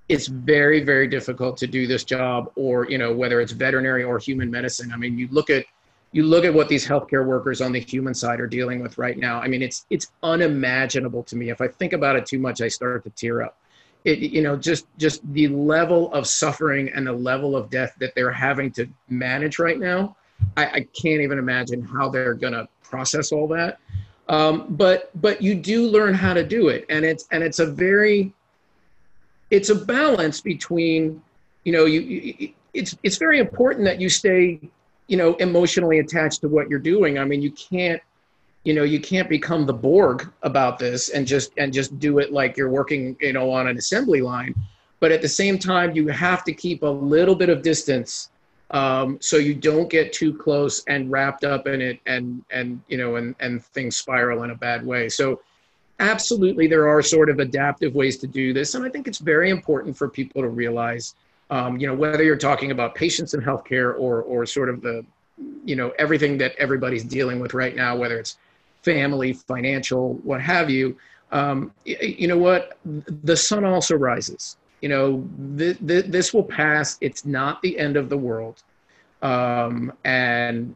it's 0.09 0.27
very 0.27 0.83
very 0.83 1.07
difficult 1.07 1.57
to 1.57 1.67
do 1.67 1.87
this 1.87 2.03
job 2.03 2.51
or 2.55 2.89
you 2.89 2.97
know 2.97 3.13
whether 3.13 3.41
it's 3.41 3.51
veterinary 3.51 4.03
or 4.03 4.17
human 4.19 4.49
medicine. 4.49 4.91
I 4.93 4.97
mean 4.97 5.17
you 5.17 5.27
look 5.31 5.49
at 5.49 5.65
you 6.13 6.23
look 6.23 6.45
at 6.45 6.53
what 6.53 6.69
these 6.69 6.87
healthcare 6.87 7.25
workers 7.25 7.61
on 7.61 7.71
the 7.71 7.79
human 7.79 8.13
side 8.13 8.39
are 8.39 8.47
dealing 8.47 8.81
with 8.81 8.97
right 8.97 9.17
now. 9.17 9.39
I 9.39 9.47
mean 9.47 9.61
it's 9.61 9.85
it's 9.89 10.11
unimaginable 10.23 11.23
to 11.23 11.35
me. 11.35 11.49
If 11.49 11.61
i 11.61 11.67
think 11.67 11.93
about 11.93 12.15
it 12.15 12.25
too 12.25 12.39
much 12.39 12.61
i 12.61 12.67
start 12.67 13.03
to 13.03 13.09
tear 13.11 13.41
up. 13.41 13.57
It 14.05 14.19
you 14.19 14.41
know 14.41 14.55
just 14.55 14.85
just 14.97 15.21
the 15.33 15.47
level 15.49 16.13
of 16.13 16.27
suffering 16.27 16.89
and 16.89 17.05
the 17.05 17.13
level 17.13 17.55
of 17.55 17.69
death 17.69 17.95
that 17.99 18.15
they're 18.15 18.31
having 18.31 18.71
to 18.71 18.87
manage 19.09 19.59
right 19.59 19.79
now 19.79 20.15
i, 20.55 20.65
I 20.65 20.87
can't 20.93 21.21
even 21.21 21.39
imagine 21.39 21.81
how 21.81 22.09
they're 22.09 22.35
going 22.35 22.53
to 22.53 22.67
process 22.87 23.31
all 23.31 23.47
that. 23.49 23.79
Um, 24.29 24.65
but 24.69 25.11
but 25.21 25.41
you 25.41 25.55
do 25.55 25.87
learn 25.87 26.13
how 26.13 26.33
to 26.33 26.43
do 26.43 26.67
it. 26.67 26.85
And 26.89 27.05
it's 27.05 27.25
and 27.31 27.43
it's 27.43 27.59
a 27.59 27.65
very 27.65 28.33
it's 29.49 29.69
a 29.69 29.75
balance 29.75 30.41
between 30.41 31.21
you 31.63 31.71
know 31.71 31.85
you, 31.85 32.53
it's 32.73 32.95
it's 33.03 33.17
very 33.17 33.39
important 33.39 33.85
that 33.85 33.99
you 33.99 34.09
stay 34.09 34.59
you 35.07 35.17
know 35.17 35.35
emotionally 35.35 35.99
attached 35.99 36.41
to 36.41 36.47
what 36.47 36.69
you're 36.69 36.79
doing. 36.79 37.17
I 37.17 37.25
mean 37.25 37.41
you 37.41 37.51
can't 37.51 38.01
you 38.63 38.73
know 38.73 38.83
you 38.83 38.99
can't 38.99 39.29
become 39.29 39.65
the 39.65 39.73
Borg 39.73 40.29
about 40.43 40.79
this 40.79 41.09
and 41.09 41.25
just 41.25 41.51
and 41.57 41.71
just 41.73 41.97
do 41.99 42.19
it 42.19 42.31
like 42.31 42.57
you're 42.57 42.69
working 42.69 43.15
you 43.21 43.33
know 43.33 43.51
on 43.51 43.67
an 43.67 43.77
assembly 43.77 44.21
line. 44.21 44.53
But 44.99 45.11
at 45.11 45.21
the 45.21 45.29
same 45.29 45.59
time 45.59 45.95
you 45.95 46.07
have 46.07 46.43
to 46.45 46.53
keep 46.53 46.83
a 46.83 46.87
little 46.87 47.35
bit 47.35 47.49
of 47.49 47.61
distance 47.61 48.29
um, 48.71 49.17
so 49.21 49.37
you 49.37 49.53
don't 49.53 49.89
get 49.89 50.11
too 50.11 50.33
close 50.33 50.83
and 50.87 51.09
wrapped 51.09 51.45
up 51.45 51.67
in 51.67 51.81
it 51.81 51.99
and 52.05 52.43
and 52.51 52.81
you 52.87 52.97
know 52.97 53.15
and 53.15 53.35
and 53.39 53.63
things 53.63 53.95
spiral 53.95 54.43
in 54.43 54.51
a 54.51 54.55
bad 54.55 54.85
way. 54.85 55.09
So 55.09 55.41
absolutely 55.99 56.67
there 56.67 56.87
are 56.87 57.01
sort 57.01 57.29
of 57.29 57.39
adaptive 57.39 57.95
ways 57.95 58.17
to 58.17 58.27
do 58.27 58.53
this 58.53 58.75
and 58.75 58.85
i 58.85 58.89
think 58.89 59.07
it's 59.07 59.19
very 59.19 59.49
important 59.49 59.97
for 59.97 60.07
people 60.07 60.41
to 60.41 60.49
realize 60.49 61.15
um, 61.49 61.77
you 61.77 61.87
know 61.87 61.95
whether 61.95 62.23
you're 62.23 62.35
talking 62.35 62.71
about 62.71 62.93
patients 62.93 63.33
in 63.33 63.41
healthcare 63.41 63.97
or 63.97 64.21
or 64.23 64.45
sort 64.45 64.69
of 64.69 64.81
the 64.81 65.05
you 65.65 65.75
know 65.75 65.91
everything 65.97 66.37
that 66.37 66.53
everybody's 66.57 67.03
dealing 67.03 67.39
with 67.39 67.53
right 67.53 67.75
now 67.75 67.95
whether 67.95 68.19
it's 68.19 68.37
family, 68.87 69.33
financial, 69.33 70.13
what 70.23 70.41
have 70.41 70.69
you. 70.69 70.97
Um, 71.33 71.73
you 71.83 72.27
know 72.27 72.37
what? 72.37 72.77
The 72.85 73.35
sun 73.35 73.65
also 73.65 73.95
rises. 73.95 74.55
You 74.81 74.89
know, 74.89 75.27
th- 75.57 75.79
th- 75.85 76.05
this 76.05 76.33
will 76.33 76.43
pass. 76.43 76.97
It's 77.01 77.25
not 77.25 77.61
the 77.61 77.77
end 77.77 77.97
of 77.97 78.07
the 78.07 78.17
world, 78.17 78.63
um, 79.21 79.91
and 80.05 80.73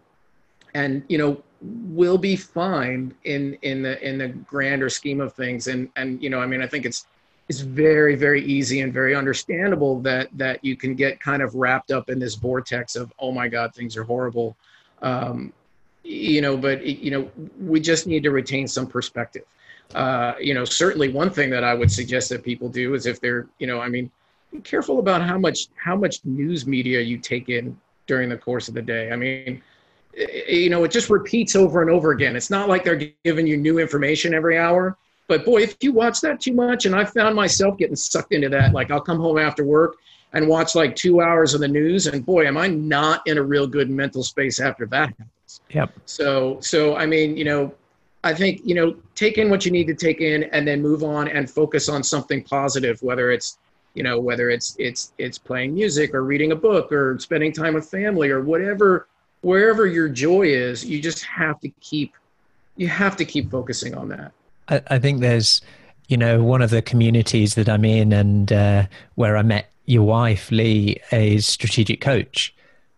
and 0.74 1.04
you 1.08 1.18
know 1.18 1.42
we'll 1.62 2.18
be 2.18 2.36
fine 2.36 3.14
in 3.24 3.58
in 3.62 3.82
the 3.82 4.08
in 4.08 4.18
the 4.18 4.30
grander 4.30 4.90
scheme 4.90 5.22
of 5.22 5.34
things. 5.34 5.68
And 5.68 5.90
and 5.96 6.22
you 6.22 6.30
know, 6.30 6.40
I 6.40 6.48
mean, 6.48 6.62
I 6.62 6.68
think 6.68 6.86
it's 6.86 7.08
it's 7.50 7.60
very 7.60 8.16
very 8.16 8.44
easy 8.44 8.82
and 8.82 8.94
very 8.94 9.16
understandable 9.16 10.00
that 10.02 10.30
that 10.38 10.64
you 10.64 10.76
can 10.76 10.96
get 10.96 11.20
kind 11.20 11.42
of 11.42 11.56
wrapped 11.56 11.92
up 11.92 12.10
in 12.10 12.20
this 12.20 12.36
vortex 12.36 12.96
of 12.96 13.12
oh 13.20 13.32
my 13.32 13.48
god 13.48 13.74
things 13.74 13.98
are 13.98 14.04
horrible. 14.04 14.56
Um, 15.02 15.54
you 16.04 16.42
know 16.42 16.58
but 16.58 16.84
you 16.84 17.12
know 17.12 17.30
we 17.60 17.80
just 17.80 18.08
need 18.08 18.24
to 18.24 18.32
retain 18.32 18.68
some 18.68 18.88
perspective. 18.88 19.44
Uh, 19.94 20.34
you 20.40 20.54
know 20.54 20.64
certainly 20.64 21.10
one 21.10 21.30
thing 21.30 21.50
that 21.50 21.66
i 21.66 21.74
would 21.74 21.92
suggest 21.92 22.30
that 22.30 22.44
people 22.46 22.70
do 22.70 22.94
is 22.94 23.06
if 23.06 23.20
they're 23.20 23.48
you 23.60 23.68
know 23.68 23.82
i 23.82 23.90
mean 23.90 24.10
be 24.52 24.60
careful 24.62 25.00
about 25.00 25.22
how 25.22 25.38
much 25.38 25.68
how 25.76 25.96
much 25.96 26.24
news 26.26 26.66
media 26.66 27.02
you 27.02 27.18
take 27.18 27.50
in 27.50 27.78
during 28.08 28.30
the 28.30 28.38
course 28.38 28.68
of 28.68 28.74
the 28.74 28.82
day. 28.82 29.12
I 29.12 29.16
mean 29.16 29.62
Eh, 30.18 30.56
you 30.56 30.70
know 30.70 30.84
it 30.84 30.92
just 30.92 31.10
repeats 31.10 31.56
over 31.56 31.82
and 31.82 31.90
over 31.90 32.12
again. 32.12 32.36
It's 32.36 32.50
not 32.50 32.70
like 32.70 32.84
they're 32.84 33.14
giving 33.24 33.48
you 33.48 33.58
new 33.58 33.80
information 33.80 34.34
every 34.34 34.58
hour. 34.58 34.98
But 35.28 35.46
boy 35.46 35.62
if 35.62 35.78
you 35.82 35.94
watch 35.94 36.20
that 36.22 36.42
too 36.42 36.52
much 36.52 36.86
and 36.86 36.94
i 36.94 37.06
found 37.06 37.38
myself 37.38 37.78
getting 37.78 37.96
sucked 37.96 38.34
into 38.34 38.50
that 38.50 38.74
like 38.74 38.92
i'll 38.92 39.00
come 39.00 39.18
home 39.18 39.38
after 39.38 39.64
work 39.64 39.96
and 40.34 40.46
watch 40.46 40.76
like 40.76 40.94
two 40.94 41.22
hours 41.22 41.54
of 41.54 41.62
the 41.62 41.68
news 41.70 42.08
and 42.08 42.26
boy 42.26 42.46
am 42.46 42.58
i 42.58 42.68
not 42.68 43.26
in 43.28 43.38
a 43.38 43.42
real 43.42 43.66
good 43.66 43.90
mental 43.90 44.24
space 44.24 44.60
after 44.60 44.86
that 44.88 45.08
happens. 45.08 45.62
Yep. 45.70 45.94
So 46.06 46.60
so 46.60 46.98
i 46.98 47.06
mean 47.06 47.38
you 47.38 47.46
know 47.46 47.74
i 48.26 48.34
think 48.34 48.60
you 48.66 48.76
know 48.76 48.94
take 49.16 49.38
in 49.38 49.50
what 49.50 49.66
you 49.66 49.72
need 49.72 49.88
to 49.88 49.96
take 49.96 50.20
in 50.20 50.44
and 50.52 50.68
then 50.68 50.82
move 50.82 51.02
on 51.02 51.30
and 51.30 51.50
focus 51.50 51.88
on 51.88 52.04
something 52.04 52.44
positive 52.44 53.02
whether 53.02 53.32
it's 53.32 53.58
you 53.94 54.04
know 54.04 54.20
whether 54.20 54.50
it's 54.50 54.76
it's 54.80 55.14
it's 55.18 55.38
playing 55.38 55.74
music 55.74 56.14
or 56.14 56.24
reading 56.24 56.52
a 56.52 56.56
book 56.58 56.92
or 56.92 57.18
spending 57.20 57.54
time 57.54 57.74
with 57.74 57.90
family 57.90 58.30
or 58.30 58.42
whatever 58.42 59.08
wherever 59.42 59.86
your 59.86 60.08
joy 60.08 60.44
is 60.44 60.86
you 60.86 61.02
just 61.02 61.24
have 61.24 61.60
to 61.60 61.70
keep 61.82 62.14
you 62.78 62.88
have 62.88 63.16
to 63.18 63.26
keep 63.26 63.52
focusing 63.52 63.96
on 63.96 64.10
that. 64.10 64.32
I, 64.70 64.82
I 64.88 65.00
think 65.00 65.20
there's 65.20 65.62
you 66.08 66.18
know 66.18 66.44
one 66.44 66.62
of 66.62 66.70
the 66.70 66.82
communities 66.82 67.56
that 67.56 67.70
i'm 67.70 67.86
in 67.86 68.14
and 68.14 68.52
uh, 68.52 68.86
where 69.16 69.38
i 69.38 69.42
met 69.42 69.70
your 69.86 70.04
wife 70.04 70.52
lee 70.52 70.98
is 71.12 71.46
strategic 71.46 72.02
coach. 72.02 72.54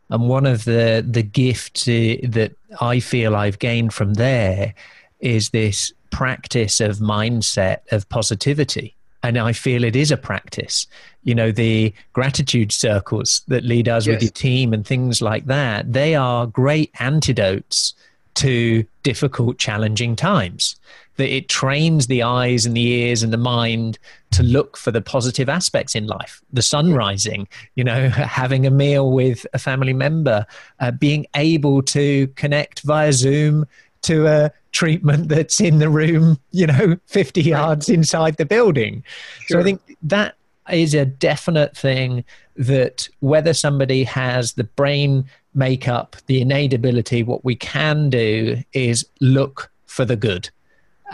And 0.09 0.29
one 0.29 0.45
of 0.45 0.65
the 0.65 1.03
the 1.07 1.23
gifts 1.23 1.87
uh, 1.87 2.17
that 2.23 2.53
i 2.81 2.99
feel 2.99 3.35
i've 3.35 3.59
gained 3.59 3.93
from 3.93 4.15
there 4.15 4.73
is 5.19 5.49
this 5.49 5.93
practice 6.11 6.79
of 6.79 6.97
mindset 6.97 7.79
of 7.91 8.07
positivity 8.09 8.95
and 9.23 9.37
I 9.37 9.53
feel 9.53 9.83
it 9.83 9.95
is 9.95 10.11
a 10.11 10.17
practice. 10.17 10.85
You 11.23 11.33
know, 11.33 11.51
the 11.51 11.93
gratitude 12.11 12.71
circles 12.71 13.41
that 13.47 13.63
Lee 13.63 13.81
does 13.81 14.05
yes. 14.05 14.15
with 14.15 14.23
your 14.23 14.31
team 14.31 14.73
and 14.73 14.85
things 14.85 15.21
like 15.21 15.45
that, 15.45 15.91
they 15.91 16.13
are 16.13 16.45
great 16.45 16.91
antidotes 16.99 17.93
to 18.35 18.85
difficult, 19.03 19.57
challenging 19.57 20.15
times. 20.15 20.75
That 21.17 21.31
it 21.31 21.47
trains 21.47 22.07
the 22.07 22.23
eyes 22.23 22.65
and 22.65 22.75
the 22.75 22.87
ears 22.87 23.21
and 23.21 23.31
the 23.31 23.37
mind 23.37 23.99
to 24.31 24.41
look 24.41 24.75
for 24.75 24.89
the 24.89 25.01
positive 25.01 25.47
aspects 25.47 25.93
in 25.93 26.07
life. 26.07 26.41
The 26.51 26.63
sun 26.63 26.93
rising, 26.93 27.47
you 27.75 27.83
know, 27.83 28.09
having 28.09 28.65
a 28.65 28.71
meal 28.71 29.11
with 29.11 29.45
a 29.53 29.59
family 29.59 29.93
member, 29.93 30.45
uh, 30.79 30.89
being 30.89 31.27
able 31.35 31.83
to 31.83 32.27
connect 32.29 32.81
via 32.81 33.13
Zoom 33.13 33.67
to 34.01 34.25
a 34.25 34.51
treatment 34.73 35.29
that's 35.29 35.61
in 35.61 35.79
the 35.79 35.89
room, 35.89 36.37
you 36.51 36.67
know, 36.67 36.97
50 37.07 37.41
yards 37.41 37.87
inside 37.87 38.37
the 38.37 38.45
building. 38.45 39.03
Sure. 39.45 39.57
So 39.57 39.59
I 39.59 39.63
think 39.63 39.97
that 40.01 40.35
is 40.71 40.93
a 40.93 41.05
definite 41.05 41.77
thing 41.77 42.23
that 42.55 43.07
whether 43.19 43.53
somebody 43.53 44.03
has 44.03 44.53
the 44.53 44.63
brain 44.63 45.25
makeup, 45.53 46.15
the 46.27 46.41
innate 46.41 46.73
ability, 46.73 47.23
what 47.23 47.45
we 47.45 47.55
can 47.55 48.09
do 48.09 48.61
is 48.73 49.05
look 49.21 49.71
for 49.85 50.05
the 50.05 50.15
good. 50.15 50.49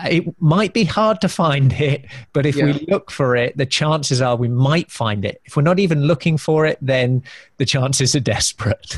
It 0.10 0.34
might 0.42 0.74
be 0.74 0.86
hard 0.86 1.20
to 1.22 1.28
find 1.28 1.74
it, 1.74 2.06
but 2.32 2.46
if 2.46 2.56
yeah. 2.56 2.66
we 2.66 2.86
look 2.88 3.12
for 3.12 3.36
it, 3.36 3.58
the 3.58 3.66
chances 3.66 4.22
are 4.22 4.38
we 4.38 4.48
might 4.48 4.90
find 4.90 5.26
it. 5.26 5.42
If 5.44 5.58
we're 5.58 5.64
not 5.64 5.80
even 5.80 6.04
looking 6.04 6.38
for 6.38 6.66
it, 6.66 6.78
then 6.82 7.22
the 7.58 7.66
chances 7.66 8.16
are 8.16 8.20
desperate. 8.36 8.98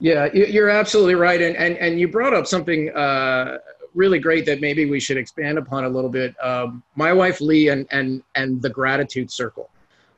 Yeah, 0.00 0.30
you're 0.34 0.68
absolutely 0.68 1.14
right, 1.14 1.40
and 1.40 1.56
and 1.56 1.78
and 1.78 1.98
you 1.98 2.08
brought 2.08 2.34
up 2.34 2.46
something 2.46 2.90
uh, 2.90 3.58
really 3.94 4.18
great 4.18 4.44
that 4.46 4.60
maybe 4.60 4.88
we 4.90 5.00
should 5.00 5.16
expand 5.16 5.58
upon 5.58 5.84
a 5.84 5.88
little 5.88 6.10
bit. 6.10 6.34
Um, 6.42 6.82
my 6.96 7.12
wife 7.12 7.40
Lee 7.40 7.68
and 7.68 7.86
and 7.90 8.22
and 8.34 8.60
the 8.60 8.70
gratitude 8.70 9.30
circle. 9.30 9.70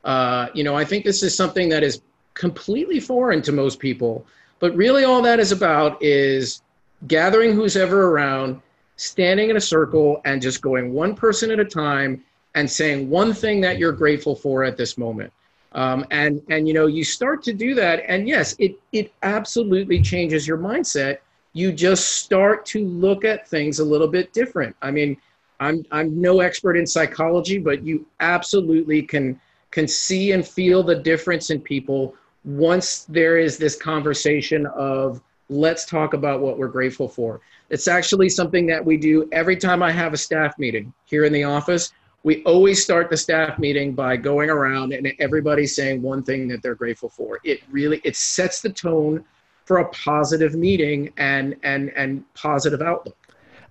Uh, 0.03 0.47
you 0.53 0.63
know, 0.63 0.75
I 0.75 0.85
think 0.85 1.05
this 1.05 1.23
is 1.23 1.35
something 1.35 1.69
that 1.69 1.83
is 1.83 2.01
completely 2.33 2.99
foreign 2.99 3.41
to 3.43 3.51
most 3.51 3.79
people, 3.79 4.25
but 4.59 4.75
really 4.75 5.03
all 5.03 5.21
that 5.21 5.39
is 5.39 5.51
about 5.51 6.01
is 6.01 6.61
gathering 7.07 7.53
who's 7.53 7.75
ever 7.75 8.11
around, 8.11 8.61
standing 8.95 9.49
in 9.49 9.57
a 9.57 9.61
circle, 9.61 10.21
and 10.25 10.41
just 10.41 10.61
going 10.61 10.93
one 10.93 11.15
person 11.15 11.51
at 11.51 11.59
a 11.59 11.65
time 11.65 12.23
and 12.55 12.69
saying 12.69 13.09
one 13.09 13.33
thing 13.33 13.61
that 13.61 13.77
you're 13.77 13.91
grateful 13.91 14.35
for 14.35 14.63
at 14.63 14.77
this 14.77 14.97
moment. 14.97 15.31
Um, 15.73 16.05
and 16.09 16.41
and 16.49 16.67
you 16.67 16.73
know 16.73 16.87
you 16.87 17.03
start 17.03 17.43
to 17.43 17.53
do 17.53 17.75
that, 17.75 18.03
and 18.07 18.27
yes, 18.27 18.55
it 18.57 18.79
it 18.93 19.13
absolutely 19.21 20.01
changes 20.01 20.47
your 20.47 20.57
mindset 20.57 21.19
you 21.57 21.71
just 21.71 22.19
start 22.19 22.65
to 22.67 22.85
look 22.85 23.25
at 23.25 23.47
things 23.47 23.79
a 23.79 23.83
little 23.83 24.07
bit 24.07 24.31
different. 24.31 24.75
I 24.81 24.91
mean, 24.91 25.17
I'm 25.59 25.83
I'm 25.91 26.21
no 26.21 26.39
expert 26.41 26.77
in 26.77 26.85
psychology, 26.85 27.57
but 27.57 27.83
you 27.83 28.05
absolutely 28.19 29.01
can 29.01 29.39
can 29.71 29.87
see 29.87 30.33
and 30.33 30.47
feel 30.47 30.83
the 30.83 30.95
difference 30.95 31.49
in 31.49 31.59
people 31.59 32.15
once 32.45 33.05
there 33.05 33.37
is 33.37 33.57
this 33.57 33.75
conversation 33.75 34.67
of 34.67 35.19
let's 35.49 35.85
talk 35.85 36.13
about 36.13 36.41
what 36.41 36.59
we're 36.59 36.67
grateful 36.67 37.07
for. 37.07 37.41
It's 37.69 37.87
actually 37.87 38.29
something 38.29 38.67
that 38.67 38.85
we 38.85 38.95
do 38.95 39.27
every 39.31 39.57
time 39.57 39.81
I 39.81 39.91
have 39.91 40.13
a 40.13 40.17
staff 40.17 40.59
meeting 40.59 40.93
here 41.05 41.25
in 41.25 41.33
the 41.33 41.43
office. 41.43 41.91
We 42.23 42.43
always 42.43 42.83
start 42.83 43.09
the 43.09 43.17
staff 43.17 43.57
meeting 43.57 43.93
by 43.93 44.17
going 44.17 44.49
around 44.49 44.93
and 44.93 45.11
everybody 45.19 45.65
saying 45.65 46.01
one 46.01 46.21
thing 46.23 46.47
that 46.49 46.61
they're 46.61 46.75
grateful 46.75 47.09
for. 47.09 47.39
It 47.43 47.61
really 47.71 47.99
it 48.03 48.15
sets 48.15 48.61
the 48.61 48.69
tone 48.69 49.25
for 49.67 49.77
a 49.77 49.85
positive 49.89 50.55
meeting 50.55 51.11
and 51.17 51.55
and 51.61 51.91
and 51.95 52.23
positive 52.33 52.81
outlook. 52.81 53.17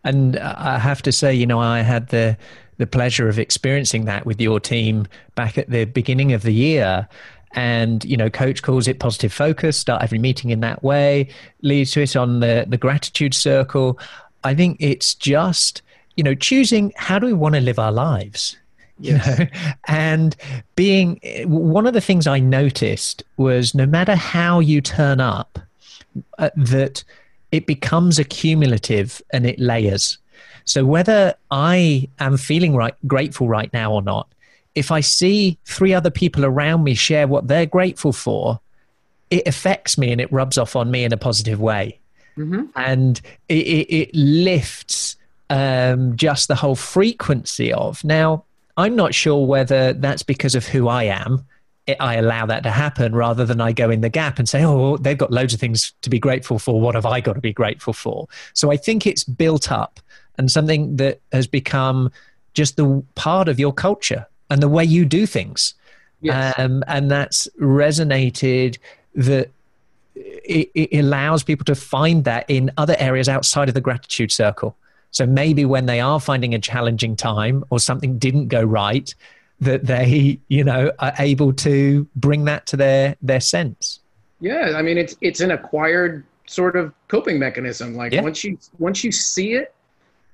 And 0.05 0.39
I 0.39 0.79
have 0.79 1.03
to 1.03 1.11
say, 1.11 1.35
you 1.35 1.47
know, 1.47 1.59
I 1.59 1.81
had 1.81 2.09
the 2.09 2.37
the 2.77 2.87
pleasure 2.87 3.29
of 3.29 3.39
experiencing 3.39 4.05
that 4.05 4.27
with 4.27 4.41
your 4.41 4.61
team 4.61 5.07
back 5.35 5.57
at 5.57 5.71
the 5.71 5.87
beginning 5.87 6.35
of 6.35 6.43
the 6.43 6.53
year. 6.53 7.09
And 7.53 8.05
you 8.05 8.17
know, 8.17 8.29
coach 8.29 8.63
calls 8.63 8.87
it 8.87 9.01
positive 9.01 9.33
focus. 9.33 9.79
Start 9.79 10.03
every 10.03 10.19
meeting 10.19 10.51
in 10.51 10.61
that 10.61 10.83
way. 10.83 11.29
Leads 11.63 11.93
to 11.93 12.03
it 12.03 12.15
on 12.15 12.41
the 12.41 12.67
the 12.69 12.77
gratitude 12.77 13.33
circle. 13.35 13.99
I 14.45 14.55
think 14.55 14.77
it's 14.79 15.15
just 15.15 15.81
you 16.17 16.25
know 16.25 16.35
choosing 16.35 16.93
how 16.97 17.19
do 17.19 17.27
we 17.27 17.33
want 17.33 17.55
to 17.55 17.61
live 17.61 17.79
our 17.79 17.93
lives 17.93 18.57
you 18.99 19.13
yes. 19.13 19.39
know 19.39 19.47
and 19.87 20.37
being 20.75 21.21
one 21.45 21.87
of 21.87 21.93
the 21.93 22.01
things 22.01 22.27
i 22.27 22.39
noticed 22.39 23.23
was 23.37 23.75
no 23.75 23.87
matter 23.87 24.17
how 24.17 24.59
you 24.59 24.81
turn 24.81 25.21
up 25.21 25.59
uh, 26.39 26.51
that 26.57 27.05
it 27.53 27.67
becomes 27.67 28.19
accumulative 28.19 29.23
and 29.33 29.47
it 29.47 29.59
layers. 29.59 30.19
So 30.65 30.85
whether 30.85 31.35
I 31.51 32.09
am 32.19 32.37
feeling 32.37 32.75
right, 32.75 32.95
grateful 33.07 33.49
right 33.49 33.73
now 33.73 33.93
or 33.93 34.03
not, 34.03 34.29
if 34.75 34.91
I 34.91 35.01
see 35.01 35.59
three 35.65 35.95
other 35.95 36.11
people 36.11 36.45
around 36.45 36.85
me 36.85 36.95
share 36.95 37.27
what 37.27 37.49
they're 37.49 37.67
grateful 37.67 38.13
for, 38.13 38.61
it 39.31 39.47
affects 39.47 39.97
me 39.97 40.13
and 40.13 40.21
it 40.21 40.31
rubs 40.33 40.59
off 40.59 40.77
on 40.77 40.91
me 40.91 41.05
in 41.05 41.13
a 41.13 41.17
positive 41.17 41.61
way. 41.61 41.99
Mm-hmm. 42.37 42.65
And 42.77 43.21
it, 43.49 43.67
it, 43.67 43.95
it 43.95 44.11
lifts 44.15 45.17
um, 45.49 46.17
just 46.17 46.49
the 46.49 46.55
whole 46.55 46.75
frequency 46.75 47.73
of. 47.73 48.05
Now, 48.05 48.45
I'm 48.77 48.95
not 48.95 49.15
sure 49.15 49.47
whether 49.47 49.95
that's 49.95 50.23
because 50.23 50.55
of 50.55 50.67
who 50.67 50.89
I 50.89 51.05
am 51.05 51.47
I 52.01 52.17
allow 52.17 52.47
that 52.47 52.63
to 52.65 52.71
happen 52.71 53.15
rather 53.15 53.45
than 53.45 53.61
I 53.61 53.73
go 53.73 53.91
in 53.91 54.01
the 54.01 54.09
gap 54.09 54.39
and 54.39 54.49
say, 54.49 54.65
oh, 54.65 54.97
they've 54.97 55.17
got 55.17 55.31
loads 55.31 55.55
of 55.55 55.61
things 55.61 55.93
to 56.03 56.11
be 56.11 56.19
grateful 56.19 56.59
for. 56.59 56.81
What 56.81 56.95
have 56.95 57.07
I 57.07 57.21
got 57.21 57.35
to 57.35 57.41
be 57.41 57.53
grateful 57.53 57.93
for? 57.93 58.27
So 58.55 58.73
I 58.73 58.77
think 58.77 59.07
it's 59.07 59.25
built 59.25 59.71
up 59.71 60.01
and 60.39 60.51
something 60.51 60.97
that 60.97 61.21
has 61.33 61.47
become 61.47 62.11
just 62.55 62.77
the 62.77 63.05
part 63.15 63.49
of 63.49 63.61
your 63.61 63.73
culture 63.73 64.27
and 64.51 64.63
the 64.63 64.69
way 64.69 64.85
you 64.85 65.05
do 65.05 65.27
things. 65.27 65.75
Yes. 66.21 66.55
Um, 66.59 66.83
and 66.89 67.11
that's 67.11 67.49
resonated 67.61 68.79
that 69.15 69.51
it, 70.15 70.71
it 70.75 70.99
allows 70.99 71.43
people 71.43 71.65
to 71.67 71.75
find 71.75 72.25
that 72.25 72.47
in 72.49 72.71
other 72.77 72.97
areas 72.99 73.29
outside 73.29 73.69
of 73.69 73.75
the 73.75 73.81
gratitude 73.81 74.33
circle. 74.33 74.77
So 75.11 75.27
maybe 75.27 75.65
when 75.65 75.87
they 75.87 76.01
are 76.01 76.21
finding 76.21 76.55
a 76.55 76.59
challenging 76.59 77.17
time 77.17 77.65
or 77.71 77.79
something 77.79 78.19
didn't 78.19 78.49
go 78.49 78.63
right, 78.63 79.15
that 79.61 79.87
they 79.87 80.39
you 80.49 80.65
know 80.65 80.93
are 80.99 81.13
able 81.19 81.53
to 81.53 82.07
bring 82.17 82.45
that 82.45 82.67
to 82.67 82.77
their 82.77 83.17
their 83.23 83.41
sense. 83.41 84.01
Yeah 84.41 84.75
i 84.77 84.83
mean 84.83 84.99
it's 84.99 85.17
it's 85.21 85.41
an 85.41 85.51
acquired 85.51 86.25
sort 86.47 86.77
of 86.77 86.93
coping 87.09 87.39
mechanism. 87.39 87.95
Like 87.95 88.13
yeah. 88.13 88.23
once 88.23 88.45
you 88.45 88.59
once 88.79 89.03
you 89.03 89.13
see 89.13 89.55
it 89.55 89.73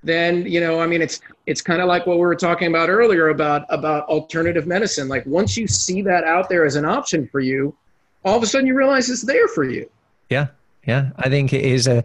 then 0.04 0.44
you 0.44 0.60
know 0.60 0.80
i 0.80 0.86
mean 0.86 1.00
it's 1.00 1.20
it's 1.46 1.62
kind 1.62 1.80
of 1.80 1.86
like 1.86 2.06
what 2.08 2.16
we 2.16 2.22
were 2.22 2.34
talking 2.34 2.66
about 2.66 2.88
earlier 2.88 3.28
about 3.28 3.64
about 3.68 4.04
alternative 4.08 4.66
medicine. 4.66 5.08
Like 5.08 5.24
once 5.26 5.56
you 5.56 5.68
see 5.68 6.02
that 6.02 6.24
out 6.24 6.48
there 6.48 6.64
as 6.64 6.76
an 6.76 6.84
option 6.84 7.28
for 7.28 7.40
you 7.40 7.74
all 8.24 8.36
of 8.36 8.42
a 8.42 8.46
sudden 8.46 8.66
you 8.66 8.74
realize 8.74 9.08
it's 9.08 9.22
there 9.22 9.48
for 9.48 9.64
you. 9.64 9.88
Yeah 10.28 10.48
yeah. 10.86 11.10
I 11.16 11.28
think 11.28 11.52
it 11.52 11.64
is 11.64 11.86
a 11.86 12.02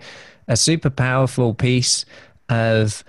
a 0.47 0.55
super 0.55 0.89
powerful 0.89 1.53
piece 1.53 2.05
of 2.49 3.03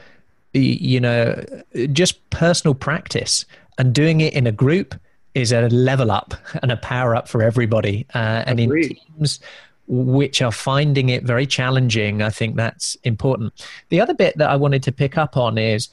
you 0.53 1.01
know 1.01 1.45
just 1.93 2.29
personal 2.31 2.75
practice 2.75 3.45
and 3.79 3.95
doing 3.95 4.21
it 4.21 4.35
in 4.35 4.47
a 4.47 4.53
group 4.53 4.95
is 5.35 5.53
a 5.53 5.69
level 5.69 6.11
up 6.11 6.35
and 6.63 6.73
a 6.73 6.77
power 6.77 7.15
up 7.15 7.29
for 7.29 7.43
everybody 7.43 8.07
uh, 8.15 8.43
and 8.47 8.61
Agreed. 8.61 8.91
in 8.91 8.97
teams 9.17 9.41
which 9.87 10.43
are 10.43 10.53
finding 10.53 11.09
it 11.09 11.25
very 11.25 11.47
challenging, 11.47 12.21
I 12.21 12.29
think 12.29 12.57
that's 12.57 12.97
important. 13.05 13.55
The 13.89 14.01
other 14.01 14.13
bit 14.13 14.37
that 14.37 14.51
I 14.51 14.57
wanted 14.57 14.83
to 14.83 14.93
pick 14.93 15.17
up 15.17 15.37
on 15.37 15.57
is 15.57 15.89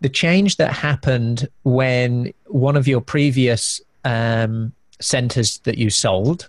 the 0.00 0.08
change 0.08 0.56
that 0.56 0.72
happened 0.72 1.48
when 1.64 2.32
one 2.46 2.76
of 2.76 2.88
your 2.88 3.00
previous 3.00 3.80
um, 4.04 4.72
centers 5.00 5.58
that 5.58 5.78
you 5.78 5.90
sold 5.90 6.48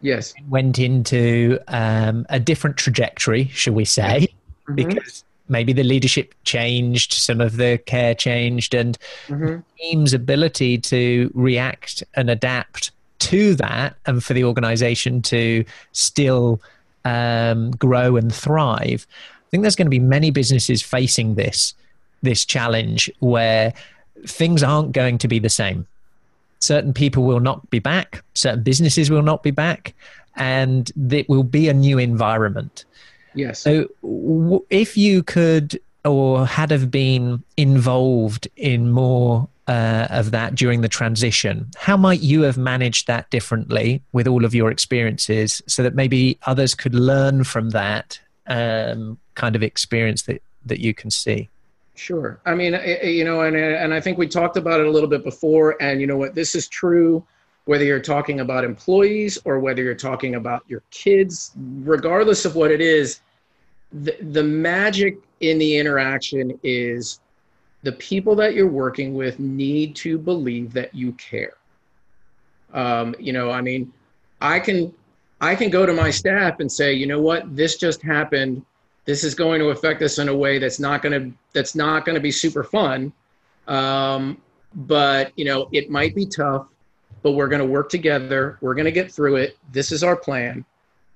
yes 0.00 0.32
went 0.48 0.78
into 0.78 1.58
um, 1.68 2.24
a 2.28 2.38
different 2.38 2.76
trajectory 2.76 3.48
shall 3.48 3.74
we 3.74 3.84
say 3.84 4.28
mm-hmm. 4.68 4.74
because 4.74 5.24
maybe 5.48 5.72
the 5.72 5.82
leadership 5.82 6.34
changed 6.44 7.12
some 7.12 7.40
of 7.40 7.56
the 7.56 7.78
care 7.86 8.14
changed 8.14 8.74
and 8.74 8.98
mm-hmm. 9.26 9.46
the 9.46 9.62
team's 9.78 10.12
ability 10.12 10.78
to 10.78 11.30
react 11.34 12.02
and 12.14 12.30
adapt 12.30 12.90
to 13.18 13.54
that 13.54 13.96
and 14.06 14.22
for 14.22 14.34
the 14.34 14.44
organization 14.44 15.22
to 15.22 15.64
still 15.92 16.60
um, 17.04 17.70
grow 17.72 18.16
and 18.16 18.34
thrive. 18.34 19.06
I 19.10 19.50
think 19.50 19.62
there's 19.62 19.76
going 19.76 19.86
to 19.86 19.90
be 19.90 19.98
many 19.98 20.30
businesses 20.30 20.82
facing 20.82 21.34
this 21.34 21.74
this 22.20 22.44
challenge 22.44 23.08
where 23.20 23.72
things 24.26 24.62
aren't 24.62 24.90
going 24.90 25.18
to 25.18 25.28
be 25.28 25.38
the 25.38 25.48
same. 25.48 25.86
Certain 26.58 26.92
people 26.92 27.22
will 27.22 27.38
not 27.38 27.70
be 27.70 27.78
back, 27.78 28.24
certain 28.34 28.64
businesses 28.64 29.10
will 29.10 29.22
not 29.22 29.44
be 29.44 29.52
back, 29.52 29.94
and 30.34 30.90
it 31.12 31.28
will 31.28 31.44
be 31.44 31.68
a 31.68 31.74
new 31.74 31.98
environment. 31.98 32.84
Yes. 33.38 33.60
So, 33.60 33.88
if 34.68 34.96
you 34.96 35.22
could 35.22 35.78
or 36.04 36.46
had 36.46 36.70
have 36.70 36.90
been 36.90 37.42
involved 37.56 38.48
in 38.56 38.90
more 38.90 39.48
uh, 39.68 40.06
of 40.10 40.30
that 40.30 40.54
during 40.54 40.80
the 40.80 40.88
transition. 40.88 41.70
How 41.76 41.96
might 41.96 42.20
you 42.20 42.42
have 42.42 42.56
managed 42.56 43.06
that 43.06 43.28
differently 43.30 44.02
with 44.12 44.26
all 44.26 44.44
of 44.44 44.54
your 44.54 44.70
experiences 44.70 45.60
so 45.66 45.82
that 45.82 45.94
maybe 45.94 46.38
others 46.46 46.74
could 46.74 46.94
learn 46.94 47.44
from 47.44 47.70
that 47.70 48.18
um, 48.46 49.18
kind 49.34 49.54
of 49.54 49.62
experience 49.62 50.22
that, 50.22 50.42
that 50.64 50.80
you 50.80 50.94
can 50.94 51.10
see? 51.10 51.50
Sure. 51.94 52.40
I 52.46 52.54
mean, 52.54 52.80
you 53.02 53.24
know, 53.24 53.42
and, 53.42 53.56
and 53.56 53.92
I 53.92 54.00
think 54.00 54.16
we 54.16 54.26
talked 54.26 54.56
about 54.56 54.80
it 54.80 54.86
a 54.86 54.90
little 54.90 55.08
bit 55.08 55.22
before. 55.22 55.76
And 55.82 56.00
you 56.00 56.06
know 56.06 56.16
what? 56.16 56.34
This 56.34 56.54
is 56.54 56.66
true 56.68 57.22
whether 57.66 57.84
you're 57.84 58.00
talking 58.00 58.40
about 58.40 58.64
employees 58.64 59.36
or 59.44 59.58
whether 59.58 59.82
you're 59.82 59.94
talking 59.94 60.36
about 60.36 60.64
your 60.68 60.82
kids, 60.90 61.52
regardless 61.82 62.46
of 62.46 62.56
what 62.56 62.70
it 62.70 62.80
is, 62.80 63.20
the, 63.92 64.16
the 64.20 64.42
magic 64.42 65.18
in 65.40 65.58
the 65.58 65.76
interaction 65.76 66.58
is 66.62 67.20
the 67.82 67.92
people 67.92 68.34
that 68.36 68.54
you're 68.54 68.68
working 68.68 69.14
with 69.14 69.38
need 69.38 69.94
to 69.96 70.18
believe 70.18 70.72
that 70.72 70.94
you 70.94 71.12
care. 71.12 71.54
Um, 72.74 73.14
you 73.18 73.32
know, 73.32 73.50
I 73.50 73.60
mean, 73.60 73.92
I 74.40 74.60
can 74.60 74.92
I 75.40 75.54
can 75.54 75.70
go 75.70 75.86
to 75.86 75.92
my 75.92 76.10
staff 76.10 76.60
and 76.60 76.70
say, 76.70 76.92
you 76.92 77.06
know 77.06 77.20
what, 77.20 77.54
this 77.54 77.76
just 77.76 78.02
happened. 78.02 78.64
This 79.04 79.24
is 79.24 79.34
going 79.34 79.60
to 79.60 79.68
affect 79.70 80.02
us 80.02 80.18
in 80.18 80.28
a 80.28 80.36
way 80.36 80.58
that's 80.58 80.80
not 80.80 81.02
going 81.02 81.12
to 81.30 81.36
that's 81.52 81.74
not 81.74 82.04
to 82.04 82.20
be 82.20 82.30
super 82.30 82.64
fun. 82.64 83.12
Um, 83.68 84.38
but 84.74 85.32
you 85.36 85.44
know, 85.44 85.68
it 85.72 85.90
might 85.90 86.14
be 86.14 86.26
tough, 86.26 86.66
but 87.22 87.32
we're 87.32 87.48
going 87.48 87.60
to 87.60 87.66
work 87.66 87.88
together. 87.88 88.58
We're 88.60 88.74
going 88.74 88.84
to 88.84 88.92
get 88.92 89.10
through 89.10 89.36
it. 89.36 89.56
This 89.72 89.92
is 89.92 90.02
our 90.02 90.16
plan, 90.16 90.64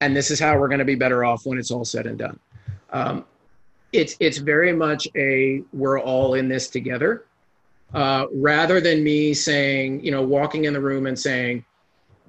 and 0.00 0.16
this 0.16 0.30
is 0.30 0.40
how 0.40 0.58
we're 0.58 0.68
going 0.68 0.78
to 0.78 0.84
be 0.84 0.94
better 0.94 1.24
off 1.24 1.44
when 1.44 1.58
it's 1.58 1.70
all 1.70 1.84
said 1.84 2.06
and 2.06 2.18
done. 2.18 2.38
Um, 2.93 3.24
it's 3.93 4.16
it's 4.20 4.38
very 4.38 4.72
much 4.72 5.07
a 5.16 5.62
we're 5.72 6.01
all 6.01 6.34
in 6.34 6.49
this 6.49 6.68
together. 6.68 7.26
Uh, 7.93 8.26
rather 8.34 8.80
than 8.80 9.05
me 9.05 9.34
saying 9.34 10.03
you 10.05 10.11
know 10.11 10.22
walking 10.22 10.64
in 10.64 10.72
the 10.72 10.80
room 10.80 11.07
and 11.07 11.18
saying 11.18 11.64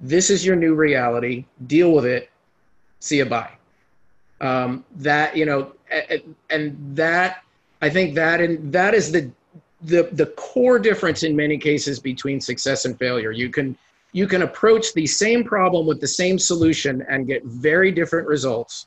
this 0.00 0.28
is 0.28 0.44
your 0.44 0.56
new 0.56 0.74
reality 0.74 1.46
deal 1.66 1.92
with 1.92 2.04
it 2.04 2.30
see 3.00 3.18
you 3.18 3.24
bye. 3.24 3.50
Um, 4.40 4.84
that 4.96 5.36
you 5.36 5.46
know 5.46 5.72
and 6.50 6.96
that 6.96 7.42
i 7.80 7.88
think 7.88 8.14
that 8.14 8.40
and 8.40 8.72
that 8.72 8.92
is 8.92 9.12
the 9.12 9.30
the 9.84 10.08
the 10.12 10.26
core 10.26 10.78
difference 10.78 11.22
in 11.22 11.36
many 11.36 11.58
cases 11.58 12.00
between 12.00 12.40
success 12.40 12.84
and 12.84 12.98
failure. 12.98 13.30
You 13.30 13.50
can 13.50 13.76
you 14.12 14.26
can 14.26 14.42
approach 14.42 14.92
the 14.94 15.06
same 15.06 15.44
problem 15.44 15.86
with 15.86 16.00
the 16.00 16.08
same 16.08 16.38
solution 16.38 17.04
and 17.08 17.26
get 17.26 17.44
very 17.44 17.90
different 17.90 18.26
results 18.26 18.86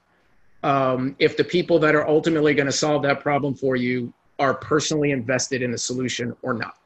um, 0.67 1.15
if 1.17 1.37
the 1.37 1.45
people 1.45 1.79
that 1.79 1.95
are 1.95 2.05
ultimately 2.07 2.53
going 2.53 2.65
to 2.65 2.73
solve 2.73 3.01
that 3.03 3.21
problem 3.21 3.55
for 3.55 3.77
you 3.77 4.13
are 4.37 4.53
personally 4.53 5.11
invested 5.11 5.61
in 5.61 5.71
the 5.71 5.77
solution 5.77 6.35
or 6.41 6.53
not. 6.53 6.77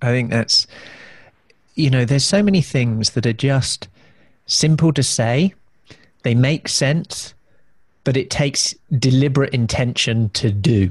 I 0.00 0.06
think 0.06 0.30
that's, 0.30 0.66
you 1.74 1.90
know, 1.90 2.06
there's 2.06 2.24
so 2.24 2.42
many 2.42 2.62
things 2.62 3.10
that 3.10 3.26
are 3.26 3.34
just 3.34 3.88
simple 4.46 4.90
to 4.94 5.02
say, 5.02 5.52
they 6.22 6.34
make 6.34 6.66
sense, 6.68 7.34
but 8.04 8.16
it 8.16 8.30
takes 8.30 8.74
deliberate 8.98 9.52
intention 9.52 10.30
to 10.30 10.50
do. 10.50 10.90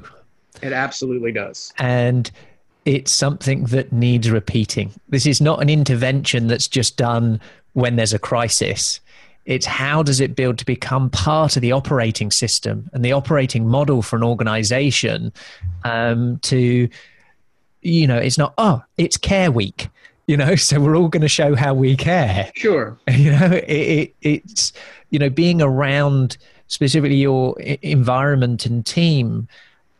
It 0.62 0.72
absolutely 0.72 1.32
does. 1.32 1.74
And 1.80 2.30
it's 2.86 3.12
something 3.12 3.66
that 3.66 3.92
needs 3.92 4.30
repeating. 4.30 4.92
This 5.10 5.26
is 5.26 5.42
not 5.42 5.64
an 5.64 5.70
intervention 5.70 6.46
that's 6.46 6.68
just 6.68 6.96
done 6.96 7.42
when 7.74 7.96
there's 7.96 8.14
a 8.14 8.20
crisis. 8.20 9.00
It's 9.48 9.66
how 9.66 10.04
does 10.04 10.20
it 10.20 10.36
build 10.36 10.58
to 10.60 10.66
become 10.66 11.10
part 11.10 11.56
of 11.56 11.62
the 11.62 11.72
operating 11.72 12.32
system 12.32 12.90
and 12.94 13.04
the 13.04 13.14
operating 13.14 13.66
model 13.66 14.02
for 14.02 14.18
an 14.18 14.24
organization 14.24 15.32
um, 15.86 16.38
to, 16.40 16.90
you 17.82 18.08
know, 18.08 18.18
it's 18.18 18.38
not, 18.38 18.54
oh, 18.58 18.84
it's 18.98 19.16
care 19.16 19.50
week, 19.50 19.88
you 20.28 20.36
know, 20.36 20.56
so 20.58 20.82
we're 20.82 20.98
all 20.98 21.08
going 21.08 21.22
to 21.22 21.30
show 21.30 21.56
how 21.56 21.74
we 21.74 21.96
care. 21.96 22.52
Sure. 22.56 22.98
You 23.10 23.32
know, 23.32 23.52
it, 23.54 23.72
it, 23.72 24.16
it's, 24.22 24.74
you 25.12 25.18
know, 25.18 25.30
being 25.30 25.62
around 25.62 26.38
specifically 26.68 27.16
your 27.16 27.58
environment 27.62 28.66
and 28.66 28.86
team 28.86 29.48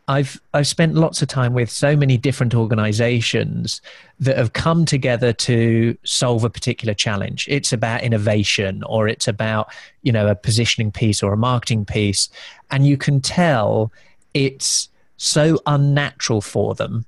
I've 0.08 0.40
I've 0.54 0.66
spent 0.66 0.94
lots 0.94 1.20
of 1.20 1.28
time 1.28 1.52
with 1.52 1.70
so 1.70 1.94
many 1.94 2.16
different 2.16 2.54
organizations 2.54 3.82
that 4.18 4.36
have 4.38 4.54
come 4.54 4.86
together 4.86 5.34
to 5.34 5.96
solve 6.02 6.44
a 6.44 6.50
particular 6.50 6.94
challenge. 6.94 7.46
It's 7.48 7.72
about 7.72 8.02
innovation 8.02 8.82
or 8.84 9.06
it's 9.06 9.28
about, 9.28 9.68
you 10.02 10.10
know, 10.10 10.26
a 10.26 10.34
positioning 10.34 10.90
piece 10.90 11.22
or 11.22 11.32
a 11.32 11.36
marketing 11.36 11.84
piece 11.84 12.30
and 12.70 12.86
you 12.86 12.96
can 12.96 13.20
tell 13.20 13.92
it's 14.32 14.88
so 15.18 15.60
unnatural 15.66 16.40
for 16.40 16.74
them 16.74 17.04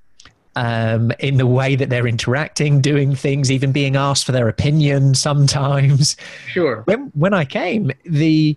um, 0.57 1.13
in 1.21 1.37
the 1.37 1.47
way 1.47 1.77
that 1.77 1.89
they're 1.91 2.07
interacting, 2.07 2.81
doing 2.81 3.15
things, 3.15 3.51
even 3.51 3.73
being 3.73 3.97
asked 3.97 4.27
for 4.27 4.33
their 4.33 4.49
opinion 4.49 5.15
sometimes. 5.15 6.17
Sure. 6.49 6.83
When 6.85 7.11
when 7.15 7.33
I 7.33 7.45
came, 7.45 7.93
the 8.05 8.57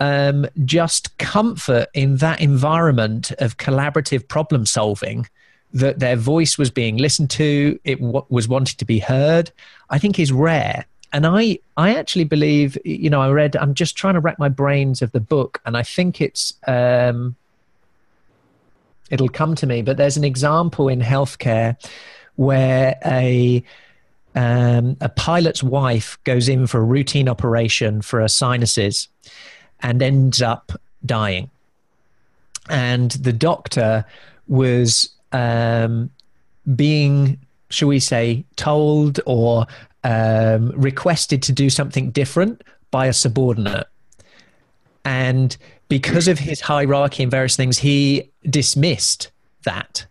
um, 0.00 0.46
just 0.64 1.16
comfort 1.18 1.88
in 1.94 2.16
that 2.16 2.40
environment 2.40 3.32
of 3.38 3.56
collaborative 3.56 4.28
problem 4.28 4.66
solving 4.66 5.26
that 5.72 5.98
their 5.98 6.16
voice 6.16 6.58
was 6.58 6.70
being 6.70 6.96
listened 6.96 7.30
to 7.30 7.78
it 7.84 8.00
w- 8.00 8.24
was 8.28 8.48
wanted 8.48 8.78
to 8.78 8.84
be 8.84 8.98
heard 8.98 9.50
i 9.90 9.98
think 9.98 10.18
is 10.18 10.32
rare. 10.32 10.86
And 11.12 11.26
i 11.26 11.58
i 11.76 11.94
actually 11.94 12.24
believe 12.24 12.76
you 12.84 13.10
know 13.10 13.20
i 13.20 13.30
read 13.30 13.56
i'm 13.56 13.74
just 13.74 13.96
trying 13.96 14.14
to 14.14 14.20
rack 14.20 14.38
my 14.38 14.48
brains 14.48 15.02
of 15.02 15.12
the 15.12 15.20
book 15.20 15.60
and 15.64 15.76
i 15.76 15.82
think 15.82 16.20
it's 16.20 16.54
um, 16.66 17.36
it'll 19.10 19.28
come 19.28 19.54
to 19.56 19.66
me 19.66 19.82
but 19.82 19.96
there's 19.96 20.16
an 20.16 20.24
example 20.24 20.88
in 20.88 21.00
healthcare 21.00 21.76
where 22.36 22.96
a 23.04 23.62
um, 24.34 24.98
a 25.00 25.08
pilot's 25.08 25.62
wife 25.62 26.18
goes 26.24 26.48
in 26.48 26.66
for 26.66 26.78
a 26.78 26.84
routine 26.84 27.28
operation 27.28 28.02
for 28.02 28.20
her 28.20 28.28
sinuses 28.28 29.08
and 29.80 30.02
ends 30.02 30.42
up 30.42 30.72
dying. 31.04 31.50
And 32.68 33.12
the 33.12 33.32
doctor 33.32 34.04
was 34.48 35.10
um, 35.32 36.10
being, 36.74 37.38
shall 37.70 37.88
we 37.88 38.00
say, 38.00 38.44
told 38.56 39.20
or 39.26 39.66
um, 40.04 40.70
requested 40.70 41.42
to 41.44 41.52
do 41.52 41.70
something 41.70 42.10
different 42.10 42.62
by 42.90 43.06
a 43.06 43.12
subordinate. 43.12 43.86
And 45.04 45.56
because 45.88 46.26
of 46.28 46.38
his 46.38 46.60
hierarchy 46.60 47.22
and 47.22 47.30
various 47.30 47.56
things, 47.56 47.78
he 47.78 48.30
dismissed 48.48 49.30
that 49.64 50.06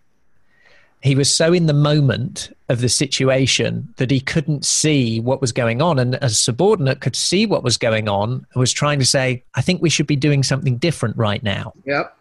he 1.05 1.13
was 1.13 1.31
so 1.31 1.53
in 1.53 1.67
the 1.67 1.73
moment 1.73 2.51
of 2.67 2.81
the 2.81 2.89
situation 2.89 3.87
that 3.97 4.09
he 4.09 4.19
couldn't 4.19 4.65
see 4.65 5.19
what 5.19 5.39
was 5.39 5.51
going 5.51 5.79
on. 5.79 5.99
And 5.99 6.15
a 6.15 6.29
subordinate 6.29 6.99
could 6.99 7.15
see 7.15 7.45
what 7.45 7.63
was 7.63 7.77
going 7.77 8.09
on 8.09 8.31
and 8.31 8.59
was 8.59 8.73
trying 8.73 8.97
to 8.97 9.05
say, 9.05 9.43
I 9.53 9.61
think 9.61 9.83
we 9.83 9.89
should 9.91 10.07
be 10.07 10.15
doing 10.15 10.41
something 10.41 10.77
different 10.77 11.15
right 11.15 11.43
now. 11.43 11.73
Yep. 11.85 12.17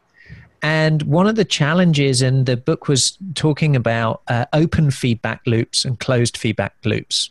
And 0.60 1.02
one 1.04 1.26
of 1.26 1.36
the 1.36 1.46
challenges, 1.46 2.20
and 2.20 2.44
the 2.44 2.58
book 2.58 2.86
was 2.86 3.16
talking 3.34 3.74
about 3.74 4.20
uh, 4.28 4.44
open 4.52 4.90
feedback 4.90 5.40
loops 5.46 5.86
and 5.86 5.98
closed 5.98 6.36
feedback 6.36 6.74
loops. 6.84 7.30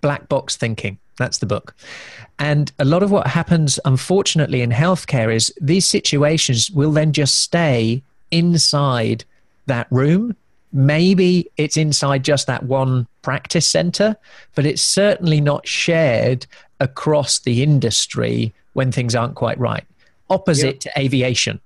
Black 0.00 0.28
box 0.28 0.56
thinking. 0.56 0.98
That's 1.16 1.38
the 1.38 1.46
book. 1.46 1.76
And 2.40 2.72
a 2.80 2.84
lot 2.84 3.04
of 3.04 3.12
what 3.12 3.28
happens, 3.28 3.78
unfortunately, 3.84 4.62
in 4.62 4.70
healthcare 4.70 5.32
is 5.32 5.54
these 5.60 5.86
situations 5.86 6.70
will 6.72 6.92
then 6.92 7.12
just 7.12 7.36
stay 7.36 8.02
inside 8.32 9.24
that 9.66 9.86
room. 9.90 10.36
Maybe 10.72 11.50
it's 11.56 11.76
inside 11.76 12.24
just 12.24 12.46
that 12.46 12.64
one 12.64 13.06
practice 13.22 13.66
center, 13.66 14.16
but 14.54 14.66
it's 14.66 14.82
certainly 14.82 15.40
not 15.40 15.66
shared 15.66 16.46
across 16.78 17.40
the 17.40 17.62
industry 17.62 18.54
when 18.72 18.92
things 18.92 19.14
aren't 19.14 19.34
quite 19.34 19.58
right. 19.58 19.84
Opposite 20.28 20.80
to 20.80 20.90
aviation 20.98 21.60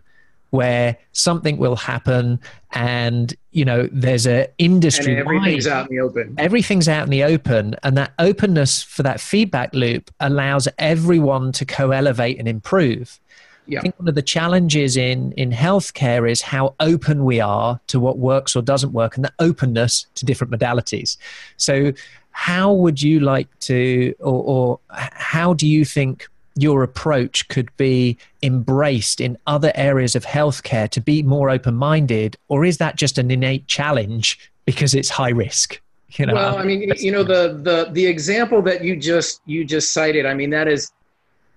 where 0.54 0.96
something 1.10 1.56
will 1.56 1.74
happen 1.74 2.38
and 2.70 3.34
you 3.50 3.64
know 3.64 3.88
there's 3.90 4.24
a 4.24 4.46
industry 4.58 5.18
and 5.18 5.18
everything's 5.18 5.66
out 5.66 5.90
in 5.90 5.96
the 5.96 6.00
open. 6.00 6.32
everything's 6.38 6.88
out 6.88 7.02
in 7.02 7.10
the 7.10 7.24
open 7.24 7.74
and 7.82 7.98
that 7.98 8.12
openness 8.20 8.80
for 8.80 9.02
that 9.02 9.20
feedback 9.20 9.74
loop 9.74 10.12
allows 10.20 10.68
everyone 10.78 11.50
to 11.50 11.64
co-elevate 11.64 12.38
and 12.38 12.46
improve 12.46 13.18
yeah. 13.66 13.78
I 13.78 13.82
think 13.82 13.98
one 13.98 14.08
of 14.08 14.14
the 14.14 14.22
challenges 14.22 14.96
in, 14.96 15.32
in 15.32 15.50
healthcare 15.50 16.30
is 16.30 16.42
how 16.42 16.74
open 16.80 17.24
we 17.24 17.40
are 17.40 17.80
to 17.88 17.98
what 17.98 18.18
works 18.18 18.54
or 18.54 18.62
doesn't 18.62 18.92
work 18.92 19.16
and 19.16 19.24
the 19.24 19.32
openness 19.38 20.06
to 20.16 20.24
different 20.24 20.52
modalities. 20.52 21.16
So, 21.56 21.92
how 22.32 22.72
would 22.72 23.00
you 23.00 23.20
like 23.20 23.48
to, 23.60 24.12
or, 24.18 24.42
or 24.42 24.80
how 24.90 25.54
do 25.54 25.68
you 25.68 25.84
think 25.84 26.26
your 26.56 26.82
approach 26.82 27.46
could 27.48 27.74
be 27.76 28.16
embraced 28.42 29.20
in 29.20 29.36
other 29.46 29.72
areas 29.74 30.14
of 30.14 30.24
healthcare 30.24 30.88
to 30.90 31.00
be 31.00 31.22
more 31.22 31.50
open 31.50 31.74
minded, 31.74 32.36
or 32.48 32.64
is 32.64 32.78
that 32.78 32.96
just 32.96 33.18
an 33.18 33.30
innate 33.30 33.66
challenge 33.66 34.50
because 34.64 34.94
it's 34.94 35.10
high 35.10 35.30
risk? 35.30 35.80
You 36.12 36.26
know, 36.26 36.34
well, 36.34 36.56
I 36.56 36.64
mean, 36.64 36.92
you 36.96 37.10
know, 37.10 37.24
the 37.24 37.58
the 37.62 37.88
the 37.92 38.06
example 38.06 38.62
that 38.62 38.84
you 38.84 38.96
just 38.96 39.40
you 39.46 39.64
just 39.64 39.92
cited, 39.92 40.26
I 40.26 40.34
mean, 40.34 40.50
that 40.50 40.68
is 40.68 40.92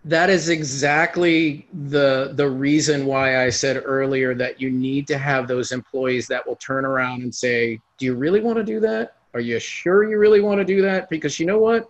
that 0.06 0.30
is 0.30 0.50
exactly 0.50 1.68
the 1.90 2.32
the 2.36 2.50
reason 2.50 3.06
why 3.06 3.44
I 3.44 3.50
said 3.50 3.82
earlier 3.86 4.34
that 4.36 4.62
you 4.62 4.70
need 4.70 5.08
to 5.08 5.18
have 5.18 5.48
those 5.48 5.72
employees 5.72 6.28
that 6.28 6.48
will 6.48 6.56
turn 6.56 6.86
around 6.86 7.24
and 7.24 7.34
say, 7.34 7.80
"Do 7.98 8.06
you 8.06 8.16
really 8.16 8.40
want 8.40 8.58
to 8.58 8.64
do 8.64 8.80
that? 8.82 9.16
Are 9.34 9.40
you 9.40 9.60
sure 9.60 10.10
you 10.10 10.18
really 10.18 10.42
want 10.42 10.60
to 10.60 10.66
do 10.66 10.82
that?" 10.84 11.10
Because 11.10 11.40
you 11.40 11.46
know 11.46 11.60
what, 11.60 11.90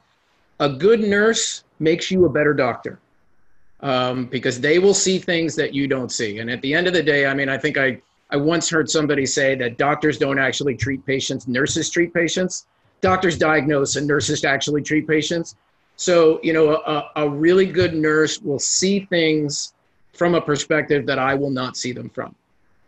a 0.60 0.70
good 0.70 1.01
nurse 1.01 1.64
makes 1.80 2.10
you 2.10 2.26
a 2.26 2.30
better 2.30 2.53
doctor 2.53 2.99
um, 3.82 4.26
because 4.26 4.60
they 4.60 4.80
will 4.80 4.93
see 4.93 5.20
things 5.20 5.55
that 5.55 5.74
you 5.74 5.88
don't 5.88 6.12
see. 6.12 6.39
And 6.39 6.49
at 6.49 6.62
the 6.62 6.74
end 6.74 6.88
of 6.88 6.93
the 6.93 7.03
day, 7.03 7.28
I 7.28 7.34
mean, 7.34 7.49
I 7.49 7.58
think 7.58 7.78
I, 7.78 8.01
I 8.32 8.38
once 8.38 8.70
heard 8.70 8.89
somebody 8.89 9.26
say 9.26 9.55
that 9.55 9.78
doctors 9.78 10.18
don't 10.18 10.39
actually 10.39 10.76
treat 10.76 11.05
patients, 11.05 11.47
nurses 11.47 11.89
treat 11.89 12.14
patients. 12.14 12.66
Doctors 13.01 13.38
diagnose 13.38 13.95
and 13.95 14.08
nurses 14.08 14.43
actually 14.43 14.82
treat 14.82 15.08
patients. 15.08 15.55
So, 15.98 16.39
you 16.43 16.54
know, 16.54 16.76
a, 16.76 17.12
a 17.16 17.30
really 17.30 17.66
good 17.66 17.93
nurse 17.95 18.39
will 18.39 18.60
see 18.60 19.02
things 19.02 19.74
from 20.14 20.36
a 20.36 20.41
perspective 20.41 21.06
that 21.08 21.20
I 21.20 21.34
will 21.34 21.50
not 21.50 21.76
see 21.76 21.91
them 21.91 22.10
from. 22.10 22.36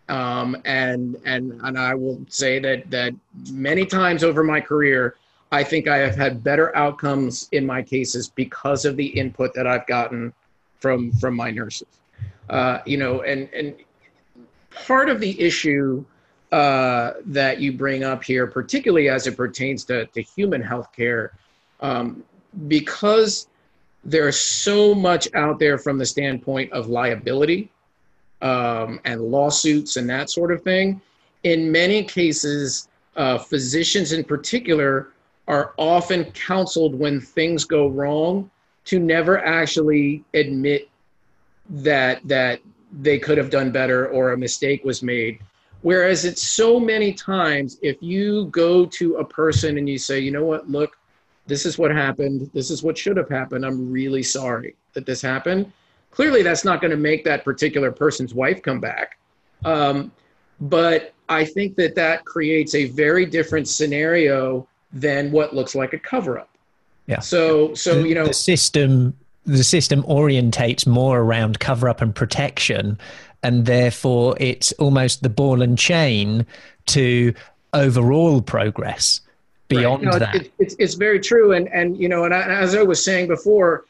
Um, 0.10 0.58
and 0.66 1.18
and 1.26 1.60
and 1.64 1.78
I 1.78 1.94
will 1.94 2.20
say 2.30 2.60
that 2.60 2.90
that 2.90 3.14
many 3.52 3.86
times 3.86 4.24
over 4.24 4.44
my 4.44 4.60
career, 4.60 5.16
I 5.52 5.64
think 5.64 5.88
I 5.88 5.98
have 5.98 6.16
had 6.16 6.44
better 6.44 6.76
outcomes 6.76 7.48
in 7.52 7.66
my 7.66 7.84
cases 7.84 8.30
because 8.30 8.86
of 8.86 8.96
the 8.96 9.06
input 9.06 9.54
that 9.54 9.68
I've 9.68 9.86
gotten 9.86 10.34
from 10.80 11.12
from 11.14 11.36
my 11.36 11.52
nurses. 11.52 11.88
Uh, 12.50 12.80
you 12.86 12.98
know, 12.98 13.22
and 13.22 13.50
and 13.54 13.76
part 14.72 15.10
of 15.10 15.20
the 15.20 15.40
issue 15.40 16.04
uh, 16.52 17.14
that 17.26 17.60
you 17.60 17.72
bring 17.72 18.04
up 18.04 18.24
here, 18.24 18.48
particularly 18.48 19.10
as 19.10 19.28
it 19.28 19.38
pertains 19.38 19.84
to, 19.86 20.08
to 20.08 20.22
human 20.22 20.64
healthcare, 20.64 21.30
um, 21.82 22.24
because 22.68 23.48
there's 24.04 24.40
so 24.40 24.96
much 24.96 25.28
out 25.34 25.60
there 25.60 25.78
from 25.78 25.98
the 25.98 26.06
standpoint 26.06 26.72
of 26.72 26.88
liability 26.88 27.70
um, 28.42 29.00
and 29.06 29.22
lawsuits 29.22 29.98
and 29.98 30.10
that 30.10 30.30
sort 30.30 30.52
of 30.52 30.62
thing. 30.64 31.02
In 31.44 31.72
many 31.72 32.04
cases, 32.04 32.88
uh, 33.16 33.38
physicians 33.38 34.12
in 34.14 34.24
particular 34.24 35.10
are 35.48 35.74
often 35.78 36.26
counseled 36.32 36.96
when 36.96 37.20
things 37.20 37.66
go 37.66 37.88
wrong 37.88 38.50
to 38.86 39.00
never 39.00 39.44
actually 39.44 40.24
admit 40.34 40.90
that 41.70 42.26
that 42.28 42.62
they 43.02 43.20
could 43.20 43.38
have 43.38 43.50
done 43.50 43.72
better 43.72 44.08
or 44.08 44.32
a 44.32 44.38
mistake 44.38 44.84
was 44.84 45.04
made 45.04 45.40
whereas 45.82 46.26
it's 46.26 46.42
so 46.42 46.80
many 46.80 47.14
times 47.14 47.78
if 47.82 48.02
you 48.02 48.46
go 48.48 48.86
to 48.86 49.18
a 49.18 49.26
person 49.26 49.78
and 49.78 49.88
you 49.88 49.98
say 49.98 50.20
you 50.20 50.32
know 50.32 50.44
what 50.44 50.68
look 50.70 50.98
this 51.50 51.66
is 51.66 51.78
what 51.78 51.92
happened 51.92 52.50
this 52.54 52.72
is 52.72 52.82
what 52.84 52.98
should 52.98 53.18
have 53.18 53.30
happened 53.30 53.66
i'm 53.66 53.92
really 53.92 54.24
sorry 54.24 54.76
that 54.94 55.06
this 55.06 55.22
happened 55.22 55.72
clearly 56.12 56.42
that's 56.42 56.64
not 56.64 56.80
going 56.80 56.92
to 56.92 56.98
make 56.98 57.24
that 57.26 57.44
particular 57.44 57.92
person's 57.92 58.34
wife 58.34 58.62
come 58.62 58.80
back 58.80 59.18
um, 59.66 60.12
but 60.62 61.14
i 61.28 61.44
think 61.44 61.76
that 61.76 61.96
that 61.96 62.24
creates 62.24 62.74
a 62.76 62.86
very 62.86 63.26
different 63.26 63.68
scenario 63.68 64.66
than 64.92 65.32
what 65.32 65.56
looks 65.56 65.76
like 65.76 65.94
a 65.94 66.00
cover 66.00 66.40
up. 66.40 66.50
Yeah. 67.08 67.20
So 67.20 67.74
so 67.74 68.04
you 68.04 68.16
know 68.16 68.28
the 68.28 68.34
system 68.34 69.16
the 69.46 69.64
system 69.64 70.04
orientates 70.04 70.86
more 70.86 71.20
around 71.20 71.60
cover 71.60 71.90
up 71.90 72.02
and 72.02 72.14
protection 72.14 73.00
and 73.42 73.66
therefore 73.66 74.36
it's 74.40 74.72
almost 74.74 75.24
the 75.24 75.30
ball 75.30 75.62
and 75.62 75.78
chain 75.78 76.46
to 76.88 77.34
overall 77.74 78.42
progress 78.42 79.22
beyond 79.70 80.12
that. 80.12 80.36
It, 80.36 80.52
it's, 80.60 80.76
it's 80.78 80.96
very 80.96 81.20
true. 81.20 81.54
And, 81.54 81.72
and, 81.72 81.98
you 81.98 82.10
know, 82.10 82.26
and 82.26 82.34
I, 82.34 82.42
as 82.42 82.76
I 82.76 82.84
was 82.84 83.04
saying 83.04 83.28
before, 83.28 83.86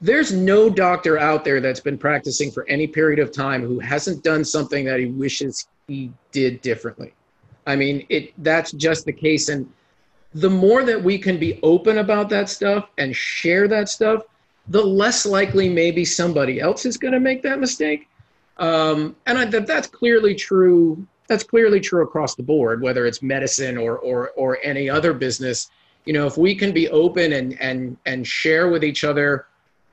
there's 0.00 0.32
no 0.32 0.68
doctor 0.68 1.18
out 1.18 1.44
there 1.44 1.60
that's 1.60 1.80
been 1.80 1.98
practicing 1.98 2.50
for 2.50 2.68
any 2.68 2.86
period 2.86 3.18
of 3.18 3.32
time 3.32 3.62
who 3.62 3.78
hasn't 3.80 4.22
done 4.22 4.44
something 4.44 4.84
that 4.84 5.00
he 5.00 5.06
wishes 5.06 5.66
he 5.88 6.12
did 6.30 6.60
differently. 6.60 7.14
I 7.66 7.76
mean, 7.76 8.06
it 8.10 8.32
that's 8.42 8.72
just 8.72 9.06
the 9.06 9.12
case. 9.12 9.48
And 9.48 9.70
the 10.34 10.50
more 10.50 10.84
that 10.84 11.02
we 11.02 11.18
can 11.18 11.38
be 11.38 11.58
open 11.62 11.98
about 11.98 12.28
that 12.30 12.48
stuff 12.48 12.90
and 12.98 13.16
share 13.16 13.66
that 13.68 13.88
stuff, 13.88 14.22
the 14.68 14.84
less 14.84 15.24
likely 15.24 15.68
maybe 15.68 16.04
somebody 16.04 16.60
else 16.60 16.84
is 16.84 16.96
going 16.96 17.14
to 17.14 17.20
make 17.20 17.42
that 17.42 17.58
mistake. 17.58 18.08
Um, 18.58 19.16
and 19.26 19.38
I, 19.38 19.44
that 19.46 19.66
that's 19.66 19.86
clearly 19.86 20.34
true. 20.34 21.06
That's 21.28 21.44
clearly 21.44 21.80
true 21.80 22.02
across 22.02 22.34
the 22.34 22.42
board, 22.42 22.82
whether 22.82 23.06
it's 23.06 23.22
medicine 23.22 23.76
or 23.78 23.98
or 23.98 24.30
or 24.30 24.58
any 24.62 24.90
other 24.90 25.12
business. 25.12 25.70
You 26.04 26.12
know, 26.12 26.26
if 26.26 26.36
we 26.36 26.54
can 26.54 26.72
be 26.72 26.88
open 26.90 27.32
and 27.32 27.60
and 27.60 27.96
and 28.06 28.26
share 28.26 28.68
with 28.68 28.84
each 28.84 29.04
other 29.04 29.46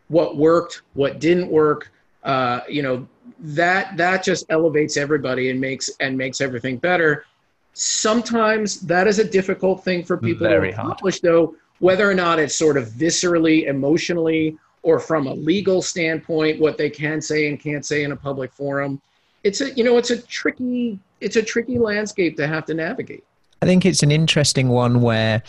what 0.09 0.36
worked, 0.36 0.82
what 0.93 1.19
didn't 1.19 1.49
work, 1.49 1.91
uh, 2.23 2.61
you 2.67 2.84
know, 2.84 3.07
that 3.39 3.95
that 3.97 4.23
just 4.23 4.45
elevates 4.49 4.97
everybody 4.97 5.49
and 5.49 5.59
makes 5.59 5.89
and 6.01 6.17
makes 6.17 6.41
everything 6.41 6.77
better. 6.77 7.25
Sometimes 7.73 8.82
that 8.82 9.07
is 9.07 9.19
a 9.19 9.23
difficult 9.23 9.86
thing 9.86 10.03
for 10.03 10.17
people 10.17 10.47
Very 10.47 10.71
to 10.71 10.73
accomplish, 10.73 11.21
hard. 11.21 11.32
though, 11.32 11.55
whether 11.79 12.09
or 12.09 12.13
not 12.13 12.39
it's 12.39 12.55
sort 12.55 12.75
of 12.75 12.89
viscerally, 12.89 13.67
emotionally, 13.67 14.57
or 14.84 14.99
from 14.99 15.27
a 15.27 15.34
legal 15.34 15.82
standpoint, 15.82 16.59
what 16.59 16.77
they 16.77 16.89
can 16.89 17.21
say 17.21 17.47
and 17.47 17.57
can't 17.57 17.86
say 17.86 18.03
in 18.03 18.11
a 18.11 18.15
public 18.15 18.51
forum. 18.51 19.01
It's 19.43 19.61
a 19.61 19.71
you 19.73 19.83
know, 19.83 19.97
it's 19.97 20.11
a 20.11 20.21
tricky 20.21 20.99
it's 21.19 21.35
a 21.35 21.43
tricky 21.43 21.79
landscape 21.79 22.37
to 22.37 22.47
have 22.47 22.65
to 22.65 22.73
navigate. 22.73 23.23
I 23.61 23.65
think 23.65 23.85
it's 23.85 24.01
an 24.01 24.11
interesting 24.11 24.69
one 24.69 25.01
where, 25.01 25.43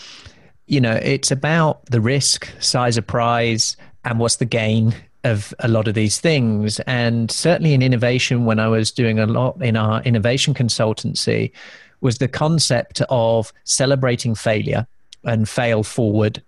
you 0.66 0.80
know, 0.80 0.92
it's 0.92 1.30
about 1.30 1.84
the 1.86 2.00
risk, 2.00 2.48
size 2.60 2.98
of 2.98 3.06
prize, 3.06 3.76
and 4.04 4.18
what's 4.18 4.36
the 4.36 4.44
gain 4.44 4.94
of 5.24 5.54
a 5.60 5.68
lot 5.68 5.88
of 5.88 5.94
these 5.94 6.20
things. 6.20 6.78
And 6.80 7.30
certainly 7.30 7.72
in 7.72 7.80
innovation, 7.80 8.44
when 8.44 8.58
I 8.58 8.68
was 8.68 8.90
doing 8.90 9.18
a 9.18 9.26
lot 9.26 9.62
in 9.62 9.76
our 9.76 10.02
innovation 10.02 10.52
consultancy, 10.52 11.52
was 12.02 12.18
the 12.18 12.28
concept 12.28 13.00
of 13.08 13.52
celebrating 13.64 14.34
failure 14.34 14.86
and 15.24 15.48
fail 15.48 15.82
forward 15.82 16.42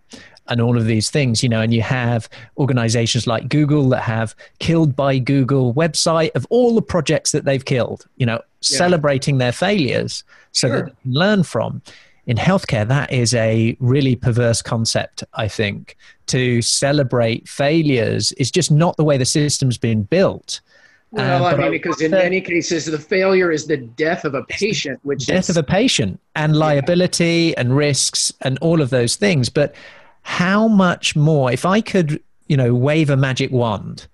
and 0.48 0.60
all 0.60 0.76
of 0.76 0.86
these 0.86 1.10
things, 1.10 1.42
you 1.42 1.48
know, 1.48 1.60
and 1.60 1.72
you 1.72 1.82
have 1.82 2.28
organizations 2.58 3.26
like 3.26 3.48
Google 3.48 3.88
that 3.90 4.02
have 4.02 4.34
killed 4.58 4.94
by 4.94 5.18
Google 5.18 5.72
website 5.74 6.30
of 6.34 6.46
all 6.50 6.74
the 6.74 6.82
projects 6.82 7.32
that 7.32 7.44
they've 7.44 7.64
killed, 7.64 8.06
you 8.16 8.26
know, 8.26 8.34
yeah. 8.34 8.40
celebrating 8.60 9.38
their 9.38 9.52
failures 9.52 10.22
so 10.52 10.68
sure. 10.68 10.76
that 10.76 10.84
they 10.86 10.90
can 11.02 11.12
learn 11.12 11.42
from. 11.42 11.82
In 12.26 12.38
healthcare, 12.38 12.88
that 12.88 13.12
is 13.12 13.34
a 13.34 13.76
really 13.80 14.16
perverse 14.16 14.62
concept, 14.62 15.24
I 15.34 15.46
think. 15.46 15.96
To 16.28 16.62
celebrate 16.62 17.46
failures 17.46 18.32
is 18.32 18.50
just 18.50 18.70
not 18.70 18.96
the 18.96 19.04
way 19.04 19.18
the 19.18 19.26
system's 19.26 19.76
been 19.76 20.04
built. 20.04 20.62
Well, 21.10 21.44
um, 21.44 21.54
I 21.54 21.56
mean, 21.56 21.70
because 21.70 22.00
in 22.00 22.10
many 22.10 22.40
cases, 22.40 22.86
the 22.86 22.98
failure 22.98 23.52
is 23.52 23.66
the 23.66 23.76
death 23.76 24.24
of 24.24 24.34
a 24.34 24.42
patient, 24.44 24.98
which 25.04 25.26
death 25.26 25.48
is, 25.48 25.50
of 25.50 25.56
a 25.58 25.62
patient 25.62 26.18
and 26.34 26.56
liability 26.56 27.52
yeah. 27.54 27.60
and 27.60 27.76
risks 27.76 28.32
and 28.40 28.58
all 28.58 28.80
of 28.80 28.90
those 28.90 29.14
things. 29.14 29.48
But 29.48 29.76
how 30.24 30.66
much 30.66 31.14
more, 31.14 31.52
if 31.52 31.64
I 31.64 31.80
could, 31.80 32.20
you 32.48 32.56
know, 32.56 32.74
wave 32.74 33.10
a 33.10 33.16
magic 33.16 33.52
wand, 33.52 34.08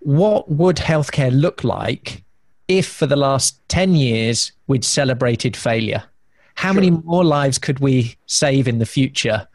what 0.00 0.50
would 0.50 0.76
healthcare 0.76 1.32
look 1.32 1.64
like 1.64 2.22
if 2.68 2.86
for 2.86 3.06
the 3.06 3.16
last 3.16 3.58
10 3.68 3.94
years 3.94 4.52
we'd 4.66 4.84
celebrated 4.84 5.56
failure? 5.56 6.04
How 6.54 6.68
sure. 6.72 6.74
many 6.74 6.90
more 6.90 7.24
lives 7.24 7.58
could 7.58 7.80
we 7.80 8.16
save 8.26 8.68
in 8.68 8.78
the 8.78 8.86
future 8.86 9.48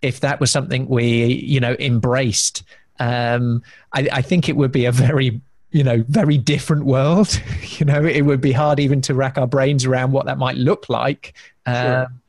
if 0.00 0.20
that 0.20 0.40
was 0.40 0.50
something 0.50 0.88
we, 0.88 1.26
you 1.26 1.60
know, 1.60 1.76
embraced? 1.78 2.62
Um, 2.98 3.62
I, 3.92 4.08
I 4.10 4.22
think 4.22 4.48
it 4.48 4.56
would 4.56 4.72
be 4.72 4.86
a 4.86 4.92
very 4.92 5.40
you 5.72 5.82
know 5.82 6.04
very 6.08 6.38
different 6.38 6.86
world 6.86 7.42
you 7.78 7.84
know 7.84 8.02
it 8.02 8.22
would 8.22 8.40
be 8.40 8.52
hard 8.52 8.78
even 8.78 9.00
to 9.00 9.12
rack 9.12 9.36
our 9.36 9.48
brains 9.48 9.84
around 9.84 10.12
what 10.12 10.24
that 10.24 10.38
might 10.38 10.56
look 10.56 10.88
like 10.88 11.34
sure. 11.66 12.04
um, 12.04 12.20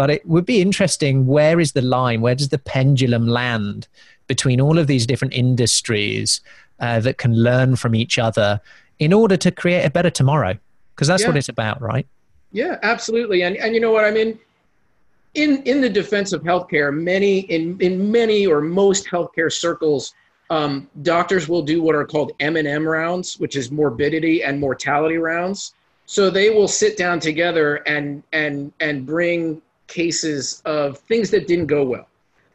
but 0.00 0.08
it 0.08 0.26
would 0.26 0.46
be 0.46 0.62
interesting 0.62 1.26
where 1.26 1.60
is 1.60 1.72
the 1.72 1.82
line 1.82 2.22
where 2.22 2.34
does 2.34 2.48
the 2.48 2.56
pendulum 2.56 3.28
land 3.28 3.86
between 4.28 4.58
all 4.58 4.78
of 4.78 4.86
these 4.86 5.04
different 5.04 5.34
industries 5.34 6.40
uh, 6.78 6.98
that 7.00 7.18
can 7.18 7.34
learn 7.34 7.76
from 7.76 7.94
each 7.94 8.18
other 8.18 8.58
in 8.98 9.12
order 9.12 9.36
to 9.36 9.50
create 9.50 9.84
a 9.84 9.90
better 9.90 10.08
tomorrow? 10.08 10.56
Because 10.94 11.06
that's 11.06 11.20
yeah. 11.20 11.28
what 11.28 11.36
it's 11.36 11.50
about 11.50 11.82
right? 11.82 12.06
Yeah 12.50 12.78
absolutely. 12.82 13.42
And 13.42 13.58
and 13.58 13.74
you 13.74 13.80
know 13.82 13.92
what? 13.92 14.06
I 14.06 14.10
mean 14.10 14.38
in 15.34 15.62
in 15.64 15.82
the 15.82 15.90
defense 15.90 16.32
of 16.32 16.42
healthcare 16.44 16.90
many 16.96 17.40
in 17.40 17.78
in 17.82 18.10
many 18.10 18.46
or 18.46 18.62
most 18.62 19.06
healthcare 19.06 19.52
circles 19.52 20.14
um, 20.48 20.88
doctors 21.02 21.46
will 21.46 21.60
do 21.60 21.82
what 21.82 21.94
are 21.94 22.06
called 22.06 22.32
m&m 22.40 22.88
rounds 22.88 23.38
which 23.38 23.54
is 23.54 23.70
morbidity 23.70 24.42
and 24.44 24.58
mortality 24.58 25.18
rounds. 25.18 25.74
So 26.06 26.30
they 26.30 26.48
will 26.48 26.68
sit 26.68 26.96
down 26.96 27.20
together 27.20 27.82
and 27.86 28.22
and 28.32 28.72
and 28.80 29.04
bring 29.04 29.60
cases 29.90 30.62
of 30.64 30.98
things 30.98 31.30
that 31.30 31.46
didn't 31.46 31.66
go 31.66 31.84
well 31.84 32.06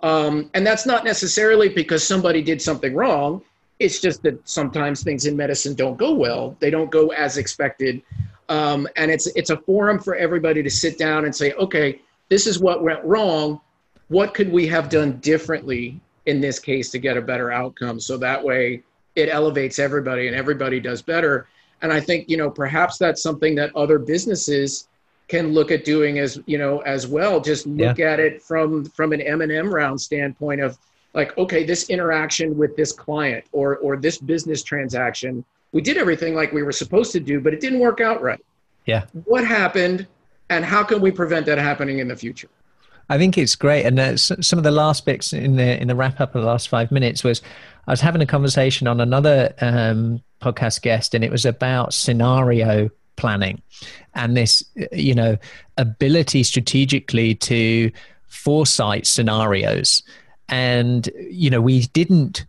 um, 0.02 0.50
and 0.54 0.66
that's 0.66 0.86
not 0.86 1.04
necessarily 1.04 1.70
because 1.70 2.04
somebody 2.04 2.42
did 2.42 2.62
something 2.62 2.96
wrong 2.96 3.42
it's 3.80 4.00
just 4.00 4.24
that 4.24 4.48
sometimes 4.48 5.04
things 5.04 5.26
in 5.26 5.36
medicine 5.36 5.74
don't 5.74 5.98
go 5.98 6.14
well. 6.14 6.56
They 6.60 6.70
don't 6.70 6.90
go 6.90 7.10
as 7.10 7.38
expected. 7.38 8.02
Um, 8.48 8.88
and 8.96 9.12
it's 9.12 9.28
it's 9.36 9.50
a 9.50 9.58
forum 9.58 10.00
for 10.00 10.16
everybody 10.16 10.64
to 10.64 10.70
sit 10.70 10.98
down 10.98 11.26
and 11.26 11.36
say, 11.36 11.54
okay, 11.54 12.02
this 12.30 12.48
is 12.48 12.60
what 12.60 12.84
went 12.84 13.04
wrong. 13.04 13.60
What 14.08 14.34
could 14.34 14.52
we 14.52 14.68
have 14.68 14.90
done 14.90 15.18
differently 15.18 16.00
in 16.26 16.40
this 16.40 16.60
case 16.60 16.90
to 16.92 17.00
get 17.00 17.18
a 17.18 17.22
better 17.22 17.52
outcome? 17.52 18.00
So 18.00 18.18
that 18.18 18.44
way 18.44 18.84
it 19.16 19.30
elevates 19.30 19.80
everybody 19.80 20.28
and 20.28 20.36
everybody 20.36 20.80
does 20.80 21.02
better. 21.02 21.48
And 21.82 21.92
I 21.92 22.00
think, 22.00 22.30
you 22.30 22.38
know, 22.38 22.50
perhaps 22.50 22.98
that's 22.98 23.22
something 23.22 23.56
that 23.56 23.76
other 23.76 24.00
businesses 24.00 24.88
can 25.28 25.53
look 25.53 25.71
at 25.71 25.86
doing 25.86 26.19
as, 26.19 26.39
you 26.45 26.57
know, 26.57 26.80
as 26.80 27.07
well. 27.07 27.41
Just 27.41 27.65
look 27.65 27.97
yeah. 27.97 28.11
at 28.11 28.19
it 28.19 28.41
from 28.41 28.86
from 28.86 29.11
an 29.11 29.21
M&M 29.21 29.73
round 29.73 29.99
standpoint 29.99 30.61
of 30.61 30.78
like 31.15 31.36
okay 31.38 31.63
this 31.63 31.89
interaction 31.89 32.55
with 32.57 32.76
this 32.76 32.91
client 32.91 33.45
or 33.51 33.78
or 33.78 33.97
this 33.97 34.17
business 34.19 34.61
transaction 34.61 35.43
we 35.71 35.82
did 35.82 35.97
everything 35.97 36.36
like 36.36 36.51
we 36.51 36.61
were 36.61 36.71
supposed 36.71 37.11
to 37.13 37.19
do 37.19 37.39
but 37.39 37.53
it 37.53 37.61
didn't 37.61 37.80
work 37.80 38.01
out 38.01 38.21
right 38.21 38.43
yeah 38.86 39.05
what 39.23 39.43
happened 39.43 40.05
and 40.49 40.63
how 40.63 40.84
can 40.84 41.01
we 41.01 41.09
prevent 41.09 41.45
that 41.45 41.57
happening 41.57 41.99
in 41.99 42.07
the 42.07 42.15
future 42.15 42.49
I 43.07 43.19
think 43.19 43.38
it's 43.38 43.55
great, 43.55 43.86
and 43.86 43.99
uh, 43.99 44.17
some 44.17 44.57
of 44.57 44.63
the 44.63 44.71
last 44.71 45.05
bits 45.05 45.32
in 45.32 45.57
the 45.57 45.80
in 45.80 45.88
the 45.88 45.93
wrap 45.93 46.19
up 46.19 46.34
of 46.34 46.41
the 46.41 46.47
last 46.47 46.69
five 46.69 46.91
minutes 46.91 47.23
was 47.23 47.39
I 47.86 47.91
was 47.91 48.01
having 48.01 48.19
a 48.19 48.26
conversation 48.26 48.88
on 48.88 48.99
another 48.99 49.53
um, 49.61 50.23
podcast 50.41 50.82
guest, 50.82 51.13
and 51.13 51.23
it 51.23 51.30
was 51.30 51.45
about 51.45 51.93
scenario 51.93 52.89
planning 53.16 53.61
and 54.13 54.36
this, 54.36 54.63
you 54.91 55.13
know, 55.13 55.38
ability 55.78 56.43
strategically 56.43 57.36
to 57.36 57.91
foresight 58.28 59.07
scenarios 59.07 60.03
and, 60.49 61.09
you 61.30 61.49
know, 61.49 61.61
we 61.61 61.82
didn't 61.88 62.45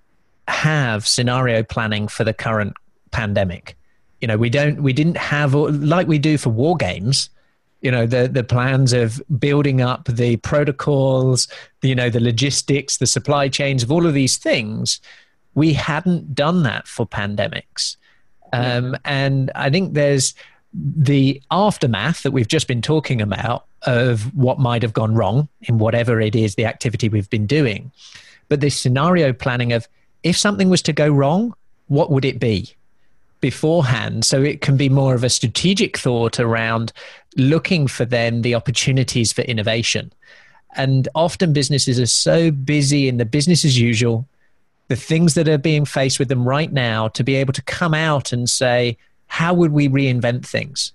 have 0.48 1.06
scenario 1.06 1.62
planning 1.62 2.08
for 2.08 2.24
the 2.24 2.34
current 2.34 2.74
pandemic. 3.10 3.76
You 4.20 4.28
know, 4.28 4.36
we 4.36 4.50
don't, 4.50 4.82
we 4.82 4.92
didn't 4.92 5.16
have, 5.16 5.54
like 5.54 6.06
we 6.06 6.18
do 6.18 6.38
for 6.38 6.50
war 6.50 6.76
games, 6.76 7.30
you 7.80 7.90
know, 7.90 8.06
the, 8.06 8.28
the 8.28 8.44
plans 8.44 8.92
of 8.92 9.22
building 9.38 9.80
up 9.80 10.06
the 10.06 10.36
protocols, 10.38 11.48
you 11.82 11.94
know, 11.94 12.10
the 12.10 12.20
logistics, 12.20 12.98
the 12.98 13.06
supply 13.06 13.48
chains 13.48 13.82
of 13.82 13.90
all 13.90 14.06
of 14.06 14.14
these 14.14 14.36
things. 14.36 15.00
We 15.54 15.72
hadn't 15.72 16.34
done 16.34 16.62
that 16.64 16.86
for 16.86 17.06
pandemics. 17.06 17.96
Um, 18.52 18.96
and 19.04 19.50
I 19.54 19.70
think 19.70 19.94
there's 19.94 20.34
the 20.76 21.40
aftermath 21.50 22.22
that 22.22 22.32
we've 22.32 22.48
just 22.48 22.68
been 22.68 22.82
talking 22.82 23.22
about 23.22 23.64
of 23.82 24.34
what 24.34 24.58
might 24.58 24.82
have 24.82 24.92
gone 24.92 25.14
wrong 25.14 25.48
in 25.62 25.78
whatever 25.78 26.20
it 26.20 26.36
is 26.36 26.54
the 26.54 26.66
activity 26.66 27.08
we've 27.08 27.30
been 27.30 27.46
doing. 27.46 27.90
But 28.48 28.60
this 28.60 28.78
scenario 28.78 29.32
planning 29.32 29.72
of 29.72 29.88
if 30.22 30.36
something 30.36 30.68
was 30.68 30.82
to 30.82 30.92
go 30.92 31.08
wrong, 31.08 31.54
what 31.88 32.10
would 32.10 32.24
it 32.24 32.38
be 32.38 32.74
beforehand? 33.40 34.24
So 34.24 34.42
it 34.42 34.60
can 34.60 34.76
be 34.76 34.88
more 34.88 35.14
of 35.14 35.24
a 35.24 35.28
strategic 35.30 35.96
thought 35.96 36.38
around 36.40 36.92
looking 37.36 37.86
for 37.86 38.04
then 38.04 38.42
the 38.42 38.54
opportunities 38.54 39.32
for 39.32 39.42
innovation. 39.42 40.12
And 40.74 41.08
often 41.14 41.52
businesses 41.52 41.98
are 41.98 42.06
so 42.06 42.50
busy 42.50 43.08
in 43.08 43.16
the 43.16 43.24
business 43.24 43.64
as 43.64 43.78
usual, 43.78 44.26
the 44.88 44.96
things 44.96 45.34
that 45.34 45.48
are 45.48 45.58
being 45.58 45.84
faced 45.84 46.18
with 46.18 46.28
them 46.28 46.46
right 46.46 46.72
now, 46.72 47.08
to 47.08 47.24
be 47.24 47.34
able 47.36 47.52
to 47.54 47.62
come 47.62 47.94
out 47.94 48.32
and 48.32 48.48
say, 48.48 48.98
how 49.26 49.54
would 49.54 49.72
we 49.72 49.88
reinvent 49.88 50.46
things? 50.46 50.92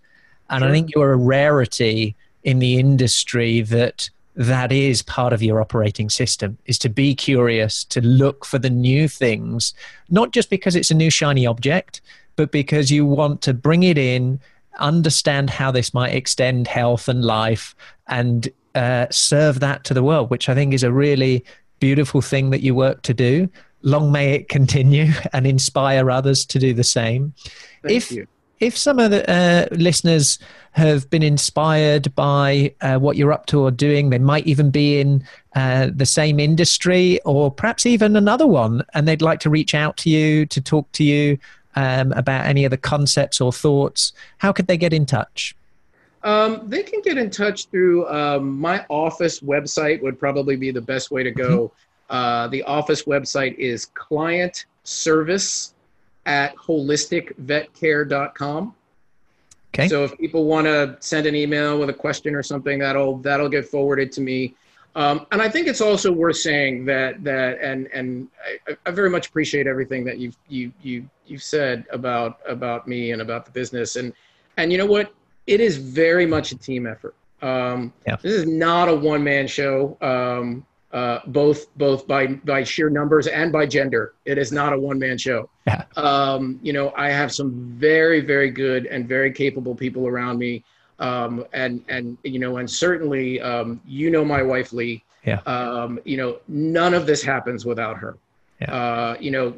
And 0.50 0.62
sure. 0.62 0.70
I 0.70 0.72
think 0.72 0.94
you're 0.94 1.14
a 1.14 1.18
rarity 1.18 2.16
in 2.44 2.60
the 2.60 2.78
industry 2.80 3.62
that 3.62 4.10
that 4.36 4.72
is 4.72 5.02
part 5.02 5.34
of 5.34 5.44
your 5.44 5.60
operating 5.60 6.10
system 6.10 6.58
is 6.66 6.80
to 6.80 6.90
be 6.90 7.14
curious 7.14 7.84
to 7.86 8.02
look 8.02 8.46
for 8.46 8.58
the 8.58 8.70
new 8.70 9.08
things 9.08 9.74
not 10.10 10.32
just 10.32 10.50
because 10.50 10.76
it's 10.76 10.90
a 10.92 10.96
new 10.96 11.10
shiny 11.10 11.46
object 11.46 12.00
but 12.38 12.52
because 12.52 12.90
you 12.90 13.06
want 13.06 13.42
to 13.42 13.54
bring 13.54 13.84
it 13.84 13.98
in 13.98 14.40
understand 14.80 15.50
how 15.50 15.70
this 15.70 15.94
might 15.94 16.14
extend 16.14 16.68
health 16.68 17.10
and 17.10 17.26
life 17.26 17.76
and 18.08 18.50
uh, 18.74 19.06
serve 19.12 19.60
that 19.60 19.84
to 19.84 19.94
the 19.94 20.04
world 20.04 20.30
which 20.30 20.48
i 20.48 20.56
think 20.56 20.74
is 20.74 20.84
a 20.84 20.92
really 20.92 21.44
beautiful 21.80 22.22
thing 22.22 22.52
that 22.52 22.62
you 22.62 22.74
work 22.74 23.02
to 23.02 23.14
do 23.14 23.50
long 23.84 24.12
may 24.12 24.34
it 24.34 24.50
continue 24.50 25.12
and 25.34 25.46
inspire 25.48 26.10
others 26.10 26.46
to 26.46 26.60
do 26.60 26.74
the 26.74 26.84
same 26.84 27.34
Thank 27.82 27.96
if 27.96 28.12
you 28.12 28.28
if 28.60 28.78
some 28.78 29.00
of 29.00 29.10
the 29.10 29.28
uh, 29.30 29.66
listeners 29.76 30.38
have 30.74 31.10
been 31.10 31.24
inspired 31.24 32.14
by 32.16 32.74
uh, 32.82 32.98
what 32.98 33.18
you're 33.18 33.34
up 33.34 33.48
to 33.48 33.60
or 33.60 33.72
doing, 33.72 34.12
they 34.12 34.20
might 34.20 34.46
even 34.46 34.70
be 34.70 35.02
in 35.02 35.24
uh, 35.56 35.90
the 35.94 36.06
same 36.06 36.40
industry 36.40 37.20
or 37.22 37.52
perhaps 37.52 37.88
even 37.88 38.16
another 38.16 38.46
one, 38.46 38.84
and 38.94 39.08
they'd 39.08 39.22
like 39.22 39.40
to 39.40 39.50
reach 39.50 39.74
out 39.74 39.98
to 39.98 40.12
you 40.12 40.46
to 40.46 40.62
talk 40.62 40.90
to 40.92 41.04
you 41.04 41.40
um, 41.76 42.12
about 42.14 42.46
any 42.46 42.64
of 42.64 42.72
the 42.72 42.78
concepts 42.78 43.42
or 43.42 43.52
thoughts, 43.52 44.14
how 44.38 44.52
could 44.52 44.68
they 44.68 44.78
get 44.78 44.94
in 44.94 45.06
touch? 45.06 45.56
Um, 46.24 46.62
they 46.68 46.84
can 46.84 47.02
get 47.02 47.18
in 47.18 47.32
touch 47.32 47.66
through 47.66 48.08
um, 48.08 48.60
my 48.60 48.86
office 48.90 49.40
website 49.40 50.02
would 50.04 50.20
probably 50.20 50.56
be 50.56 50.70
the 50.70 50.82
best 50.82 51.10
way 51.10 51.24
to 51.24 51.32
go. 51.32 51.72
Uh, 52.12 52.48
the 52.50 52.62
office 52.64 53.06
website 53.06 53.58
is 53.58 53.86
client 53.86 54.66
service 54.84 55.74
at 56.26 56.54
holisticvetcare.com. 56.58 58.76
Okay. 59.74 59.88
So 59.88 60.04
if 60.04 60.18
people 60.18 60.44
want 60.44 60.68
to 60.68 60.98
send 61.00 61.26
an 61.26 61.36
email 61.36 61.80
with 61.80 61.90
a 61.90 61.94
question 61.94 62.36
or 62.36 62.44
something, 62.44 62.80
that'll 62.80 63.20
that'll 63.20 63.48
get 63.48 63.66
forwarded 63.66 64.12
to 64.12 64.20
me. 64.20 64.56
Um, 64.94 65.26
and 65.32 65.42
I 65.42 65.48
think 65.48 65.68
it's 65.68 65.80
also 65.80 66.12
worth 66.12 66.36
saying 66.36 66.84
that 66.86 67.24
that 67.24 67.62
and 67.62 67.88
and 67.94 68.28
I, 68.68 68.76
I, 68.86 68.92
very 68.92 69.10
much 69.10 69.30
appreciate 69.30 69.66
everything 69.66 70.04
that 70.04 70.18
you've 70.18 70.36
you 70.50 70.74
you 70.82 71.10
you've 71.26 71.44
said 71.44 71.86
about 71.94 72.42
about 72.46 72.90
me 72.90 73.12
and 73.12 73.22
about 73.22 73.46
the 73.46 73.52
business 73.52 73.96
and 73.96 74.12
and 74.58 74.70
you 74.70 74.78
know 74.78 74.86
what 74.86 75.14
it 75.48 75.62
is 75.62 75.78
very 75.78 76.26
much 76.26 76.52
a 76.52 76.58
team 76.58 76.86
effort. 76.86 77.16
Um, 77.42 77.94
yeah. 78.06 78.18
This 78.18 78.34
is 78.34 78.46
not 78.46 78.90
a 78.90 78.96
one 78.96 79.24
man 79.24 79.48
show. 79.48 79.98
Um, 80.02 80.66
uh, 80.94 81.20
both 81.28 81.74
both 81.78 82.06
by 82.08 82.28
by 82.28 82.64
sheer 82.64 82.90
numbers 82.90 83.28
and 83.28 83.52
by 83.52 83.66
gender. 83.66 84.14
It 84.26 84.38
is 84.38 84.52
not 84.52 84.74
a 84.74 84.80
one 84.80 85.00
man 85.00 85.18
show. 85.18 85.50
Yeah. 85.66 85.84
Um, 85.96 86.60
you 86.62 86.74
know, 86.74 86.92
I 86.96 87.10
have 87.10 87.32
some 87.32 87.54
very 87.78 88.22
very 88.22 88.50
good 88.50 88.86
and 88.88 89.08
very 89.08 89.32
capable 89.32 89.76
people 89.76 90.08
around 90.08 90.38
me, 90.38 90.64
um, 91.00 91.46
and 91.54 91.84
and 91.88 92.18
you 92.24 92.40
know, 92.40 92.58
and 92.58 92.70
certainly 92.70 93.40
um, 93.42 93.80
you 93.86 94.10
know 94.10 94.26
my 94.26 94.42
wife 94.42 94.74
Lee. 94.74 95.04
Yeah. 95.26 95.40
Um, 95.46 96.00
you 96.04 96.18
know, 96.18 96.40
none 96.48 96.94
of 96.94 97.06
this 97.06 97.22
happens 97.22 97.66
without 97.66 97.96
her. 97.98 98.18
Yeah. 98.60 98.74
Uh, 98.74 99.18
you 99.20 99.32
know, 99.32 99.54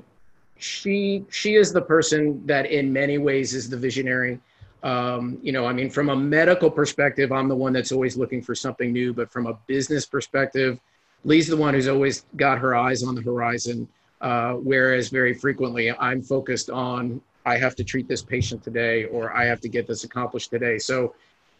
she 0.57 1.25
she 1.29 1.55
is 1.55 1.73
the 1.73 1.81
person 1.81 2.45
that 2.45 2.67
in 2.67 2.93
many 2.93 3.17
ways 3.17 3.53
is 3.53 3.69
the 3.69 3.77
visionary. 3.77 4.39
Um, 4.83 5.39
you 5.41 5.51
know, 5.53 5.65
I 5.65 5.73
mean, 5.73 5.89
from 5.89 6.09
a 6.09 6.15
medical 6.15 6.69
perspective, 6.69 7.31
I'm 7.31 7.47
the 7.47 7.55
one 7.55 7.71
that's 7.71 7.91
always 7.91 8.17
looking 8.17 8.41
for 8.41 8.53
something 8.53 8.91
new. 8.91 9.13
But 9.13 9.31
from 9.31 9.47
a 9.47 9.53
business 9.65 10.05
perspective, 10.05 10.79
Lee's 11.25 11.47
the 11.47 11.57
one 11.57 11.73
who's 11.73 11.87
always 11.87 12.25
got 12.35 12.57
her 12.59 12.75
eyes 12.75 13.03
on 13.03 13.15
the 13.15 13.21
horizon, 13.21 13.87
uh, 14.21 14.53
whereas 14.53 15.09
very 15.09 15.33
frequently 15.33 15.91
I'm 15.91 16.21
focused 16.21 16.69
on 16.69 17.21
I 17.45 17.57
have 17.57 17.75
to 17.75 17.83
treat 17.83 18.07
this 18.07 18.21
patient 18.21 18.63
today 18.63 19.05
or 19.05 19.35
I 19.35 19.45
have 19.45 19.59
to 19.61 19.69
get 19.69 19.87
this 19.87 20.03
accomplished 20.03 20.49
today. 20.49 20.77
So 20.77 21.15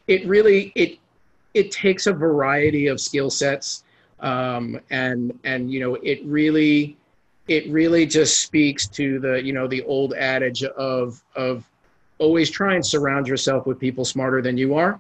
it 0.07 0.26
really 0.28 0.72
it 0.76 0.99
it 1.53 1.72
takes 1.72 2.07
a 2.07 2.14
variety 2.14 2.88
of 2.88 2.99
skill 2.99 3.30
sets, 3.30 3.84
um, 4.20 4.80
and 4.89 5.38
and 5.43 5.72
you 5.72 5.80
know 5.80 5.95
it 5.95 6.24
really 6.26 6.97
it 7.47 7.70
really 7.70 8.05
just 8.05 8.41
speaks 8.41 8.88
to 8.88 9.20
the 9.20 9.43
you 9.43 9.53
know 9.53 9.68
the 9.68 9.84
old 9.84 10.14
adage 10.14 10.64
of 10.64 11.22
of 11.36 11.70
always 12.18 12.49
try 12.49 12.76
and 12.76 12.86
surround 12.86 13.28
yourself 13.28 13.66
with 13.66 13.80
people 13.80 14.05
smarter 14.05 14.41
than 14.41 14.57
you 14.57 14.76
are 14.76 14.99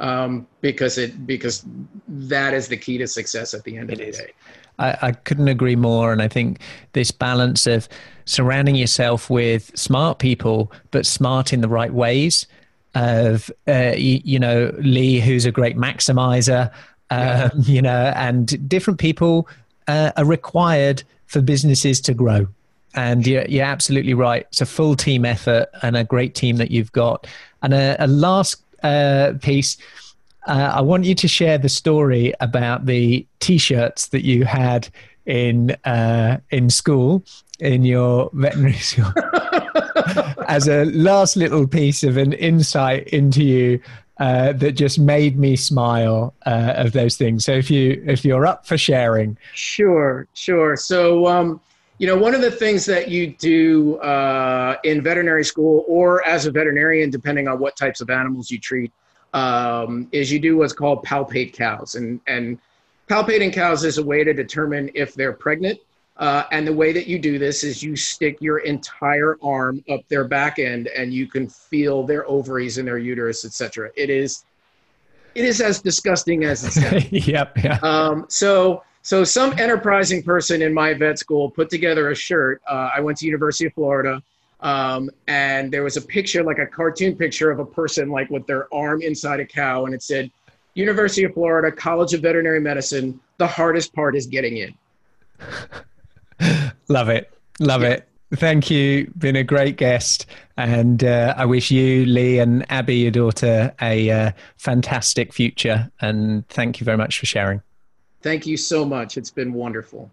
um, 0.00 0.46
because 0.60 0.98
it 0.98 1.26
because 1.26 1.64
that 2.08 2.54
is 2.54 2.68
the 2.68 2.76
key 2.76 2.98
to 2.98 3.06
success 3.06 3.54
at 3.54 3.62
the 3.64 3.76
end 3.76 3.90
of 3.90 3.98
the 3.98 4.08
is. 4.08 4.18
day. 4.18 4.32
I, 4.78 4.96
I, 5.02 5.12
couldn't 5.12 5.48
agree 5.48 5.76
more, 5.76 6.10
and 6.10 6.22
I 6.22 6.28
think 6.28 6.58
this 6.94 7.10
balance 7.10 7.66
of 7.66 7.86
surrounding 8.24 8.76
yourself 8.76 9.28
with 9.28 9.70
smart 9.78 10.18
people, 10.18 10.72
but 10.90 11.04
smart 11.04 11.52
in 11.52 11.60
the 11.60 11.68
right 11.68 11.92
ways. 11.92 12.46
Of 12.96 13.52
uh, 13.68 13.92
you, 13.96 14.20
you, 14.24 14.38
know 14.40 14.74
Lee, 14.78 15.20
who's 15.20 15.44
a 15.44 15.52
great 15.52 15.76
maximizer, 15.76 16.72
um, 17.10 17.50
you 17.62 17.82
know, 17.82 18.12
and 18.16 18.68
different 18.68 18.98
people 18.98 19.48
uh, 19.86 20.12
are 20.16 20.24
required 20.24 21.04
for 21.26 21.40
businesses 21.40 22.00
to 22.00 22.14
grow. 22.14 22.48
And 22.94 23.24
you're, 23.24 23.44
you're 23.46 23.64
absolutely 23.64 24.14
right. 24.14 24.46
It's 24.48 24.60
a 24.60 24.66
full 24.66 24.96
team 24.96 25.24
effort 25.24 25.68
and 25.82 25.96
a 25.96 26.02
great 26.02 26.34
team 26.34 26.56
that 26.56 26.72
you've 26.72 26.90
got. 26.90 27.28
And 27.62 27.72
a, 27.72 27.96
a 28.02 28.08
last 28.08 28.60
uh, 28.82 29.34
piece. 29.40 29.76
Uh, 30.46 30.72
I 30.74 30.80
want 30.80 31.04
you 31.04 31.14
to 31.14 31.28
share 31.28 31.58
the 31.58 31.68
story 31.68 32.32
about 32.40 32.86
the 32.86 33.26
T-shirts 33.40 34.08
that 34.08 34.24
you 34.24 34.44
had 34.44 34.88
in 35.26 35.72
uh, 35.84 36.38
in 36.50 36.70
school 36.70 37.22
in 37.58 37.84
your 37.84 38.30
veterinary 38.32 38.72
school 38.78 39.12
as 40.48 40.66
a 40.66 40.86
last 40.86 41.36
little 41.36 41.66
piece 41.66 42.02
of 42.02 42.16
an 42.16 42.32
insight 42.32 43.06
into 43.08 43.44
you 43.44 43.80
uh, 44.18 44.52
that 44.52 44.72
just 44.72 44.98
made 44.98 45.38
me 45.38 45.56
smile 45.56 46.34
uh, 46.46 46.74
of 46.76 46.92
those 46.92 47.16
things. 47.16 47.44
So 47.44 47.52
if 47.52 47.70
you 47.70 48.02
if 48.06 48.24
you're 48.24 48.46
up 48.46 48.66
for 48.66 48.76
sharing, 48.76 49.36
sure, 49.54 50.26
sure. 50.34 50.76
So 50.76 51.26
um, 51.26 51.60
you 52.00 52.06
know, 52.06 52.16
one 52.16 52.34
of 52.34 52.40
the 52.40 52.50
things 52.50 52.86
that 52.86 53.10
you 53.10 53.26
do 53.26 53.98
uh, 53.98 54.76
in 54.84 55.02
veterinary 55.02 55.44
school 55.44 55.84
or 55.86 56.26
as 56.26 56.46
a 56.46 56.50
veterinarian, 56.50 57.10
depending 57.10 57.46
on 57.46 57.58
what 57.58 57.76
types 57.76 58.00
of 58.00 58.08
animals 58.08 58.50
you 58.50 58.58
treat, 58.58 58.90
um, 59.34 60.08
is 60.10 60.32
you 60.32 60.38
do 60.38 60.56
what's 60.56 60.72
called 60.72 61.04
palpate 61.04 61.52
cows. 61.52 61.96
And, 61.96 62.18
and 62.26 62.58
palpating 63.06 63.52
cows 63.52 63.84
is 63.84 63.98
a 63.98 64.02
way 64.02 64.24
to 64.24 64.32
determine 64.32 64.90
if 64.94 65.12
they're 65.12 65.34
pregnant. 65.34 65.78
Uh, 66.16 66.44
and 66.52 66.66
the 66.66 66.72
way 66.72 66.90
that 66.94 67.06
you 67.06 67.18
do 67.18 67.38
this 67.38 67.64
is 67.64 67.82
you 67.82 67.94
stick 67.94 68.38
your 68.40 68.60
entire 68.60 69.36
arm 69.42 69.84
up 69.90 70.00
their 70.08 70.24
back 70.24 70.58
end 70.58 70.88
and 70.88 71.12
you 71.12 71.26
can 71.26 71.50
feel 71.50 72.02
their 72.02 72.26
ovaries 72.26 72.78
and 72.78 72.88
their 72.88 72.96
uterus, 72.96 73.44
etc. 73.44 73.90
It 73.94 74.08
is, 74.08 74.46
it 75.34 75.44
is 75.44 75.60
as 75.60 75.82
disgusting 75.82 76.44
as 76.44 76.64
it 76.64 76.70
sounds. 76.70 77.12
yep. 77.28 77.58
Yeah. 77.62 77.78
Um, 77.82 78.24
so 78.30 78.84
so 79.02 79.24
some 79.24 79.58
enterprising 79.58 80.22
person 80.22 80.62
in 80.62 80.74
my 80.74 80.94
vet 80.94 81.18
school 81.18 81.50
put 81.50 81.70
together 81.70 82.10
a 82.10 82.14
shirt. 82.14 82.60
Uh, 82.68 82.90
I 82.94 83.00
went 83.00 83.18
to 83.18 83.26
University 83.26 83.66
of 83.66 83.74
Florida, 83.74 84.22
um, 84.60 85.10
and 85.26 85.72
there 85.72 85.82
was 85.82 85.96
a 85.96 86.02
picture, 86.02 86.42
like 86.42 86.58
a 86.58 86.66
cartoon 86.66 87.16
picture 87.16 87.50
of 87.50 87.60
a 87.60 87.64
person, 87.64 88.10
like 88.10 88.28
with 88.30 88.46
their 88.46 88.72
arm 88.72 89.00
inside 89.02 89.40
a 89.40 89.46
cow, 89.46 89.86
and 89.86 89.94
it 89.94 90.02
said, 90.02 90.30
"University 90.74 91.24
of 91.24 91.32
Florida 91.32 91.74
College 91.74 92.12
of 92.12 92.20
Veterinary 92.20 92.60
Medicine. 92.60 93.18
The 93.38 93.46
hardest 93.46 93.94
part 93.94 94.16
is 94.16 94.26
getting 94.26 94.58
in." 94.58 94.74
Love 96.88 97.08
it, 97.08 97.32
love 97.60 97.82
yeah. 97.82 97.90
it. 97.90 98.08
Thank 98.34 98.70
you. 98.70 99.12
Been 99.18 99.36
a 99.36 99.44
great 99.44 99.76
guest, 99.76 100.26
and 100.56 101.04
uh, 101.04 101.34
I 101.36 101.44
wish 101.44 101.70
you, 101.70 102.06
Lee, 102.06 102.38
and 102.38 102.64
Abby, 102.70 102.96
your 102.96 103.10
daughter, 103.10 103.74
a 103.80 104.10
uh, 104.10 104.32
fantastic 104.56 105.32
future. 105.32 105.90
And 106.00 106.48
thank 106.48 106.80
you 106.80 106.84
very 106.84 106.96
much 106.96 107.18
for 107.18 107.26
sharing. 107.26 107.62
Thank 108.22 108.46
you 108.46 108.56
so 108.56 108.84
much. 108.84 109.16
It's 109.16 109.30
been 109.30 109.52
wonderful. 109.52 110.10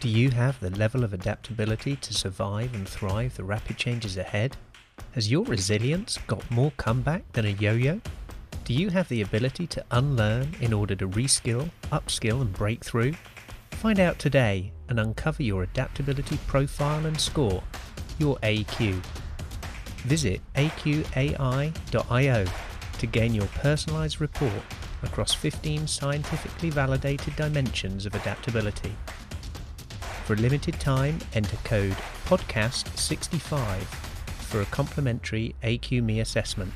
Do 0.00 0.08
you 0.08 0.30
have 0.30 0.60
the 0.60 0.70
level 0.70 1.04
of 1.04 1.12
adaptability 1.12 1.96
to 1.96 2.14
survive 2.14 2.74
and 2.74 2.88
thrive 2.88 3.36
the 3.36 3.44
rapid 3.44 3.76
changes 3.76 4.16
ahead? 4.16 4.56
Has 5.12 5.30
your 5.30 5.44
resilience 5.44 6.18
got 6.26 6.50
more 6.50 6.72
comeback 6.76 7.30
than 7.32 7.46
a 7.46 7.50
yo 7.50 7.74
yo? 7.74 8.00
Do 8.64 8.74
you 8.74 8.90
have 8.90 9.08
the 9.08 9.22
ability 9.22 9.66
to 9.68 9.84
unlearn 9.90 10.54
in 10.60 10.72
order 10.72 10.94
to 10.94 11.08
reskill, 11.08 11.70
upskill, 11.90 12.40
and 12.42 12.52
break 12.52 12.84
through? 12.84 13.14
Find 13.72 13.98
out 13.98 14.18
today 14.18 14.72
and 14.88 15.00
uncover 15.00 15.42
your 15.42 15.62
adaptability 15.62 16.38
profile 16.46 17.04
and 17.06 17.18
score, 17.20 17.62
your 18.18 18.36
AQ. 18.38 19.02
Visit 20.04 20.40
aqai.io 20.54 22.44
to 22.98 23.06
gain 23.06 23.34
your 23.34 23.46
personalized 23.46 24.20
report 24.20 24.62
across 25.02 25.34
15 25.34 25.86
scientifically 25.86 26.70
validated 26.70 27.36
dimensions 27.36 28.06
of 28.06 28.14
adaptability. 28.14 28.94
For 30.24 30.34
a 30.34 30.36
limited 30.36 30.78
time, 30.78 31.18
enter 31.34 31.56
code 31.64 31.96
PODCAST65 32.26 33.82
for 34.50 34.60
a 34.60 34.66
complimentary 34.66 35.54
AQME 35.62 36.20
assessment. 36.20 36.72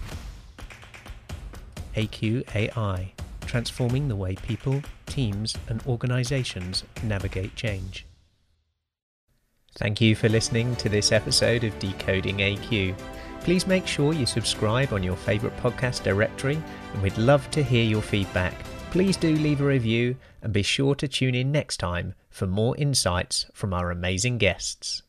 AQAI, 1.94 3.10
transforming 3.46 4.08
the 4.08 4.16
way 4.16 4.34
people, 4.34 4.82
teams, 5.06 5.54
and 5.68 5.80
organizations 5.86 6.84
navigate 7.02 7.54
change. 7.54 8.06
Thank 9.76 10.00
you 10.00 10.14
for 10.14 10.28
listening 10.28 10.76
to 10.76 10.88
this 10.88 11.10
episode 11.12 11.64
of 11.64 11.76
Decoding 11.80 12.38
AQ. 12.38 12.96
Please 13.44 13.66
make 13.66 13.86
sure 13.86 14.12
you 14.12 14.26
subscribe 14.26 14.92
on 14.92 15.02
your 15.02 15.16
favourite 15.16 15.56
podcast 15.58 16.02
directory, 16.02 16.60
and 16.92 17.02
we'd 17.02 17.16
love 17.16 17.48
to 17.52 17.62
hear 17.62 17.84
your 17.84 18.02
feedback. 18.02 18.54
Please 18.90 19.16
do 19.16 19.36
leave 19.36 19.60
a 19.60 19.64
review 19.64 20.16
and 20.42 20.52
be 20.52 20.62
sure 20.62 20.94
to 20.96 21.06
tune 21.06 21.34
in 21.34 21.52
next 21.52 21.76
time 21.76 22.14
for 22.30 22.46
more 22.46 22.76
insights 22.76 23.46
from 23.52 23.72
our 23.72 23.90
amazing 23.90 24.38
guests. 24.38 25.03